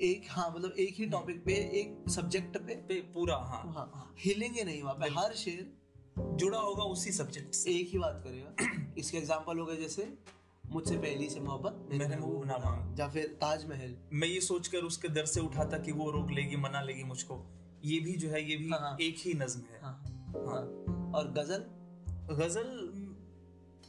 एक 0.01 0.27
हाँ 0.29 0.51
मतलब 0.51 0.71
एक 0.71 0.95
ही 0.95 1.05
टॉपिक 1.05 1.45
पे 1.45 1.53
एक 1.53 2.09
सब्जेक्ट 2.09 2.57
पे? 2.57 2.75
पे 2.75 3.01
पूरा 3.01 3.35
हाँ। 3.35 3.73
हाँ 3.73 4.13
हिलेंगे 4.19 4.63
नहीं 4.63 4.83
वहाँ 4.83 4.95
पे। 4.95 5.09
हर 5.09 5.33
शेर 5.33 5.78
जुड़ा 6.19 6.60
होगा 6.60 6.84
उसी 6.84 7.12
सब्जेक्ट 7.12 7.55
से। 7.55 7.71
एक 7.71 7.89
ही 7.89 7.99
बात 7.99 8.21
करेगा। 8.23 8.71
इसके 8.97 9.17
एग्जांपल 9.17 9.60
हो 9.60 9.65
गए 9.65 9.75
जैसे 9.75 10.13
मुझसे 10.71 10.97
पहली 10.97 11.29
से 11.29 11.39
मोहब्बत 11.39 11.89
मेरे 11.93 12.15
मुँह 12.15 12.45
ना 12.45 12.58
मांग। 12.58 12.99
या 12.99 13.08
फिर 13.08 13.27
ताजमहल। 13.27 13.97
मैं 14.13 14.27
ये 14.27 14.41
सोचकर 14.41 14.77
उसके 14.77 15.08
दर 15.08 15.25
से 15.25 15.39
उठा 15.39 15.65
था 15.65 15.77
कि 15.77 15.91
वो 15.91 16.12
रोक 16.12 16.32
लेगी 16.32 16.55
मना 16.55 16.82
लेगी 16.82 17.03
मुझको। 17.03 17.45
ये 17.84 17.99
भी 17.99 18.13
जो 18.13 18.29
है 18.29 18.49
ये 18.49 18.55
भी 18.55 18.69
हाँ। 18.69 18.97
एक 19.01 19.15
ही 19.19 19.34
नज्म 19.34 19.60
है। 19.60 19.82
हाँ 19.82 20.03
हाँ। 20.27 20.62
और 21.15 21.34
गज़ल? 21.38 21.65
गज़ल 22.36 22.89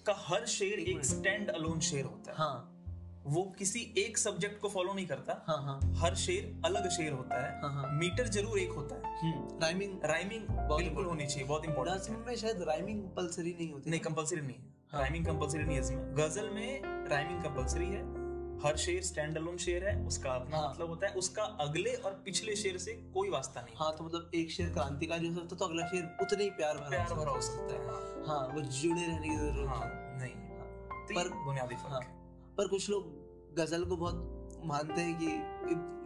का 0.06 0.14
हर 0.16 0.46
शेर 0.46 0.72
एक 0.72 1.04
स्टैंड 1.04 1.48
अलोन 1.48 1.80
शेर 1.80 2.04
होता 2.04 2.30
है। 2.30 2.38
हाँ। 2.38 2.79
वो 3.26 3.54
किसी 3.58 3.94
एक 3.98 4.18
सब्जेक्ट 4.18 4.60
को 4.60 4.68
फॉलो 4.68 4.92
नहीं 4.92 5.06
करता। 5.06 5.44
हाँ 5.48 5.62
हाँ। 5.62 5.94
हर 5.96 6.14
शेर 6.14 6.62
अलग 6.64 6.88
शेर 6.88 7.12
होता 7.12 7.46
है। 7.46 7.60
हाँ, 7.62 7.72
हाँ। 7.72 7.90
मीटर 7.92 8.28
ज़रूर 8.28 8.58
एक 8.58 8.70
होता 8.70 8.94
है। 8.94 9.20
हम्म। 9.20 9.58
राइमिंग 9.62 9.98
राइमिंग 10.04 10.46
बिल्कुल 10.50 11.04
होनी 11.04 11.26
चाहिए 11.26 11.44
बहुत 11.44 11.64
इंपॉर्टेंट 11.64 12.26
में 12.26 12.36
शायद 12.36 12.62
राइमिंग 12.62 13.02
कंपलसरी 13.02 13.50
नहीं 13.52 13.72
होती। 13.72 13.90
नहीं 13.90 14.00
कंपलसरी 14.00 14.40
नहीं 14.40 14.56
है। 14.56 14.74
हाँ। 14.92 15.00
राइमिंग 15.00 15.26
कंपलसरी 15.26 15.62
नहीं 15.64 15.76
है 15.76 15.82
इसमें। 15.82 16.16
गज़ल 16.16 16.50
में 16.50 16.82
राइमिंग 17.08 17.42
कंपलसरी 17.44 17.86
है। 17.86 18.20
हर 18.64 18.76
शेर 18.76 19.02
स्टैंड 19.02 19.36
अलोन 19.36 19.56
शेर 19.56 19.88
है 19.88 20.04
उसका 20.06 20.30
अपना 20.30 20.56
हाँ। 20.56 20.70
मतलब 20.70 20.88
होता 20.88 21.06
है। 21.06 21.14
उसका 21.14 21.42
अगले 21.42 21.94
और 21.94 22.22
पिछले 22.24 22.56
शेर 22.56 22.78
से 22.78 22.92
कोई 22.92 23.30
वास्ता 23.30 23.60
नहीं 23.60 23.74
हाँ 23.78 23.96
तो 23.96 24.04
मतलब 24.04 24.30
एक 24.34 24.50
शेर 24.50 24.72
क्रांतिकारी 24.72 25.28
हो 25.28 25.34
सकता 25.34 25.48
है 25.52 25.58
तो 25.58 25.64
अगला 25.64 25.86
शेर 25.86 26.16
उतने 26.22 26.44
ही 26.44 26.50
प्यार 26.50 26.76
भरा 26.76 26.88
प्यार 26.88 27.14
भरा 27.14 27.30
हो 27.30 27.40
सकता 27.40 27.74
है। 27.74 27.86
हाँ 27.86 28.38
हाँ। 28.38 28.48
वो 28.54 28.60
जुड़े 28.60 29.06
रहने 29.06 29.28
की 29.28 29.36
ज़रूरत 29.36 29.68
हाँ 29.68 29.80
है। 29.80 30.18
नहीं। 30.18 30.30
तो 30.30 31.14
पर- 31.14 31.32
बुनियादी 31.32 31.74
हाँ। 31.74 31.84
फ़र्क 31.84 32.02
है। 32.02 32.19
पर 32.60 32.68
कुछ 32.68 32.90
लोग 32.90 33.54
गज़ल 33.56 33.84
को 33.84 33.96
बहुत 33.96 34.60
मानते 34.64 35.00
हैं 35.00 35.18
कि 35.18 35.26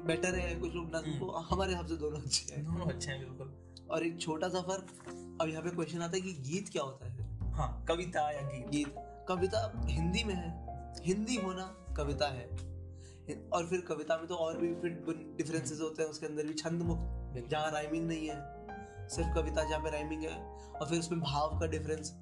बेटर 0.07 0.35
है 0.35 0.55
कुछ 0.55 0.75
लोग 0.75 0.97
नज्म 0.97 1.19
को 1.19 1.31
हमारे 1.31 1.71
हिसाब 1.71 1.87
से 1.87 1.97
दोनों 1.97 2.21
अच्छे 2.21 2.55
हैं। 2.55 2.65
दोनों 2.65 2.87
अच्छे 2.87 3.11
हैं 3.11 3.21
बिल्कुल। 3.21 3.55
और 3.91 4.07
एक 4.07 4.21
छोटा 4.21 4.49
सा 4.49 4.61
फ़र्क 4.61 4.93
अब 5.41 5.49
यहाँ 5.49 5.63
पे 5.63 5.71
क्वेश्चन 5.71 5.99
आता 5.99 6.17
है 6.17 6.21
कि 6.21 6.33
गीत 6.33 6.69
क्या 6.69 6.83
होता 6.83 7.09
है? 7.09 7.53
हाँ 7.53 7.85
कविता 7.89 8.31
या 8.31 8.41
गीत। 8.41 8.69
गीत। 8.69 8.95
कविता 9.29 9.87
हिंदी 9.87 10.25
में 10.25 10.35
है। 10.35 10.51
हिंदी 11.05 11.37
होना 11.37 11.95
कविता 11.97 12.29
है। 12.29 12.47
और 13.53 13.67
फिर 13.67 13.81
कविता 13.81 14.17
में 14.17 14.27
तो 14.27 14.35
और 14.35 14.59
भी 14.59 14.75
फिर 14.75 15.03
डिफरेंसेस 15.39 15.81
होते 15.81 16.03
हैं 16.03 16.11
उसके 16.11 16.27
अंदर 16.27 16.47
भी 16.47 16.55
छंद 16.55 16.83
मुक्त 16.83 17.49
जहाँ 17.51 17.71
राइमिंग 17.73 18.05
नहीं 18.09 18.29
है। 18.29 19.09
सिर्फ़ 19.09 19.35
कविता 19.35 19.69
जहाँ 19.71 19.81
पे 19.81 19.91
राइमिंग 19.91 20.23
है 20.23 20.39
और 20.71 20.89
फिर 20.89 20.99
उसमें 20.99 21.21
भाव 21.21 21.59
का 21.61 21.67
डिफरेंस 21.67 22.15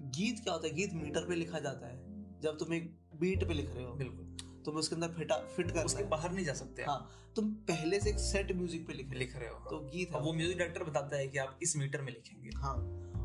गीत 0.00 0.40
क्या 0.40 0.52
होता 0.52 0.66
है? 0.66 0.74
गीत 0.74 0.94
मीटर 0.94 1.26
पे 1.28 1.34
लिखा 1.34 1.58
जाता 1.58 1.86
है। 1.86 2.06
जब 2.40 2.58
तुम 2.58 2.74
एक 2.74 3.05
बीट 3.20 3.48
पे 3.48 3.54
लिख 3.54 3.74
रहे 3.74 3.84
हो। 3.84 3.92
बिल्कुल। 3.92 4.24
तुम 4.64 4.76
उसके 4.76 4.94
अंदर 4.94 5.08
फिटा 5.08 5.36
फिट 5.56 5.70
कर 5.70 5.84
उसके 5.84 6.04
बाहर 6.04 6.32
नहीं 6.32 6.44
जा 6.44 6.54
सकते 6.54 6.82
हाँ 6.82 7.32
तुम 7.36 7.50
पहले 7.50 8.00
से 8.00 8.10
एक 8.10 8.18
सेट 8.18 8.52
म्यूज़िक 8.52 8.86
पे 8.86 8.92
लिख 8.92 9.14
लिख 9.14 9.36
रहे 9.36 9.48
हो 9.48 9.56
हो। 9.56 9.70
तो 9.70 9.78
गीत 9.78 10.12
है। 10.12 10.20
वो 10.20 10.32
म्यूज़िक 10.32 10.58
डायरेक्टर 10.58 10.84
बताता 10.84 11.16
है 11.16 11.28
कि 11.28 11.38
आप 11.38 11.58
इस 11.62 11.76
मीटर 11.76 12.02
में 12.02 12.12
लिखेंगे। 12.12 12.50
हाँ 12.56 12.74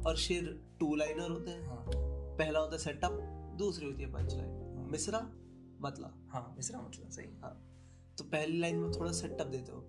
और 0.08 0.17
शेर 0.17 0.60
टू 0.80 0.95
लाइनर 0.95 1.30
होते 1.32 1.51
हैं। 1.51 1.67
हाँ। 1.67 1.86
पहला 2.38 2.60
होता 2.60 2.71
है 2.71 2.80
सेटअप 2.80 3.12
दूसरी 3.58 3.86
होती 3.86 4.04
है 4.04 4.12
पंच 4.12 4.34
लाइन 4.34 4.88
मिसरा 4.91 5.19
मतलब 5.82 6.30
हाँ 6.32 6.54
मिश्रा 6.58 6.82
मतलब 6.82 7.10
सही। 7.10 7.25
हाँ 7.25 7.54
तो 8.17 8.23
पहली 8.23 8.60
लाइन 8.60 8.75
में 8.75 8.91
थोड़ा 8.91 9.12
सेटअप 9.12 9.47
देते 9.47 9.71
हो। 9.71 9.86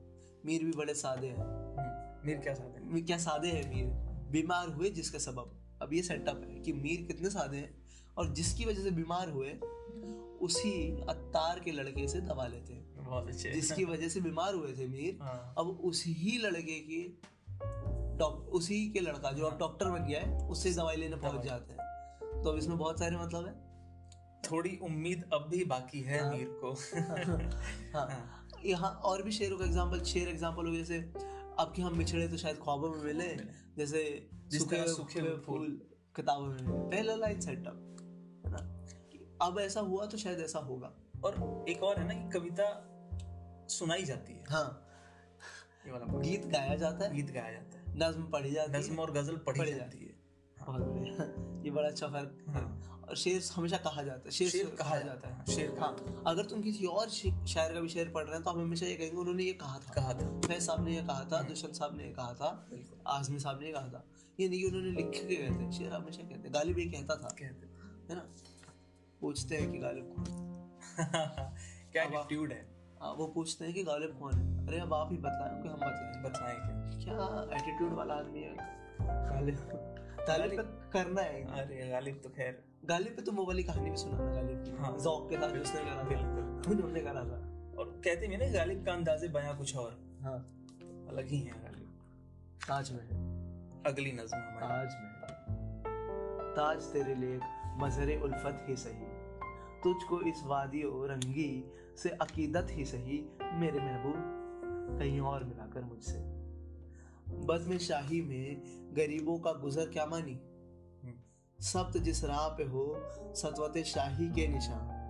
मीर 0.47 0.65
भी 0.65 0.73
बड़े 0.73 0.95
सादे 0.95 1.27
हैं। 1.27 1.37
हम्म, 1.37 2.27
मीर 2.27 2.39
क्या 2.39 2.53
है? 2.53 2.93
मीर 2.93 3.05
क्या 3.05 3.19
सादे 3.19 3.49
हैं 3.49 3.75
मीर? 3.75 3.87
बीमार 4.31 4.69
हुए 4.69 4.91
जिसके 4.91 5.19
सबब। 5.19 5.59
अब 5.83 5.93
ये 5.93 6.03
सेटअप 6.03 6.43
है 6.49 6.61
कि 6.61 6.73
मीर 6.73 7.07
कितने 7.07 7.31
सादे 7.31 7.57
हैं 7.57 7.83
और 8.17 8.33
जिसकी 8.35 8.65
वजह 8.65 8.83
से 8.83 8.91
बीमार 8.91 9.31
हुए 9.31 9.49
उसी 10.41 11.01
अत्तार 11.09 11.61
के 11.61 11.73
लड़के 11.73 12.09
से 12.09 12.21
दवा 12.21 12.47
लेते 12.47 12.73
हैं। 12.73 13.05
बहुत 13.05 13.29
अच्छे। 13.29 13.51
जिसकी 13.51 13.85
वजह 13.85 14.09
से 14.09 14.21
बीमार 14.21 14.55
हुए 14.55 14.73
थे 14.73 14.89
मीर। 14.89 15.19
हाँ। 15.23 15.55
अब 15.59 15.67
उसी 15.67 16.13
ही 16.13 16.39
लड़के 16.39 16.81
की 16.81 17.21
उसी 18.53 18.89
के 18.91 19.01
लड़का 19.01 19.33
जो 19.33 19.45
अब 19.47 19.59
डॉक्टर 19.59 19.91
बन 19.91 20.07
गया 20.07 20.21
है 20.21 20.49
उससे 20.49 20.75
दवाई 20.75 20.97
लेने 20.97 21.17
पहुँच 21.17 21.45
जाते 21.45 21.73
हैं। 21.73 21.81
तो 22.43 22.51
अब 22.51 22.59
इसमें 22.59 22.79
बहुत 22.79 22.99
सारे 22.99 23.17
मतलब 23.17 23.47
है। 23.47 23.73
थोड़ी 24.43 24.79
उम्मीद 24.83 25.31
अब 25.33 25.49
भी 25.51 25.65
बाकी 25.65 26.01
है 26.01 26.23
हाँ। 26.23 26.33
मीर 26.33 26.49
को। 26.65 26.73
हाँ। 27.99 28.49
यहाँ 28.65 28.91
और 28.91 29.23
भी 29.23 29.33
शेरों 29.33 29.59
का 29.59 29.65
एग्जांपल 29.65 30.03
शेर 30.03 30.29
एग्जांपल 30.29 30.67
हो 30.67 30.77
जैसे 30.77 30.99
अब 31.59 31.73
कि 31.77 31.83
हम 31.83 31.99
बिछड़े 31.99 32.29
तो 32.29 32.37
शायद 32.37 32.57
ख्वाबों 32.57 32.91
में 32.91 33.05
मिले 33.05 33.37
जैसे 33.77 34.29
सूखे 34.53 34.89
सूखे 34.89 35.37
फूल। 35.37 35.83
किताबों 36.17 36.47
में 36.47 36.91
पहला 36.91 37.15
लाइन 37.15 37.41
सेटअप 37.41 37.67
है 37.67 37.92
अब 39.43 39.59
ऐसा 39.61 39.81
हुआ 39.81 40.07
तो 40.07 40.19
शायद 40.19 40.41
ऐसा 40.41 40.59
होगा। 40.61 40.93
और 41.25 41.65
एक 41.69 41.83
और 41.83 41.99
है 41.99 42.07
ना 42.07 42.15
कि 42.15 42.29
कविता 42.31 42.69
सुनाई 43.71 44.03
जाती 44.03 44.33
है। 44.33 44.45
हाँ। 44.51 44.89
ये 45.87 45.93
वाला 45.93 46.21
गीत 46.21 46.47
गाया 46.47 46.75
जाता 46.77 47.05
है। 47.05 47.15
गीत 47.15 47.31
गाया 47.31 47.53
जाता 47.53 47.79
है। 47.79 47.97
नज्म 47.99 48.23
पढ़ी 48.31 48.51
जाती 48.51 48.79
नज्म 48.79 48.99
और 48.99 49.11
गज़ल 49.13 49.37
पढ़ी 49.37 49.61
पढ़ी 49.61 49.73
जाती 49.73 49.99
है। 49.99 50.15
बहुत 50.59 50.83
बढ़िया। 50.83 51.63
ये 51.65 51.71
बड़ा 51.71 51.89
अच्छा 51.89 52.07
फ़र्क 52.07 52.45
हाँ। 52.49 53.07
और 53.09 53.17
शेर 53.17 53.43
हमेशा 53.55 53.77
कहा 53.79 54.03
जाता 54.03 54.25
है। 54.25 54.31
शेर, 54.31 54.49
शेर 54.49 54.67
कहा 54.79 54.99
जाता 54.99 55.29
है। 55.29 55.45
शेर 55.55 55.79
हाँ। 55.79 56.23
अगर 56.27 56.45
तुम 56.45 56.63
किसी 56.63 56.87
और 56.87 57.09
शायर 57.09 57.73
का 57.75 57.81
भी 57.81 57.89
शेर 57.89 58.09
पढ़ 58.09 58.25
रहे 58.25 58.35
हैं 58.35 58.43
तो 58.45 58.51
आप 58.51 58.59
हमेशा 58.59 58.87
ये 58.87 58.95
कहेंगे 58.95 59.17
उन्होंने 59.17 59.45
ये 59.45 59.53
कहा 59.63 59.79
था। 59.79 59.93
कहा 59.93 60.15
था। 60.15 60.29
फैज 60.41 60.63
साहब 60.63 60.85
ने 60.85 60.97
ये 60.97 61.03
कहा 61.03 61.25
था 61.33 61.43
दुष्यंत 61.43 61.75
साहब 61.75 61.97
ने 61.97 62.05
ये 62.05 62.13
कहा 62.13 62.35
था 62.35 62.69
आजमी 63.09 63.39
साहब 63.39 63.61
ने 63.61 63.67
ये 63.67 63.73
कहा 63.73 63.89
था। 63.89 64.05
ये 64.41 64.49
नहीं 64.49 64.65
उन्होंने 64.65 64.91
लिख 64.91 65.11
के 65.13 65.37
कहते 65.37 65.73
शेर 65.73 65.93
हमेशा 65.93 66.23
कहते 66.23 66.51
गालिब 66.51 66.79
ये 66.79 66.87
कहता 66.87 67.17
था। 67.17 67.35
कहते 67.41 67.67
है 68.09 68.17
ना? 68.17 68.27
पूछते 69.23 69.57
हैं 69.57 69.73
कि 69.73 69.79
गालिब 69.79 70.13
कौन 70.17 70.25
क्या 71.93 72.03
एटीट्यूड 72.03 72.53
है? 72.53 72.67
हाँ 73.03 73.13
वो 73.13 73.27
पूछते 73.27 73.65
हैं 73.65 73.75
कि 73.75 73.83
गालिब 73.83 74.19
कौन 74.19 74.35
है। 74.35 74.67
अरे 74.67 74.79
अब 74.79 74.95
आप 74.95 75.09
ही 75.13 75.19
बताएँ 75.19 75.63
कि 75.63 75.69
हम 75.69 75.75
बताएँ 75.75 76.23
बताएँ 76.23 76.57
क्या? 77.05 77.15
क्या 77.15 77.57
एटीट्यूड 77.57 77.93
वाला 77.93 78.15
आदमी 78.15 78.41
है? 78.41 78.57
गालिब 79.03 79.57
गालिब 80.29 80.61
पे 80.61 80.91
करना 80.91 81.23
है। 81.23 81.45
अरे 81.45 81.89
गालिब 81.89 82.21
तो 82.25 82.29
खैर। 82.29 82.65
गालिब 82.85 83.17
पे 83.17 83.23
तो 83.23 83.33
वो 83.33 83.47
वाली 83.47 83.63
कहानी 83.63 83.91
भी 83.91 83.97
सुनाना 83.97 84.35
गालिब 84.35 84.65
की। 84.65 84.71
हाँ। 84.71 84.99
जौक 84.99 85.31
के 85.31 85.37
साथ 85.37 85.49
उसने 85.49 85.81
करा 85.81 86.03
बिल्कुल। 86.03 86.73
उन्होंने 86.73 87.01
करा 87.01 87.25
था। 87.25 87.39
और 87.79 88.01
कहते 88.05 88.29
भी 88.29 88.37
ना 88.37 88.47
गालिब 88.47 88.85
का 88.87 88.93
अंदाजे 88.93 89.29
बयां 89.29 89.57
कुछ 89.57 89.77
और। 89.77 90.19
हाँ। 90.23 90.39
अलग 91.09 91.27
ही 91.27 91.39
है 91.39 91.53
गालिब। 91.53 91.89
ताज 92.69 92.93
महल। 92.93 93.33
अगली 93.87 94.13
नज्म 94.13 94.39
ताज 94.39 94.95
महल। 94.95 95.35
ताज 96.57 96.83
तेरे 96.83 97.15
लिए 97.15 97.41
मजहर 97.77 98.21
उल्फत 98.23 98.67
ही 98.69 98.77
सही। 98.77 99.12
तुझको 99.85 100.21
इस 100.21 100.43
वादी 100.45 100.83
और 100.83 101.11
रंगी 101.11 101.73
से 101.97 102.09
अकीदत 102.09 102.67
ही 102.71 102.85
सही 102.85 103.29
मेरे 103.53 103.81
महबूब 103.81 104.15
कहीं 104.99 105.21
और 105.21 105.45
मिलाकर 105.45 105.85
मुझसे। 105.85 106.19
बद 107.47 107.65
में 107.69 107.79
शाही 107.79 108.23
में 108.23 108.63
गरीबों 108.97 109.39
का 109.39 109.53
गुजर 109.53 109.87
क्या 109.89 110.07
मानी? 110.07 110.41
सब्त 111.61 111.99
जिस 111.99 112.25
राह 112.25 112.49
पे 112.49 112.65
हो 112.65 112.97
सतवत 113.35 113.79
शाही 113.79 114.29
के 114.29 114.49
निशान 114.49 115.03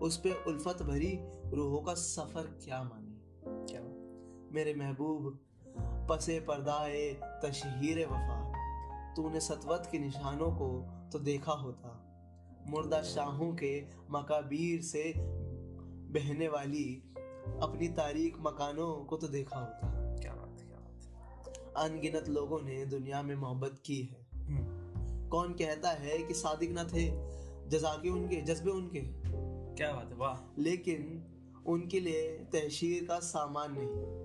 उस 0.00 0.20
पे 0.20 0.44
उल्फत 0.46 0.82
भरी 0.82 1.18
रूहों 1.50 1.82
का 1.82 1.94
सफ़र 1.94 2.42
क्या 2.42 2.82
मानी? 2.82 3.22
क्या? 3.46 3.80
मेरे 4.54 4.74
महबूब 4.74 5.38
पसे 5.80 6.40
पर्दाए 6.40 7.20
तशहीर 7.44 8.06
वफा 8.06 8.52
तूने 9.14 9.40
सतवत 9.40 9.88
के 9.92 9.98
निशानों 9.98 10.52
को 10.52 10.86
तो 11.12 11.18
देखा 11.18 11.52
होता 11.52 12.07
मुर्दा 12.66 13.02
शाहों 13.02 13.54
के 13.54 13.84
मकाबीर 14.10 14.82
से 14.82 15.12
बहने 16.12 16.48
वाली 16.48 17.14
अपनी 17.62 17.88
तारीख 17.88 18.36
मकानों 18.40 19.04
को 19.04 19.16
तो 19.16 19.28
देखा 19.28 19.58
होता। 19.58 20.16
क्या 20.16 20.34
बात 20.34 20.60
है 20.60 20.66
क्या 20.66 20.78
बात 20.78 21.02
है। 21.06 21.88
अनगिनत 21.88 22.28
लोगों 22.28 22.60
ने 22.62 22.86
दुनिया 22.86 23.22
में 23.22 23.36
मोहब्बत 23.36 23.82
की 23.84 24.02
है। 24.02 24.26
हम्म, 24.34 25.28
कौन 25.28 25.52
कहता 25.52 25.90
है 25.90 26.18
कि 26.18 26.34
सादिक 26.34 26.70
न 26.72 26.84
थे 26.84 27.28
जजाके 27.68 28.08
उनके 28.08 28.36
जज्बे 28.36 28.70
उनके? 28.70 29.00
क्या 29.74 29.92
बात 29.92 30.08
है 30.08 30.16
वाह। 30.16 30.62
लेकिन 30.62 31.24
उनके 31.66 32.00
लिए 32.00 32.28
तहशीर 32.28 33.04
का 33.04 33.18
सामान 33.18 33.74
नहीं 33.78 34.18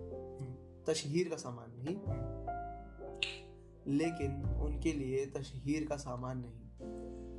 तशहीर 0.83 1.29
का 1.29 1.35
सामान 1.35 1.73
नहीं। 1.77 1.95
लेकिन 3.97 4.49
उनके 4.61 4.91
लिए 4.91 5.25
तशहीर 5.25 5.85
का 5.85 5.97
सामान 5.97 6.43
नहीं। 6.45 6.63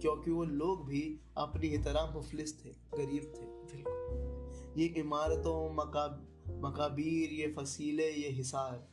क्योंकि 0.00 0.30
वो 0.30 0.44
लोग 0.44 0.86
भी 0.86 1.20
अपनी 1.36 1.66
ही 1.66 1.78
तरह 1.78 2.10
मुफलिस 2.14 2.64
थे 2.64 2.70
गरीब 2.70 3.32
थे 3.36 3.44
बिल्कुल। 3.44 4.80
ये 4.80 4.86
इमारतों 4.86 5.74
मकाब 5.74 6.28
मकाबीर 6.48 7.30
ये 7.30 7.54
फसीले 7.58 8.10
ये 8.10 8.30
हिसार। 8.30 8.88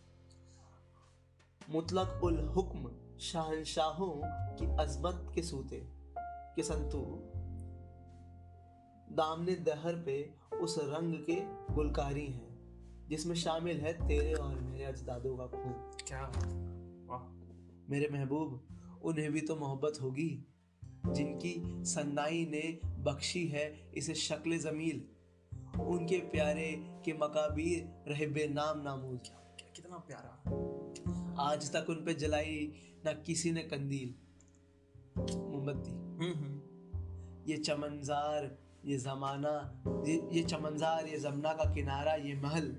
मुतलक 1.69 2.21
उल 2.23 2.39
हुक्म 2.47 2.91
शहनशाहों 3.19 4.21
की 4.55 4.65
अजमत 4.65 5.31
के 5.35 5.41
सूते 5.41 5.87
के 6.55 6.63
संतू 6.63 7.01
दामने 9.15 9.55
दहर 9.55 9.95
पे 9.95 10.33
उस 10.61 10.75
रंग 10.79 11.13
के 11.13 11.35
गुलकारी 11.73 12.27
हैं 12.27 12.51
जिसमें 13.09 13.35
शामिल 13.35 13.77
है 13.77 14.07
तेरे 14.07 14.33
और 14.33 14.55
मेरे 14.55 14.83
अजदादों 14.83 15.37
का 15.37 15.47
खून। 15.47 15.73
क्या 16.07 16.31
वाह। 17.07 17.23
मेरे 17.89 18.09
महबूब 18.11 18.67
उन्हें 19.03 19.31
भी 19.31 19.41
तो 19.41 19.55
मोहब्बत 19.55 19.93
होगी। 20.01 20.50
जिनकी 21.07 21.83
सन्नाई 21.85 22.45
ने 22.45 22.79
बख्शी 23.03 23.47
है 23.47 23.91
इसे 23.95 24.15
शक्ल 24.15 24.57
जमील। 24.57 25.03
उनके 25.81 26.17
प्यारे 26.17 27.01
के 27.05 27.13
मकाबीर 27.13 28.03
रहे 28.07 28.27
बेनाम 28.27 28.81
नामूद। 28.81 29.19
क्या 29.19 29.71
कितना 29.75 29.97
प्यारा। 29.97 30.33
आज 31.49 31.75
तक 31.75 31.89
उन 31.89 31.95
पे 31.95 32.13
जलाई 32.13 32.73
ना 33.05 33.13
किसी 33.13 33.51
ने 33.51 33.63
कंदील। 33.63 34.15
मोमबत्ती। 35.17 35.91
हम्म 35.91 36.33
हम्म। 36.33 36.61
ये 37.51 37.57
चमनजार 37.57 38.57
ये 38.85 38.97
जमाना 38.97 39.83
ये 40.07 40.29
ये 40.31 40.43
चमनजार 40.43 41.07
ये 41.07 41.17
जमना 41.17 41.53
का 41.53 41.73
किनारा 41.73 42.13
ये 42.13 42.35
महल 42.35 42.77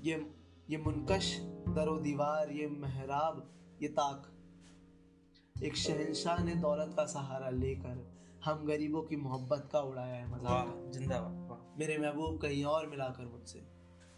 ये 0.00 0.30
ये 0.70 0.78
मुनकश 0.78 1.38
दरो 1.68 1.98
दीवार 1.98 2.50
ये 2.50 2.66
महराब 2.66 3.52
ये 3.82 3.88
ताक। 3.88 4.31
एक 5.62 5.76
शहनशाह 5.76 6.44
ने 6.44 6.54
दौलत 6.54 6.94
का 6.96 7.04
सहारा 7.04 7.50
लेकर 7.50 8.12
हम 8.44 8.64
गरीबों 8.66 9.02
की 9.02 9.16
मोहब्बत 9.16 9.68
का 9.72 9.80
उड़ाया 9.80 10.14
है। 10.14 10.30
मज़ाक 10.30 10.90
जिंदाबाद। 10.92 11.78
मेरे 11.78 11.98
महबूब 11.98 12.40
कहीं 12.40 12.64
और 12.64 12.86
मिलाकर 12.86 13.26
मुझसे। 13.26 13.58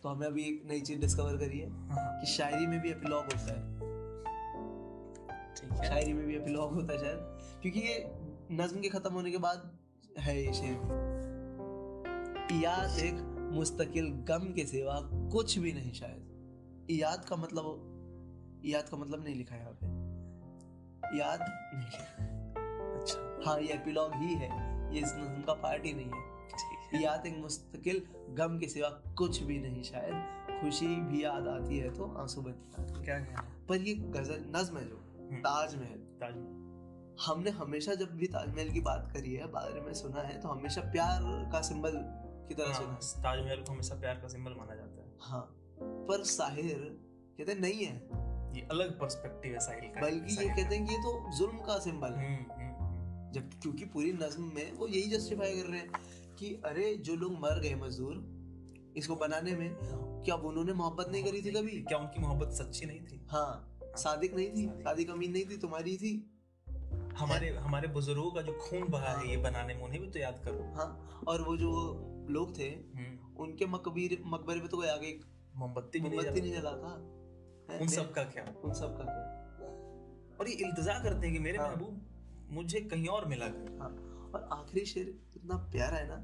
तो 0.03 0.09
हमें 0.09 0.27
अभी 0.27 0.43
एक 0.43 0.63
नई 0.67 0.81
चीज़ 0.81 1.01
डिस्कवर 1.01 1.37
करी 1.37 1.59
है 1.59 1.71
हाँ, 1.71 2.21
कि 2.21 2.27
शायरी 2.27 2.67
में 2.67 2.81
भी 2.81 2.91
एपिलॉग 2.91 3.25
होता 3.25 3.53
है। 3.53 3.79
ठीक 5.55 5.73
है। 5.73 5.89
शायरी 5.89 6.13
में 6.13 6.27
भी 6.27 6.37
एपिलॉग 6.37 6.73
होता 6.73 6.93
है 6.93 6.99
शायद। 6.99 7.39
क्योंकि 7.63 7.81
ये 7.81 8.13
नज्म 8.53 8.81
के 8.81 8.89
खत्म 8.89 9.15
होने 9.15 9.31
के 9.31 9.39
बाद 9.39 9.79
है 10.19 10.47
ये 10.47 10.53
शेर। 10.53 10.75
याद 12.65 12.99
एक 12.99 13.15
मुस्तकिल 13.53 14.07
गम 14.09 14.53
के 14.53 14.65
सिवा 14.65 15.01
कुछ 15.33 15.59
भी 15.59 15.73
नहीं 15.73 15.93
शायद। 15.93 16.87
याद 16.91 17.25
का 17.25 17.37
मतलब 17.37 17.91
याद 18.65 18.89
का 18.89 18.97
मतलब 18.97 19.25
नहीं 19.25 19.35
लिखा 19.35 19.55
है 19.55 19.61
यहाँ 19.61 19.73
पे। 19.73 19.94
याद? 21.19 21.41
नहीं। 21.75 23.01
अच्छा। 23.01 23.43
हाँ 23.47 23.61
ये 23.61 23.73
एपिलॉग 23.73 24.15
ही 24.15 24.35
है। 24.35 24.51
ये 24.95 25.01
इस 25.01 25.15
नज्म 25.15 25.43
का 25.43 25.55
पार्ट 25.55 25.85
ही। 25.85 25.93
नहीं 25.93 26.11
है। 26.11 27.03
याद 27.03 27.27
एक 27.27 27.39
मुस्तकिल 27.39 28.03
गम 28.31 28.59
के 28.59 28.69
सिवा 28.69 28.89
कुछ 28.89 29.43
भी 29.43 29.59
नहीं 29.59 29.83
शायद। 29.83 30.61
खुशी 30.61 30.87
भी 30.87 31.25
याद 31.25 31.49
आती 31.49 31.79
है 31.79 31.91
तो 31.95 32.05
आँसू 32.19 32.43
बनती 32.43 32.83
है। 32.83 33.05
क्या 33.05 33.19
कहना 33.19 33.67
पर 33.69 33.77
ये 33.77 33.95
गज़ल 33.95 34.45
नज्म 34.57 34.77
है 34.77 34.89
जो 34.89 34.97
हम्म। 34.97 35.37
ताजमहल। 35.37 35.99
ताजमहल। 36.21 36.61
हमने 37.27 37.51
हमेशा 37.51 37.95
जब 37.95 38.17
भी 38.17 38.27
ताजमहल 38.27 38.69
की 38.69 38.81
बात 38.81 39.11
करी 39.13 39.35
है 39.35 39.47
बारे 39.47 39.81
में 39.81 39.95
सुना 39.95 40.21
है 40.21 40.41
तो 40.41 40.49
हमेशा 40.49 40.81
प्यार 40.81 41.51
का 41.53 41.61
सिंबल 41.61 41.93
की 42.49 42.55
तरह 42.55 42.73
सुना 42.73 42.89
हाँ, 42.89 42.95
है 42.95 43.23
ताजमहल 43.23 43.57
को 43.57 43.73
हमेशा 43.73 43.95
प्यार 43.95 44.15
का 44.15 44.29
सिंबल 44.29 44.55
माना 44.59 44.75
जाता 44.75 45.03
है। 45.03 45.13
हाँ 45.21 45.57
पर 45.81 46.25
साहिर 46.25 46.99
कहते 47.39 47.55
नहीं 47.55 47.85
है 47.85 48.09
ये 48.55 48.67
अलग 48.71 48.99
पर्सपेक्टिव 49.01 49.53
है 49.53 49.61
साहिल 49.61 49.91
का 49.91 50.01
बल्कि 50.01 50.35
ये 50.35 50.49
कहते 50.49 50.77
हैं 50.77 50.87
कि 50.87 50.93
ये 50.93 50.99
तो 50.99 51.39
जुल्म 51.39 51.59
का 51.59 51.79
सिंबल 51.79 52.13
है। 52.13 52.27
हम्म, 52.27 52.53
हम्म, 52.53 52.85
हम्म। 52.85 53.33
जब 53.33 53.51
क्योंकि 53.63 53.85
पूरी 53.85 54.13
नज्म 54.13 54.51
में 54.55 54.73
वो 54.73 54.87
यही 54.87 55.11
जस्टिफाई 55.11 55.57
कर 55.57 55.71
रहे 55.71 55.81
हैं 55.81 56.35
कि 56.39 56.55
अरे 56.65 56.95
जो 56.95 57.17
लोग 57.17 57.33
मर 57.33 57.61
गए 57.61 57.75
मजदूर 57.75 58.95
इसको 58.97 59.17
बनाने 59.17 59.53
में 59.53 59.77
क्या 60.25 60.35
उन्होंने 60.35 60.73
मोहब्बत 60.73 61.09
नहीं 61.09 61.25
करी 61.25 61.43
थी 61.43 61.51
कभी? 61.51 61.81
क्या 61.83 61.99
उनकी 61.99 62.21
मोहब्बत 62.21 62.53
सच्ची 62.53 62.87
नहीं 62.87 63.01
थी? 63.01 63.27
हाँ 63.31 63.79
सादिक 63.97 64.35
नहीं 64.35 64.49
थी 64.49 64.67
सादिक। 64.83 65.11
अमीन 65.11 65.33
नहीं 65.33 65.45
थी 65.45 65.57
तुम्हारी 65.57 65.97
थी। 65.97 66.13
हमारे 67.19 67.49
हमारे 67.57 67.89
बुज़ुर्गों 67.89 68.31
का 68.31 68.43
जो 68.43 68.53
खून 68.53 68.89
बहा 68.89 69.13
है 69.13 69.31
ये 69.31 69.37
बनाने 69.37 69.75
में 69.75 69.83
उन्हें 69.83 70.01
भी 70.03 70.09
तो 70.09 70.19
याद 70.19 70.41
करो। 70.45 70.63
हाँ 70.77 71.23
और 71.29 71.43
वो 71.43 71.57
जो 71.57 71.71
लोग 72.31 72.59
थे 72.59 72.71
उनके 73.39 73.67
मकबीर 73.67 74.23
मकबरे 74.27 74.61
पे 74.61 74.69
तो 74.69 74.77
कोई 74.77 74.89
आगे 74.89 75.19
मोमबत्ती 75.57 76.01
नहीं 76.01 76.13
मोमबत्ती 76.13 76.41
नहीं 76.41 76.53
जला 76.53 76.71
था। 76.71 76.95
है? 76.95 77.24
उन 77.71 77.89
सब 77.89 78.13
का 78.13 78.23
क्या? 78.25 78.45
उन 78.65 78.73
सब 78.75 78.97
का 78.99 79.05
क्या? 79.05 80.37
और 80.41 80.49
ये 80.49 80.55
इल्तजा 80.67 80.99
करते 81.03 81.27
हैं 81.27 81.33
कि 81.33 81.43
मेरे 81.43 81.59
हाँ। 81.59 81.69
महबूब 81.69 82.01
मुझे 82.51 82.81
कहीं 82.81 83.09
और 83.09 83.25
मिला 83.25 83.49
कर 83.49 83.79
हाँ। 83.81 83.89
और 84.35 84.49
आखिरी 84.53 84.85
शेर 84.87 85.09
इतना 85.37 85.57
प्यारा 85.73 85.97
है 85.97 86.09
ना 86.09 86.17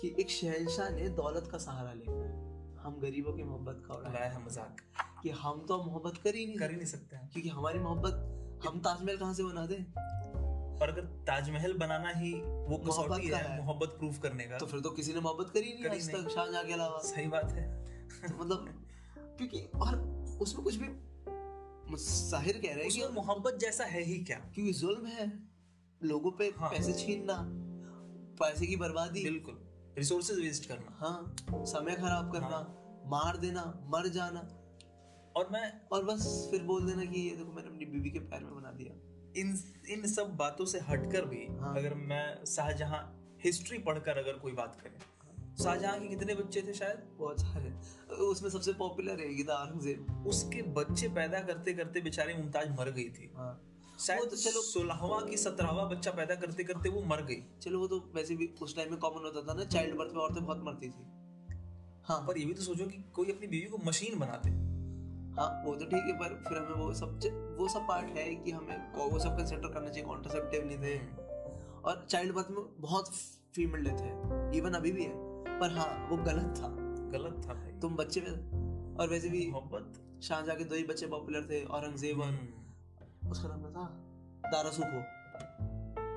कि 0.00 0.14
एक 0.20 0.30
शहंशाह 0.30 0.88
ने 0.90 1.08
दौलत 1.08 1.48
का 1.52 1.58
सहारा 1.58 1.92
लेकर 1.92 2.80
हम 2.80 2.98
गरीबों 3.00 3.32
की 3.32 3.42
मोहब्बत 3.42 3.82
का 3.86 3.94
उड़ाया 3.94 4.28
है 4.30 4.44
मज़ाक। 4.44 4.80
कि 5.22 5.30
हम 5.30 5.64
तो 5.68 5.82
मोहब्बत 5.82 6.20
कर 6.24 6.34
ही 6.34 6.46
नहीं 6.46 6.56
कर 6.56 6.70
ही 6.70 6.76
नहीं 6.76 6.86
सकते 6.86 7.16
हैं। 7.16 7.28
क्योंकि 7.32 7.48
हमारी 7.48 7.78
मोहब्बत 7.78 8.62
हम 8.66 8.78
ताजमहल 8.80 9.16
कहाँ 9.16 9.34
से 9.34 9.44
बना 9.44 9.66
दें? 9.66 9.82
और 10.76 10.88
अगर 10.88 11.04
ताजमहल 11.26 11.72
बनाना 11.72 12.10
ही 12.10 12.32
वो 12.32 12.68
मोहब्बत 12.68 12.88
कसौटी 12.88 13.28
है। 13.28 13.64
मोहब्बत 13.64 13.96
प्रूफ 13.98 14.18
करने 14.22 14.44
का। 14.44 14.58
तो 14.58 14.66
फिर 14.66 14.80
तो 14.80 14.90
किसी 14.90 15.14
ने 15.14 15.20
मोहब्बत 15.20 15.50
करी 15.50 15.72
नहीं 15.72 15.90
आज। 15.90 16.10
तक 16.10 16.28
शाहजहां 16.28 16.64
के 16.64 16.72
अलावा। 16.72 16.98
सही 17.04 17.26
बात 17.26 17.52
है। 17.52 17.64
तो 18.28 18.44
मतलब 18.44 18.84
क्योंकि 19.38 19.60
और 19.76 19.96
उसमें 20.38 20.64
कुछ 20.64 20.74
भी 20.74 20.88
साहिर 21.96 22.58
कह 22.58 22.74
रहे 22.74 22.84
हैं 22.84 22.92
कि 22.92 23.14
मोहब्बत 23.14 23.58
जैसा 23.60 23.84
है 23.84 24.02
ही 24.02 24.18
क्या? 24.24 24.36
क्योंकि 24.36 24.72
जुल्म 24.72 25.06
है। 25.06 25.48
लोगों 26.02 26.30
पे 26.30 26.52
हाँ। 26.56 26.70
पैसे 26.70 26.92
छीनना 26.92 27.38
पैसे 28.40 28.66
की 28.66 28.76
बर्बादी। 28.76 29.24
बिल्कुल। 29.24 29.58
रिसोर्सेज 29.98 30.38
वेस्ट 30.38 30.68
करना। 30.68 30.96
हाँ 31.00 31.36
समय 31.64 31.94
खराब 31.94 32.32
करना 32.32 32.46
हाँ। 32.46 33.02
मार 33.06 33.36
देना 33.36 33.80
मर 33.84 34.08
जाना। 34.08 34.40
और 35.36 35.48
मैं 35.52 35.80
और 35.92 36.04
बस 36.04 36.48
फिर 36.50 36.62
बोल 36.62 36.86
देना 36.86 37.04
कि 37.04 37.20
ये 37.20 37.36
देखो 37.36 37.52
मैंने 37.52 37.68
अपनी 37.68 37.84
बीवी 37.84 38.10
के 38.10 38.18
पैर 38.18 38.44
में 38.44 38.56
बना 38.56 38.70
दिया। 38.70 38.92
इन 39.40 39.62
इन 39.88 40.06
सब 40.06 40.36
बातों 40.36 40.64
से 40.64 40.80
हटकर 40.80 41.24
भी 41.24 41.46
हाँ। 41.60 41.76
अगर 41.76 41.94
मैं 41.94 42.44
शाहजहां 42.44 43.00
हिस्ट्री 43.44 43.78
पढ़कर 43.78 44.18
अगर 44.18 44.32
कोई 44.32 44.52
बात 44.52 44.80
करे 44.80 45.15
शाहजहां 45.62 46.00
के 46.00 46.08
कितने 46.08 46.34
बच्चे 46.34 46.62
थे 46.62 46.72
शायद? 46.72 47.16
बहुत 47.18 47.40
सारे। 47.40 47.74
उसमें 48.14 48.50
सबसे 48.50 48.72
पॉपुलर 48.72 49.20
है 49.20 49.34
गीता 49.34 49.54
औरंगज़ेब 49.54 50.24
उसके 50.26 50.62
बच्चे 50.62 51.08
पैदा 51.08 51.40
करते 51.40 51.72
करते 51.74 52.00
बेचारे 52.00 52.34
मुमताज़ 52.34 52.70
मर 52.70 52.90
गई 52.90 53.08
थी। 53.08 53.32
हाँ। 53.36 53.62
शायद 54.00 54.30
तो 54.30 54.36
चलो- 54.36 54.64
सोलहवा 54.64 55.20
की 55.20 55.36
सत्रहवा 55.36 55.84
बच्चा 55.84 56.10
पैदा 56.10 56.34
करते 56.34 56.64
करते 56.64 56.88
वो 56.88 57.02
मर 57.02 57.22
गई। 57.22 57.44
चलो 57.62 57.78
वो 57.78 57.88
तो 57.88 58.12
वैसे 58.14 58.36
भी 58.36 58.54
उस 58.62 58.76
टाइम 58.76 58.90
में 58.90 59.00
कॉमन 59.00 59.22
होता 59.24 59.42
था 59.42 59.58
ना 59.58 59.64
चाइल्ड 59.64 59.96
बर्थ 59.96 60.12
में 60.12 60.22
औरतें 60.22 60.44
बहुत 60.44 60.64
मरती 60.64 60.88
थी। 60.88 61.06
हाँ 62.04 62.26
पर 62.26 62.38
ये 62.38 62.44
भी 62.44 62.54
तो 62.54 62.62
सोचो 62.62 62.86
कि 62.86 63.04
कोई 63.12 63.32
अपनी 63.32 63.46
बीवी 63.46 63.66
को 63.66 63.78
मशीन 63.86 64.18
बना 64.18 64.40
दे 64.46 64.50
हाँ 65.40 65.62
वो 65.64 65.74
तो 65.74 65.84
ठीक 65.84 66.04
है 66.06 66.12
पर 66.12 66.44
फिर 66.48 66.58
हमें 66.58 66.86
वो 66.86 66.94
सब 66.94 67.20
वो 67.60 67.68
सब 67.68 67.80
पार्ट 67.80 68.08
है 68.08 68.34
कि 68.34 68.50
हमें 68.50 68.92
वो 68.92 69.18
सब 69.18 69.38
कंसिडर 69.38 69.68
करना 69.68 69.88
चाहिए 69.88 70.04
कॉन्ट्रासेप्टिव 70.04 70.66
नहीं 70.66 70.78
थे। 70.78 70.98
और 71.84 72.06
चाइल्ड 72.10 72.34
बर्थ 72.34 72.46
में 72.50 72.64
बहुत 72.78 73.10
फीमेल 73.54 73.84
डेथ 73.84 73.98
है। 73.98 74.56
इवन 74.56 74.74
अभी 74.74 74.92
भी 74.92 75.04
है। 75.04 75.25
पर 75.60 75.70
हाँ 75.70 76.08
वो 76.10 76.16
गलत 76.16 76.54
था। 76.58 76.68
गलत 77.10 77.48
था 77.48 77.54
भाई। 77.54 77.72
तुम 77.80 77.96
बच्चे 77.96 78.20
में 78.20 78.96
और 78.96 79.08
वैसे 79.08 79.28
भी 79.28 79.50
मोहब्बत। 79.50 80.02
शाहजहां 80.22 80.58
के 80.58 80.64
दो 80.64 80.74
ही 80.74 80.84
बच्चे 80.84 81.06
पॉपुलर 81.06 81.46
थे 81.50 81.64
औरंगज़ेब 81.64 82.20
और 82.20 82.26
हम्म। 82.26 83.30
उसका 83.30 83.48
नाम 83.48 83.62
था? 83.62 83.84
दारा 84.52 84.70
सुखो। 84.70 85.00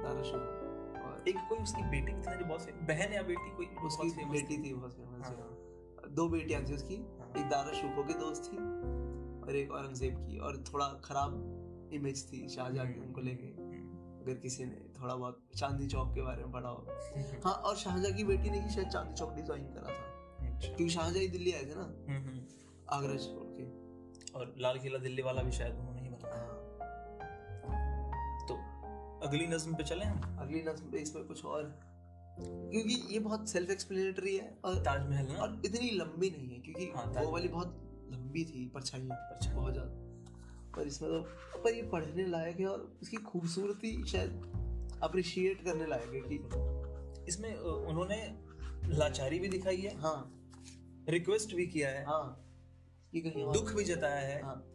दारा 0.04 0.24
सुखो। 0.24 0.60
और 1.02 1.26
एक 1.28 1.36
कोई 1.50 1.58
उसकी 1.58 1.84
बेटी 1.84 2.14
थी 2.14 2.38
जो 2.38 2.46
बहुत 2.46 2.70
बहन 2.72 3.14
या 3.14 3.22
बेटी 3.24 3.56
कोई 3.56 3.66
उसकी 3.66 4.26
बेटी 4.26 4.58
थी। 4.64 4.74
बहुत 4.74 4.94
फ़ेमस 4.94 5.26
हाँ, 5.26 6.10
दो 6.10 6.30
बेटियाँ 6.30 6.64
थी 6.66 6.74
उसकी। 6.74 6.96
हाँ। 6.96 7.34
एक 7.38 7.50
दारा 7.50 7.74
शुको 7.74 8.04
की 8.04 8.14
दोस्त 8.14 8.44
थी 8.44 8.58
और 9.48 9.56
एक 9.56 9.72
औरंगज़ेब 9.72 10.16
की। 10.16 10.40
और 10.40 10.64
थोड़ा 10.74 10.86
खराब 11.06 11.90
इमेज 11.94 12.34
थी 12.34 12.50
शाहजहां 12.50 12.88
की 12.88 13.00
उनको 13.00 13.22
लेके। 13.22 13.48
हम्म, 13.48 13.59
अगर 14.22 14.34
किसी 14.34 14.66
ने 14.66 14.76
थोड़ा 15.02 15.16
बहुत 15.16 15.42
चांदनी 15.56 15.88
चौक 15.88 16.14
के 16.16 16.22
बारे 16.22 16.44
में 16.44 16.52
पढ़ा 16.52 16.70
हो। 16.70 16.88
हाँ 17.46 17.54
और 17.54 17.76
शाहजहां 17.76 18.14
की 18.14 18.24
बेटी 18.24 18.50
ने 18.50 18.60
ही 18.60 18.70
शायद 18.70 18.88
चांदनी 18.88 19.14
चौक 19.14 19.34
डिज़ाइन 19.34 19.64
करा 19.64 19.88
था। 19.88 20.48
अच्छा। 20.48 20.68
क्योंकि 20.68 20.90
शाहजहां 20.90 21.22
ही 21.22 21.28
दिल्ली 21.28 21.52
आए 21.52 21.66
थे 21.66 21.76
ना? 21.76 21.84
हम्म, 22.10 22.30
हम्म। 22.30 22.40
आगरा 22.90 23.16
छोड़ 23.18 23.48
के। 23.50 23.64
और 24.34 24.56
लाल 24.58 24.80
किला 24.80 24.98
दिल्ली 24.98 25.22
वाला 25.22 25.42
भी 25.42 25.52
शायद 25.52 25.76
उन्होंने 25.76 26.02
ही 26.02 26.10
बनाया। 26.10 26.44
हाँ, 27.68 28.46
तो 28.48 28.56
अगली 29.28 29.48
नज्म 29.48 29.76
पे 29.76 29.84
चले 29.84 30.06
हम? 30.06 30.38
अगली 30.42 30.62
नज्म 30.62 30.92
पे 30.92 30.98
इसमें 30.98 31.26
कुछ 31.26 31.46
और। 31.46 31.64
क्योंकि 32.40 33.14
ये 33.14 33.20
बहुत 33.20 33.50
सेल्फ 33.50 33.70
एक्सप्लेनेटरी 33.70 34.36
है 34.38 34.58
और 34.66 34.76
ताजमहल 34.76 35.36
और 35.36 35.62
इतनी 35.66 35.90
लंबी 35.90 36.30
नहीं 36.30 36.50
है 36.50 36.60
क्योंकि 36.60 36.92
हाँ, 36.96 37.06
वो 37.06 37.32
वाली 37.32 37.48
बहुत 37.48 38.08
लंबी 38.12 38.46
थी 38.46 38.72
परछाइयाँ 38.74 39.18
परछाई। 39.18 39.56
बहुत 39.56 39.74
ज़्यादा। 39.74 40.09
पर 40.76 40.88
इसमें 40.88 41.12
तो 41.12 41.20
पर 41.62 41.74
ये 41.74 41.82
पढ़ने 41.82 42.28
लायक 42.28 42.60
है 42.60 42.66
और 42.66 43.00
इसकी 43.02 43.18
खूबसूरती 43.18 44.06
शायद 44.08 44.30
अप्रिशिएट 45.04 45.66
करने 45.66 45.88
लायक 45.88 46.14
है 46.14 46.22
कि 46.22 46.36
इसमें 47.28 47.56
उन्होंने 47.56 48.38
लाचारी 48.98 49.40
भी 49.40 49.48
दिखाई 49.48 49.78
है। 49.78 49.98
हाँ। 49.98 50.36
रिक्वेस्ट 51.10 51.56
भी 51.56 51.68
किया 51.68 51.90
है। 51.90 52.06
हाँ। 52.06 52.46
कि 53.12 53.22
कहीं 53.22 53.52
दुख 53.52 53.74
भी 53.74 53.84
जताया 53.84 54.20
है। 54.20 54.44
हाँ। 54.44 54.66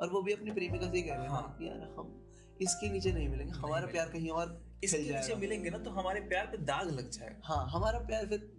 और 0.00 0.10
वो 0.10 0.22
भी 0.22 0.32
अपनी 0.32 0.50
प्रेमिका 0.50 0.90
से 0.90 0.96
ही 0.96 1.02
कह 1.02 1.14
रहे 1.14 1.22
हैं 1.22 1.30
हाँ। 1.30 1.56
कि 1.58 1.68
यार 1.68 1.94
हम 1.98 2.14
इसके 2.62 2.90
नीचे 2.92 3.12
नहीं 3.12 3.28
मिलेंगे 3.28 3.52
हमारा। 3.52 3.86
प्यार 3.86 4.08
कहीं 4.08 4.28
और 4.28 4.78
इसके 4.84 4.98
नीचे 4.98 5.34
मिलेंगे 5.34 5.70
ना 5.70 5.78
तो 5.78 5.90
हमारे 5.90 6.20
प्यार 6.20 6.46
पे 6.46 6.56
दाग 6.56 6.90
लग 6.90 7.10
जाएगा। 7.10 7.40
हाँ 7.44 7.70
हमारा 7.70 7.98
प्यार 7.98 8.26
फिर 8.26 8.52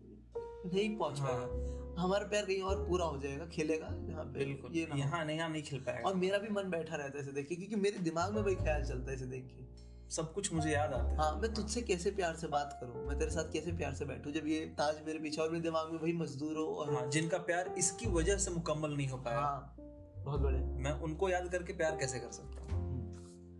नहीं 0.66 0.98
पहुँच 0.98 1.20
हाँ। 1.20 1.30
पाएगा। 1.30 1.79
हमारा 2.00 2.28
प्यार 2.28 2.46
कहीं 2.46 2.62
और 2.64 2.84
पूरा 2.88 3.06
हो 3.06 3.18
जाएगा 3.18 3.46
खेलेगा 3.48 3.88
यहाँ 4.10 4.24
पे 4.26 4.46
बिल्कुल 4.46 4.76
ये 4.76 4.88
यहाँ 4.96 5.24
नहीं 5.26 5.38
यहाँ 5.38 5.50
नहीं 5.50 5.64
खिल 5.64 5.80
पाएगा। 5.80 6.08
और 6.10 6.16
मेरा 6.16 6.38
भी 6.38 6.50
मन 6.50 6.70
बैठा 6.70 6.96
रहता 6.96 7.18
है 7.18 7.24
इसे 7.24 7.32
देख 7.32 7.48
के 7.48 7.56
क्योंकि 7.56 7.76
मेरे 7.78 8.00
दिमाग 8.00 8.34
में 8.36 8.42
वही 8.42 8.56
ख्याल 8.56 8.84
चलता 8.84 9.12
है 9.12 9.18
इसे 9.18 9.26
देख 9.26 9.48
के। 9.48 9.68
सब 10.10 10.34
कुछ 10.34 10.52
मुझे 10.54 10.70
याद 10.72 10.94
आता 10.94 11.12
है। 11.12 11.18
हाँ 11.18 11.40
मैं 11.42 11.54
तुझसे 11.54 11.82
कैसे 11.82 12.12
प्यार 12.12 12.36
से 12.36 12.48
बात 12.48 12.78
करूँ? 12.82 13.06
मैं 13.08 13.18
तेरे 13.20 13.32
साथ 13.32 13.52
कैसे 13.54 13.72
प्यार 13.72 13.94
से 13.94 14.06
बैठूं 14.06 14.32
जब 14.32 14.48
ये 14.48 14.60
ताज 14.78 15.02
मेरे 15.08 15.20
पीछे 15.20 15.42
और 15.42 15.50
मेरे 15.50 15.64
दिमाग 15.64 15.92
में 15.92 16.00
वही 16.00 16.14
मजदूरों 16.14 16.66
और 16.68 16.94
हाँ 16.94 17.10
जिनका 17.10 17.38
प्यार 17.38 17.74
इसकी 17.78 18.08
वजह 18.08 18.38
से 18.38 18.52
मुकम्मल 18.52 18.96
नहीं 18.96 19.08
हो 19.08 19.18
पाया। 19.18 19.40
हाँ 19.40 19.76
बहुत 20.24 20.42
बड़े 20.42 20.58
मैं 20.58 20.92
उनको 21.02 21.30
याद 21.30 21.48
करके 21.52 21.74
प्यार 21.74 21.98
कैसे 21.98 22.20
कर 22.20 22.32
सकता 22.32 22.64
हूँ? 22.64 22.68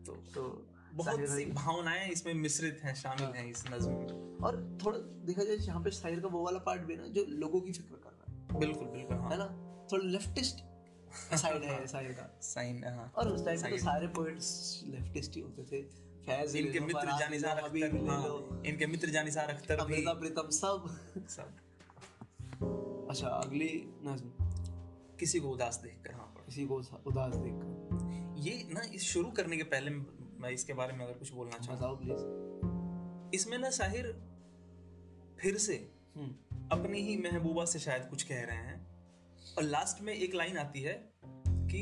तो 0.06 0.14
तो 0.36 0.66
बहुत 0.94 1.20
सी 1.30 1.46
भावनाएँ 1.46 2.10
इसमें 2.12 2.34
मिश्रित 2.34 2.80
हैं 2.84 2.94
शामिल 2.96 3.36
हैं। 3.36 3.50
इस 3.52 3.64
नज्म 3.72 3.92
में। 3.92 4.38
और 4.44 4.56
थोड़ा 4.86 4.98
देखा 5.26 5.44
जाए 5.44 5.56
यहाँ 5.56 5.82
पे 5.84 5.92
शायर 5.92 6.20
का 6.20 6.28
वो 6.28 6.44
वाला 6.46 6.60
पार्ट 6.60 6.82
भी 6.82 6.96
ना 6.96 7.08
जो 7.08 7.26
लोगों 7.30 7.62
की 7.62 7.72
फ़िक्र 7.72 7.94
है 7.96 7.99
बिल्कुल 8.50 8.88
बिल्कुल 8.88 9.18
हाँ। 9.18 9.30
है 9.32 9.38
ना? 9.38 9.48
थोड़ा 9.92 10.08
लेफ्टिस्ट 10.08 10.64
साइड 11.36 11.64
है 11.64 11.86
शायर 11.88 12.12
का। 12.12 12.30
साइन 12.44 12.84
हाँ। 12.86 13.12
और 13.18 13.28
उस 13.30 13.46
टाइम 13.46 13.62
पे 13.62 13.70
तो 13.70 13.78
सारे 13.78 14.08
पोएट्स 14.18 14.50
लेफ्टिस्ट 14.88 15.36
ही 15.36 15.42
होते 15.42 15.64
थे। 15.64 15.82
फैज 16.26 16.56
इनके 16.56 16.80
मित्र 16.80 17.18
जानिसार 17.20 17.58
अख्तर 17.60 17.96
हाँ। 18.10 18.62
इनके 18.66 18.88
मित्र 18.88 19.10
जानिसार 19.10 19.50
अख्तर 19.50 19.76
भी। 19.76 19.94
अमृता 19.96 20.14
प्रीतम 20.14 20.50
सब। 20.54 20.88
सब। 21.30 23.08
अच्छा 23.10 23.28
अगली 23.28 23.72
नज्म 24.04 24.48
किसी 25.20 25.40
को 25.40 25.50
उदास 25.50 25.80
देखकर 25.84 26.14
हाँ 26.14 26.34
किसी 26.46 26.66
को 26.66 26.76
उदास 27.08 27.36
देखकर। 27.36 28.38
ये 28.40 28.68
ना 28.74 28.82
इस 28.94 29.04
शुरू 29.04 29.32
करने 29.32 29.58
के 29.58 29.64
पहले 29.72 29.92
मैं 30.42 30.50
इसके 30.50 30.74
बारे 30.74 30.94
में 30.94 31.06
अगर 31.06 31.14
कुछ 31.14 31.32
बोलना 31.34 31.58
चाहूँ। 31.58 31.78
बताओ 31.78 31.96
प्लीज़ 31.96 33.36
इसमें 33.36 33.58
ना 33.58 33.70
साहिर 33.70 34.12
फिर 35.40 35.58
से 35.58 35.76
अपनी 36.72 37.02
ही 37.02 37.16
महबूबा 37.18 37.66
से 37.66 37.80
शायद 37.80 38.06
कुछ 38.06 38.24
कह 38.24 38.44
रहे 38.44 38.58
हैं। 38.58 38.88
और 39.58 39.64
लास्ट 39.64 40.02
में 40.04 40.14
एक 40.14 40.36
लाइन 40.36 40.58
आती 40.58 40.82
है 40.82 40.94
कि 41.72 41.82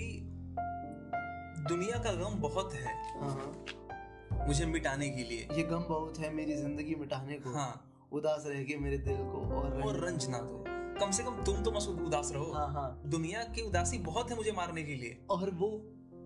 दुनिया 1.69 1.97
का 1.97 2.11
गम 2.13 2.39
बहुत 2.39 2.73
है 2.73 2.93
हाँ 3.21 3.29
हाँ। 3.29 4.45
मुझे 4.47 4.65
मिटाने 4.65 5.09
के 5.09 5.23
लिए। 5.23 5.47
ये 5.51 5.63
गम 5.63 5.83
बहुत 5.83 6.19
है 6.19 6.33
मेरी 6.33 6.55
ज़िंदगी 6.55 6.95
मिटाने 6.95 7.33
को। 7.33 7.49
हाँ। 7.49 7.83
उदास 8.11 8.43
रह 8.47 8.63
के 8.63 8.77
मेरे 8.77 8.97
दिल 8.97 9.17
को 9.17 9.41
और 9.55 9.81
और 9.81 9.99
रंज 10.05 10.27
ना 10.27 10.37
दो। 10.37 10.63
कम 10.99 11.11
से 11.11 11.23
कम 11.23 11.43
तुम 11.43 11.63
तो 11.63 11.71
मसूद 11.71 11.99
उदास 12.01 12.31
रहो। 12.33 12.51
हाँ 12.53 12.67
हाँ। 12.73 13.01
दुनिया 13.05 13.43
की 13.43 13.61
उदासी 13.61 13.97
बहुत 13.97 14.31
है 14.31 14.35
मुझे 14.35 14.51
मारने 14.51 14.83
के 14.83 14.95
लिए। 14.95 15.19
और 15.29 15.51
वो 15.51 15.69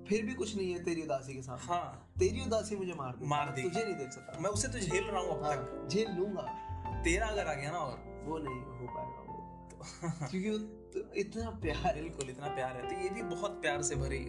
फिर 0.09 0.25
भी 0.25 0.33
कुछ 0.33 0.55
नहीं 0.55 0.71
है 0.73 0.83
तेरी 0.83 1.01
उदासी 1.01 1.33
के 1.33 1.41
साथ। 1.41 1.57
हाँ। 1.59 2.13
तेरी 2.19 2.45
उदासी 2.45 2.75
मुझे 2.75 2.93
मार 2.93 3.15
दे 3.15 3.27
मार 3.27 3.51
देगी। 3.51 3.69
तुझे 3.69 3.83
नहीं 3.85 3.95
देख 3.95 4.11
सकता। 4.11 4.39
मैं 4.39 4.49
उसे 4.49 4.67
तो 4.67 4.79
झेल 4.79 5.03
रहा 5.03 5.21
हूँ 5.21 5.37
अब 5.37 5.43
हाँ 5.43 5.55
तक। 5.55 5.87
झेल 5.91 6.11
लूँगा। 6.11 7.01
तेरा 7.03 7.27
अगर 7.27 7.47
आ 7.47 7.53
गया 7.53 7.71
ना 7.71 7.77
और 7.77 8.10
वो 8.25 8.37
नहीं 8.37 8.61
हो 8.61 8.87
पाएगा 8.95 9.21
वो। 9.21 9.67
तो 9.71 9.77
क्योंकि 10.27 10.49
तो 10.93 11.13
इतना 11.13 11.49
प्यार 11.49 11.95
बिल्कुल 11.95 12.29
इतना 12.29 12.47
प्यार 12.47 12.77
है। 12.77 12.89
तो 12.89 13.01
ये 13.01 13.09
भी 13.09 13.23
बहुत 13.23 13.61
प्यार 13.61 13.81
से 13.81 13.95
भरी 13.95 14.19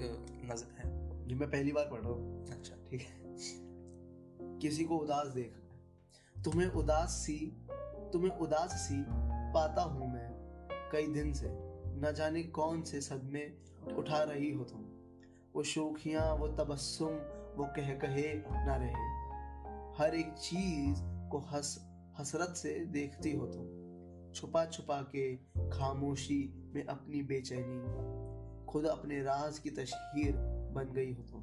नज्म 0.44 0.76
है। 0.78 0.92
ये 1.28 1.34
मैं 1.34 1.50
पहली 1.50 1.72
बार 1.72 1.84
पढ़ 1.84 2.00
रहा 2.00 2.12
हूँ। 2.12 2.46
अच्छा। 2.50 2.76
ठीक 2.90 3.00
है। 3.00 3.22
किसी 4.58 4.84
को 4.84 4.96
उदास 4.96 5.26
देख 5.26 5.54
तुम्हें 6.44 6.68
उदास 6.68 7.08
सी 7.08 7.56
तुम्हें 8.12 8.30
उदास 8.30 8.70
सी 8.70 9.04
पाता 9.52 9.82
हूँ 9.82 10.12
मैं 10.12 10.32
कई 10.92 11.06
दिन 11.06 11.32
से। 11.32 11.72
न 12.00 12.12
जाने 12.16 12.42
कौन 12.42 12.82
से 12.82 13.00
सदमे 13.00 13.52
उठा 13.94 14.22
रही 14.22 14.50
हो 14.50 14.64
तुम। 14.64 14.80
वो 15.54 15.62
शोखियाँ 15.62 16.34
वो 16.34 16.48
तबस्सुम 16.48 17.12
वो 17.56 17.64
कह 17.64 17.94
कहे 17.94 18.34
ना 18.66 18.76
रहे। 18.76 19.22
हर 19.98 20.14
एक 20.14 20.32
चीज़ 20.32 20.98
को 21.02 21.38
हस 21.38 21.90
हसरत 22.18 22.56
से 22.56 22.84
देखती 22.86 23.32
हो 23.32 23.46
तुम। 23.46 23.81
छुपा 24.34 24.66
छुपा 24.66 25.02
के 25.02 25.36
खामोशी 25.70 26.72
में 26.74 26.84
अपनी 26.84 27.22
बेचैनी। 27.22 28.12
खुद 28.66 28.84
अपने 28.84 29.22
राज 29.22 29.58
की 29.58 29.70
तशहीर 29.70 30.32
बन 30.72 30.92
गई 30.92 31.12
हो 31.12 31.22
तुम। 31.22 31.40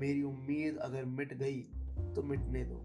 मेरी 0.00 0.22
उम्मीद 0.22 0.76
अगर 0.76 1.04
मिट 1.04 1.34
गई 1.34 1.60
तो 2.14 2.22
मिटने 2.22 2.64
दो। 2.64 2.76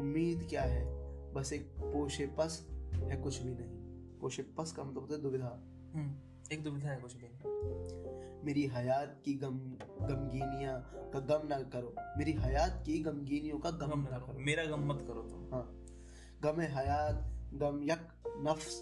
उम्मीद 0.00 0.46
क्या 0.50 0.62
है? 0.62 1.00
बस 1.32 1.52
एक 1.52 1.62
पोशे 1.62 2.26
पस 2.26 2.68
है 2.94 3.16
कुछ 3.16 3.42
भी 3.42 3.54
नहीं। 3.54 3.76
पोशे 4.18 4.42
पस 4.42 4.72
का 4.72 4.84
मतलब 4.84 4.98
होता 4.98 5.14
है 5.14 5.22
दुविधा। 5.22 5.62
हम्म, 5.94 6.14
एक 6.52 6.64
दुविधा 6.64 6.88
है 6.88 6.96
कुछ 6.96 7.16
भी 7.16 7.22
नहीं। 7.22 7.40
मेरी 8.44 8.66
हयात 8.66 9.22
की 9.24 9.34
गम 9.34 9.58
गमगीनियाँ 10.06 10.90
का 10.94 11.20
गम 11.20 11.48
ना 11.48 11.62
करो। 11.62 11.94
मेरी 12.18 12.32
हयात 12.32 12.82
की 12.86 12.98
गमगीनियों 12.98 13.58
का 13.58 13.70
गम 13.70 13.86
गम 13.86 14.00
ना 14.00 14.18
करो। 14.18 14.38
मेरा 14.38 14.64
गम 14.64 14.92
मत 14.92 15.04
करो 15.06 15.22
तुम। 15.22 15.54
हाँ। 15.54 15.86
गम 16.42 16.60
हयात 16.60 17.39
गम 17.54 17.82
यक 17.82 18.08
नफ्स 18.38 18.80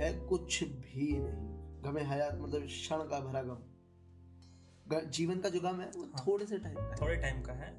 है 0.00 0.12
कुछ 0.26 0.62
भी 0.64 1.12
नहीं। 1.12 1.82
गम 1.82 1.98
हयात 1.98 2.38
मतलब 2.40 2.66
क्षण 2.66 2.96
का 2.96 3.20
भरा 3.20 3.42
गम। 3.42 3.58
जीवन 5.10 5.38
का 5.38 5.48
जो 5.48 5.60
गम 5.60 5.80
है 5.80 5.90
वो 5.96 6.02
हाँ। 6.02 6.24
थोड़े 6.26 6.46
से 6.46 6.58
टाइम 6.58 6.74
का 6.74 6.96
थोड़े 7.00 7.16
टाइम 7.16 7.42
का 7.42 7.52
है। 7.52 7.70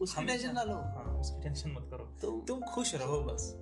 उसकी 0.00 0.24
टेंशन 0.26 0.52
ना 0.52 0.62
लो। 0.62 0.74
हाँ 0.74 1.20
उसकी 1.20 1.42
टेंशन 1.42 1.70
मत 1.70 1.86
करो। 1.90 2.04
तुम 2.20 2.40
तुम 2.40 2.60
खुश 2.60 2.94
रहो 2.94 3.20
बस। 3.20 3.52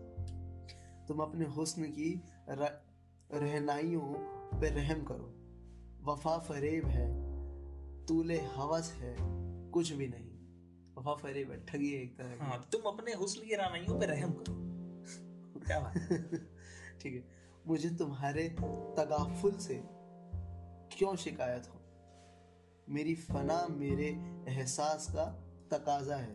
तुम 1.09 1.19
अपने 1.19 1.45
हुस्न 1.47 1.85
की 1.85 2.23
रहनाइयों 2.49 4.15
पे 4.61 4.69
रहम 4.71 5.05
करो। 5.05 5.35
वफा 6.05 6.39
फरेब 6.39 6.87
है 6.87 7.07
तूले 8.07 8.41
हवस 8.41 8.93
है 8.93 9.17
कुछ 9.71 9.93
भी 9.93 10.09
नहीं। 10.09 10.31
वफा 10.99 11.15
फरेब 11.15 11.51
है 11.51 11.65
ठगी 11.67 11.93
है 11.93 12.03
एक 12.03 12.17
तरह 12.19 12.45
हाँ 12.45 12.69
तुम 12.73 12.83
अपने 12.83 13.13
हुस्न 13.13 13.49
की 13.49 13.55
रानाइयों 13.55 13.99
पे 14.01 14.07
रहम 14.07 14.33
करो। 14.33 14.68
क्या 15.69 15.81
बात 15.81 15.95
ठीक 17.01 17.15
है। 17.15 17.25
मुझे 17.67 17.91
तुम्हारे 17.91 18.49
तगाफुल 18.99 19.53
से 19.53 19.75
क्यों 20.99 21.17
शिकायत 21.17 21.69
हो? 21.69 21.81
मेरी 22.89 23.15
फना 23.15 23.67
मेरे 23.71 24.07
एहसास 24.49 25.07
का 25.11 25.25
तकाजा 25.71 26.17
है। 26.17 26.35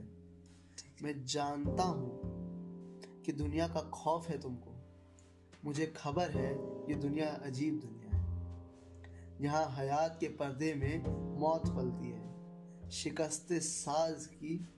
मैं 1.03 1.25
जानता 1.25 1.83
हूँ 1.83 2.21
कि 3.25 3.31
दुनिया 3.31 3.67
का 3.67 3.81
खौफ 3.81 4.29
है 4.29 4.41
तुमको। 4.41 4.75
मुझे 5.65 5.93
खबर 5.97 6.31
है 6.31 6.53
ये 6.89 6.95
दुनिया 6.95 7.29
अजीब 7.29 7.79
दुनिया 7.79 8.17
है। 8.17 8.23
यहाँ 9.41 9.75
हयात 9.75 10.17
के 10.19 10.27
पर्दे 10.27 10.73
में 10.73 11.05
मौत 11.39 11.75
पलती 11.75 12.09
है। 12.09 12.33
शिकस्त 12.89 13.47
साज 13.53 14.25
की 14.25 14.69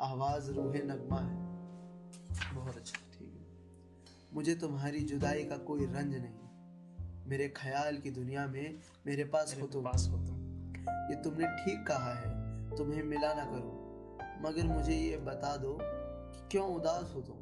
आवाज़ 0.00 0.50
रूहे 0.50 0.82
नगमा 0.82 1.20
है। 1.20 1.36
बहुत 2.54 2.76
अच्छा। 2.76 3.07
मुझे 4.34 4.54
तुम्हारी 4.54 5.00
जुदाई 5.00 5.44
का 5.44 5.56
कोई 5.56 5.86
रंज 5.86 6.14
नहीं। 6.14 7.26
मेरे 7.26 7.48
ख्याल 7.48 7.96
की 7.96 8.10
दुनिया 8.10 8.46
में 8.46 8.78
मेरे 9.06 9.24
पास 9.24 9.50
मेरे 9.50 9.60
हो 9.62 9.66
तुम। 9.66 9.84
पास 9.84 10.08
हो 10.08 10.18
तुम। 10.18 10.36
ये 11.10 11.14
तुमने 11.22 11.46
ठीक 11.46 11.86
कहा 11.86 12.14
है 12.14 12.30
तुम्हें 12.76 13.02
मिला 13.02 13.34
ना 13.34 13.44
करो। 13.44 13.74
मगर 14.42 14.66
मुझे 14.66 14.94
ये 14.94 15.16
बता 15.16 15.56
दो 15.56 15.78
कि 15.80 16.48
क्यों 16.50 16.66
उदास 16.74 17.12
हो 17.16 17.20
तुम? 17.20 17.36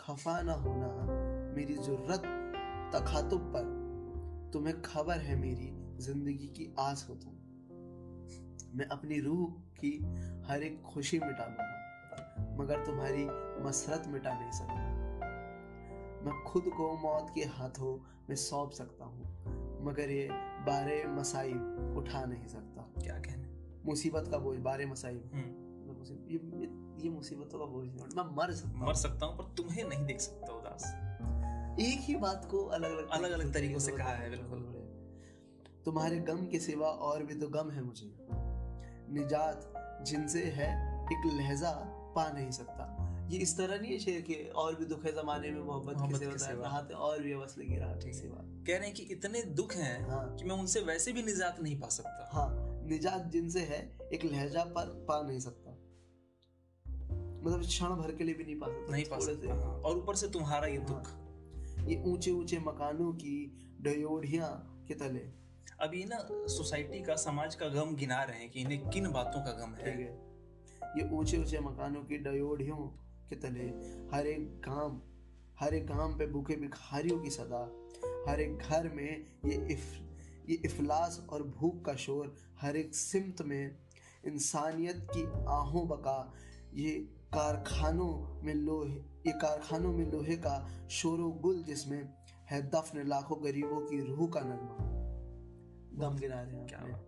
खफा 0.00 0.40
ना 0.42 0.52
होना 0.52 0.88
मेरी 1.56 1.74
ज़रूरत 1.74 2.22
तखातुब 2.94 3.52
पर। 3.56 4.50
तुम्हें 4.52 4.82
खबर 4.82 5.18
है 5.18 5.36
मेरी 5.36 5.70
ज़िंदगी 6.04 6.48
की 6.48 6.74
आस 6.78 7.06
हो 7.10 7.14
तुम। 7.14 7.32
मैं 8.78 8.86
अपनी 8.86 9.20
रूह 9.20 9.46
की 9.80 9.98
हर 10.48 10.62
एक 10.62 10.82
खुशी 10.82 11.18
मिटा 11.18 11.46
लूँगा 11.46 11.72
मगर 12.60 12.84
तुम्हारी 12.86 13.24
मसरत 13.64 14.04
मिटा 14.06 14.38
नहीं 14.40 14.50
सकता। 14.50 14.85
मैं 16.26 16.44
खुद 16.44 16.64
को 16.68 16.96
मौत 16.96 17.32
के 17.34 17.40
हाथों 17.40 18.04
में 18.28 18.36
सौंप 18.36 18.70
सकता 18.70 19.04
हूँ 19.04 19.22
मगर 19.84 20.10
ये 20.10 20.28
बारे 20.66 21.04
मसाइब 21.06 21.94
उठा 21.98 22.24
नहीं 22.24 22.46
सकता। 22.46 23.02
क्या 23.02 23.18
कहने 23.18 23.48
मुसीबत 23.86 24.28
का 24.30 24.38
बोझ 24.38 24.58
बारे 24.58 24.86
मसाइब 24.86 25.30
हम्म, 25.34 25.66
ये 26.28 26.40
ये 27.04 27.10
मुसीबतों 27.10 27.58
का 27.58 27.64
बोझ 27.64 27.86
नहीं 27.88 27.98
मैं 28.16 28.36
मर 28.36 28.52
सकता 28.52 28.86
मर 28.86 28.94
सकता 28.94 29.26
हूँ 29.26 29.38
पर 29.38 29.44
तुम्हें 29.44 29.88
नहीं 29.88 30.06
देख 30.06 30.20
सकता 30.20 30.52
उदास। 30.52 30.84
एक 31.80 31.98
ही 32.00 32.16
बात 32.16 32.48
को 32.50 32.64
अलग 32.64 32.90
अलग 32.90 33.08
अलग-अलग 33.08 33.54
तरीकों 33.54 33.78
से 33.78 33.92
कहा 33.92 34.08
है, 34.08 34.30
बिल्कुल। 34.30 34.60
तुम्हारे 35.84 36.18
गम 36.18 36.46
के 36.46 36.58
सिवा 36.58 36.88
और 36.88 37.22
भी 37.22 37.34
तो 37.34 37.48
गम 37.48 37.70
है 37.70 37.82
मुझे। 37.82 38.16
निजात 39.12 39.72
जिनसे 40.02 40.44
है 40.44 41.02
एक 41.04 41.32
लहजा 41.34 41.72
पा 42.16 42.32
नहीं 42.32 42.50
सकता। 42.50 42.95
ये 43.28 43.38
इस 43.38 43.56
तरह 43.56 43.80
नहीं 43.80 43.92
है 43.92 43.98
शेर 43.98 44.20
के 44.20 44.34
और 44.34 44.74
भी 44.74 44.84
दुख 44.84 45.04
है 45.04 45.12
जमाने 45.12 45.50
में 45.50 45.62
मोहब्बत 45.62 45.94
के। 45.98 46.62
राहत 46.62 46.92
और 46.92 47.22
भी 47.22 47.36
बस 47.36 47.54
लगी 47.58 47.76
राहत 47.76 48.00
के 48.04 48.12
सिवा। 48.12 48.36
कह 48.36 48.76
रहे 48.76 48.86
हैं 48.86 48.94
कि 48.94 49.02
इतने 49.02 49.42
दुख 49.42 49.74
हैं 49.74 50.08
हाँ। 50.08 50.36
कि 50.36 50.44
मैं 50.44 50.56
उनसे 50.56 50.80
वैसे 50.80 51.12
भी 51.12 51.22
निजात 51.22 51.60
नहीं 51.60 51.80
पा 51.80 51.88
सकता। 51.88 52.28
हाँ 52.32 52.48
निजात 52.86 53.26
जिनसे 53.26 53.60
है 53.60 53.98
एक 54.12 54.24
लहजा 54.24 54.64
पर 54.64 55.06
पा 55.08 55.22
नहीं 55.22 55.40
सकता। 55.40 55.70
मतलब 57.44 57.60
क्षण 57.60 57.86
भर 57.86 58.14
के 58.14 58.24
लिए 58.24 58.34
भी 58.34 58.44
नहीं 58.44 58.56
पा 58.56 58.66
सकता 58.66 58.92
नहीं 58.92 59.04
पा 59.04 59.18
सकता 59.18 59.54
हाँ। 59.54 59.80
और 59.80 59.98
ऊपर 59.98 60.14
से 60.14 60.28
तुम्हारा 60.28 60.66
ये 60.66 60.78
दुख। 60.78 61.10
ये 61.88 62.02
ऊँचे 62.06 62.30
ऊँचे 62.30 62.58
मकानों 62.58 63.12
की 63.12 63.58
डयोढ़ियाँ 63.80 64.84
के 64.88 64.94
तले। 64.94 65.46
अब 65.80 65.90
ये 65.94 66.04
ना 66.04 66.28
सोसाइटी 66.32 67.02
का 67.02 67.14
समाज 67.14 67.54
का 67.54 67.68
गम 67.68 67.96
गिना 67.96 68.22
रहे 68.22 68.38
हैं 68.38 68.50
कि 68.50 68.60
इन्हें 68.60 68.88
किन 68.88 69.12
बातों 69.12 69.40
का 69.40 69.52
गम 69.52 69.74
है? 69.74 69.90
है। 69.90 70.26
ये 70.98 71.08
ऊँचे 71.12 71.38
ऊँचे 71.38 71.60
मकानों 71.60 72.04
की 72.04 72.18
डयोढ़ियों 72.18 73.05
के 73.30 73.36
तले 73.36 73.66
हर 74.16 74.26
एक 74.26 74.62
गाँव 74.68 75.02
हर 75.60 75.74
एक 75.74 75.86
गाँव 75.86 76.18
पे 76.18 76.26
भूखे 76.26 76.56
भिखारियों 76.56 77.18
की 77.20 77.30
सदा 77.30 77.62
हर 78.28 78.40
एक 78.40 78.58
घर 78.58 78.88
में 78.88 79.24
ये 79.44 79.68
इफ़ 79.72 79.94
ये 80.50 80.58
इफलास 80.64 81.26
और 81.30 81.42
भूख 81.42 81.84
का 81.84 81.94
शोर 81.94 82.34
हर 82.60 82.76
एक 82.76 82.94
सिमत 82.94 83.42
में 83.42 83.76
इंसानियत 84.26 85.08
की 85.16 85.24
आहों 85.48 85.88
बका 85.88 86.34
ये 86.74 86.90
कारखानों 87.34 88.42
में 88.42 88.54
लोहे 88.54 88.94
ये 89.26 89.32
कारखानों 89.32 89.92
में 89.92 90.12
लोहे 90.12 90.36
का 90.36 90.88
शोरो 90.90 91.28
गुल 91.30 91.62
जिसमें 91.62 92.08
है 92.50 92.62
दफन 92.68 93.06
लाखों 93.06 93.44
गरीबों 93.44 93.80
की 93.80 94.00
रूह 94.00 94.28
का 94.28 94.40
नगमा। 94.40 94.76
गम 95.98 96.16
गिरा 96.16 96.42
रहे 96.42 96.56
हैं 96.56 96.66
क्या 96.66 97.06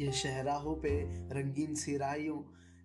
ये 0.00 0.12
शहराहों 0.12 0.76
पे 0.76 0.90
रंगीन 1.34 1.74
सिराइयों 1.74 2.38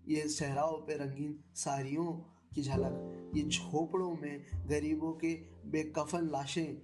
ये 0.08 0.28
सहराओं 0.28 0.78
पे 0.78 0.98
रंगीन 0.98 1.40
साड़ियों 1.56 2.14
की 2.56 2.62
झलक 2.62 3.32
ये 3.36 3.44
झोपड़ों 3.44 4.12
में 4.12 4.46
गरीबों 4.70 5.14
के 5.14 5.34
बेकफन 5.66 6.30
लाशें 6.32 6.82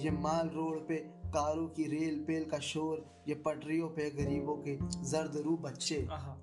ये 0.00 0.10
माल 0.10 0.48
रोड 0.48 0.88
पे 0.88 0.96
कारों 1.26 1.66
की 1.68 1.84
रेल 1.84 2.24
पेल 2.24 2.44
का 2.44 2.58
शोर 2.58 3.24
ये 3.28 3.34
पटरियों 3.34 3.88
पे 3.88 4.10
गरीबों 4.10 4.56
के 4.56 4.78
जर्द 5.10 5.36
रू 5.36 5.56
बच्चे 5.56 5.96
है। 5.96 6.36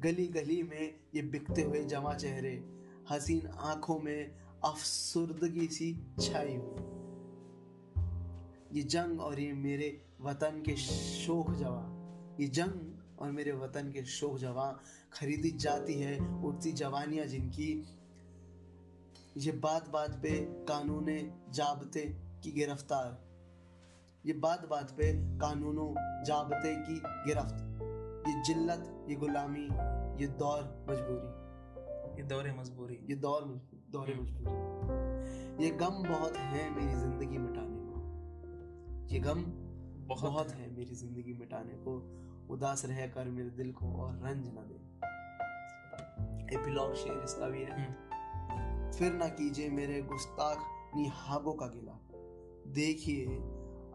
गली 0.00 0.26
गली 0.26 0.62
में 0.62 0.94
ये 1.14 1.22
बिकते 1.22 1.62
हुए 1.62 1.84
जमा 1.84 2.14
चेहरे 2.14 2.64
हसीन 3.10 3.46
आँखों 3.46 3.98
में 3.98 4.30
अफसुर्दगी 4.64 5.66
सी 5.66 6.06
छाई 6.20 6.56
हुई 6.56 6.84
ये 8.72 8.82
जंग 8.82 9.20
और 9.20 9.40
ये 9.40 9.52
मेरे 9.52 10.02
वतन 10.20 10.62
के 10.66 10.76
शोक 10.76 11.50
जवा 11.54 11.84
ये 12.40 12.46
जंग 12.48 12.97
और 13.20 13.30
मेरे 13.30 13.52
वतन 13.52 13.90
के 13.92 14.04
शोक 14.04 14.38
जवा 14.38 14.80
खरीदी 15.12 15.50
जाती 15.50 15.94
है 15.94 16.42
उठती 16.44 16.72
जवानियाँ 16.72 17.26
जिनकी। 17.26 17.86
ये 19.36 19.52
बात 19.52 19.88
बात 19.88 20.10
पे 20.10 20.40
कानून 20.40 21.06
जाबते 21.52 22.04
की 22.44 22.52
गिरफ़्तार। 22.52 23.28
ये 24.26 24.32
बात 24.32 24.68
बात 24.68 24.90
पे 24.90 25.12
कानूनों 25.38 26.24
जाबते 26.24 26.74
की 26.74 27.00
गिरफ्त। 27.04 27.54
ये 28.28 28.42
जिल्लत 28.42 29.06
ये 29.08 29.14
गुलामी 29.14 29.64
ये 30.22 30.26
दौर 30.26 30.86
मजबूरी। 30.90 32.22
ये 32.22 32.28
दौरे 32.28 32.52
मजबूरी। 32.52 33.06
ये 33.10 33.16
दौर 33.16 33.44
मजबूरी 33.44 33.78
दौरे 33.92 34.14
मजबूरी। 34.14 35.64
ये 35.64 35.70
गम 35.70 36.02
बहुत 36.08 36.36
है 36.36 36.70
मेरी 36.70 36.94
ज़िंदगी 36.94 37.38
मिटाने 37.38 37.78
को। 37.78 39.08
ये 39.14 39.20
गम 39.20 39.42
बहुत, 39.42 40.22
बहुत 40.22 40.50
है 40.50 40.76
मेरी 40.76 40.94
ज़िंदगी 40.94 41.32
मिटाने 41.32 41.74
को। 41.74 41.98
उदास 42.50 42.84
रह 42.84 43.06
कर 43.06 43.24
मेरे 43.24 43.50
दिल 43.50 43.72
को 43.72 43.92
और 44.02 44.12
रंज 44.24 44.48
न 44.48 44.64
दे। 44.68 44.78
एपिलॉग 46.56 46.94
शेर 46.94 47.22
इसका 47.24 47.48
भी 47.48 47.62
है। 47.62 47.72
हम्म, 47.72 48.90
फिर 48.92 49.12
ना 49.12 49.28
कीजिए 49.28 49.68
मेरे 49.70 50.02
गुस्ताख 50.02 50.58
निहागों 50.96 51.52
का 51.52 51.66
गिला। 51.66 51.98
देखिए 52.72 53.24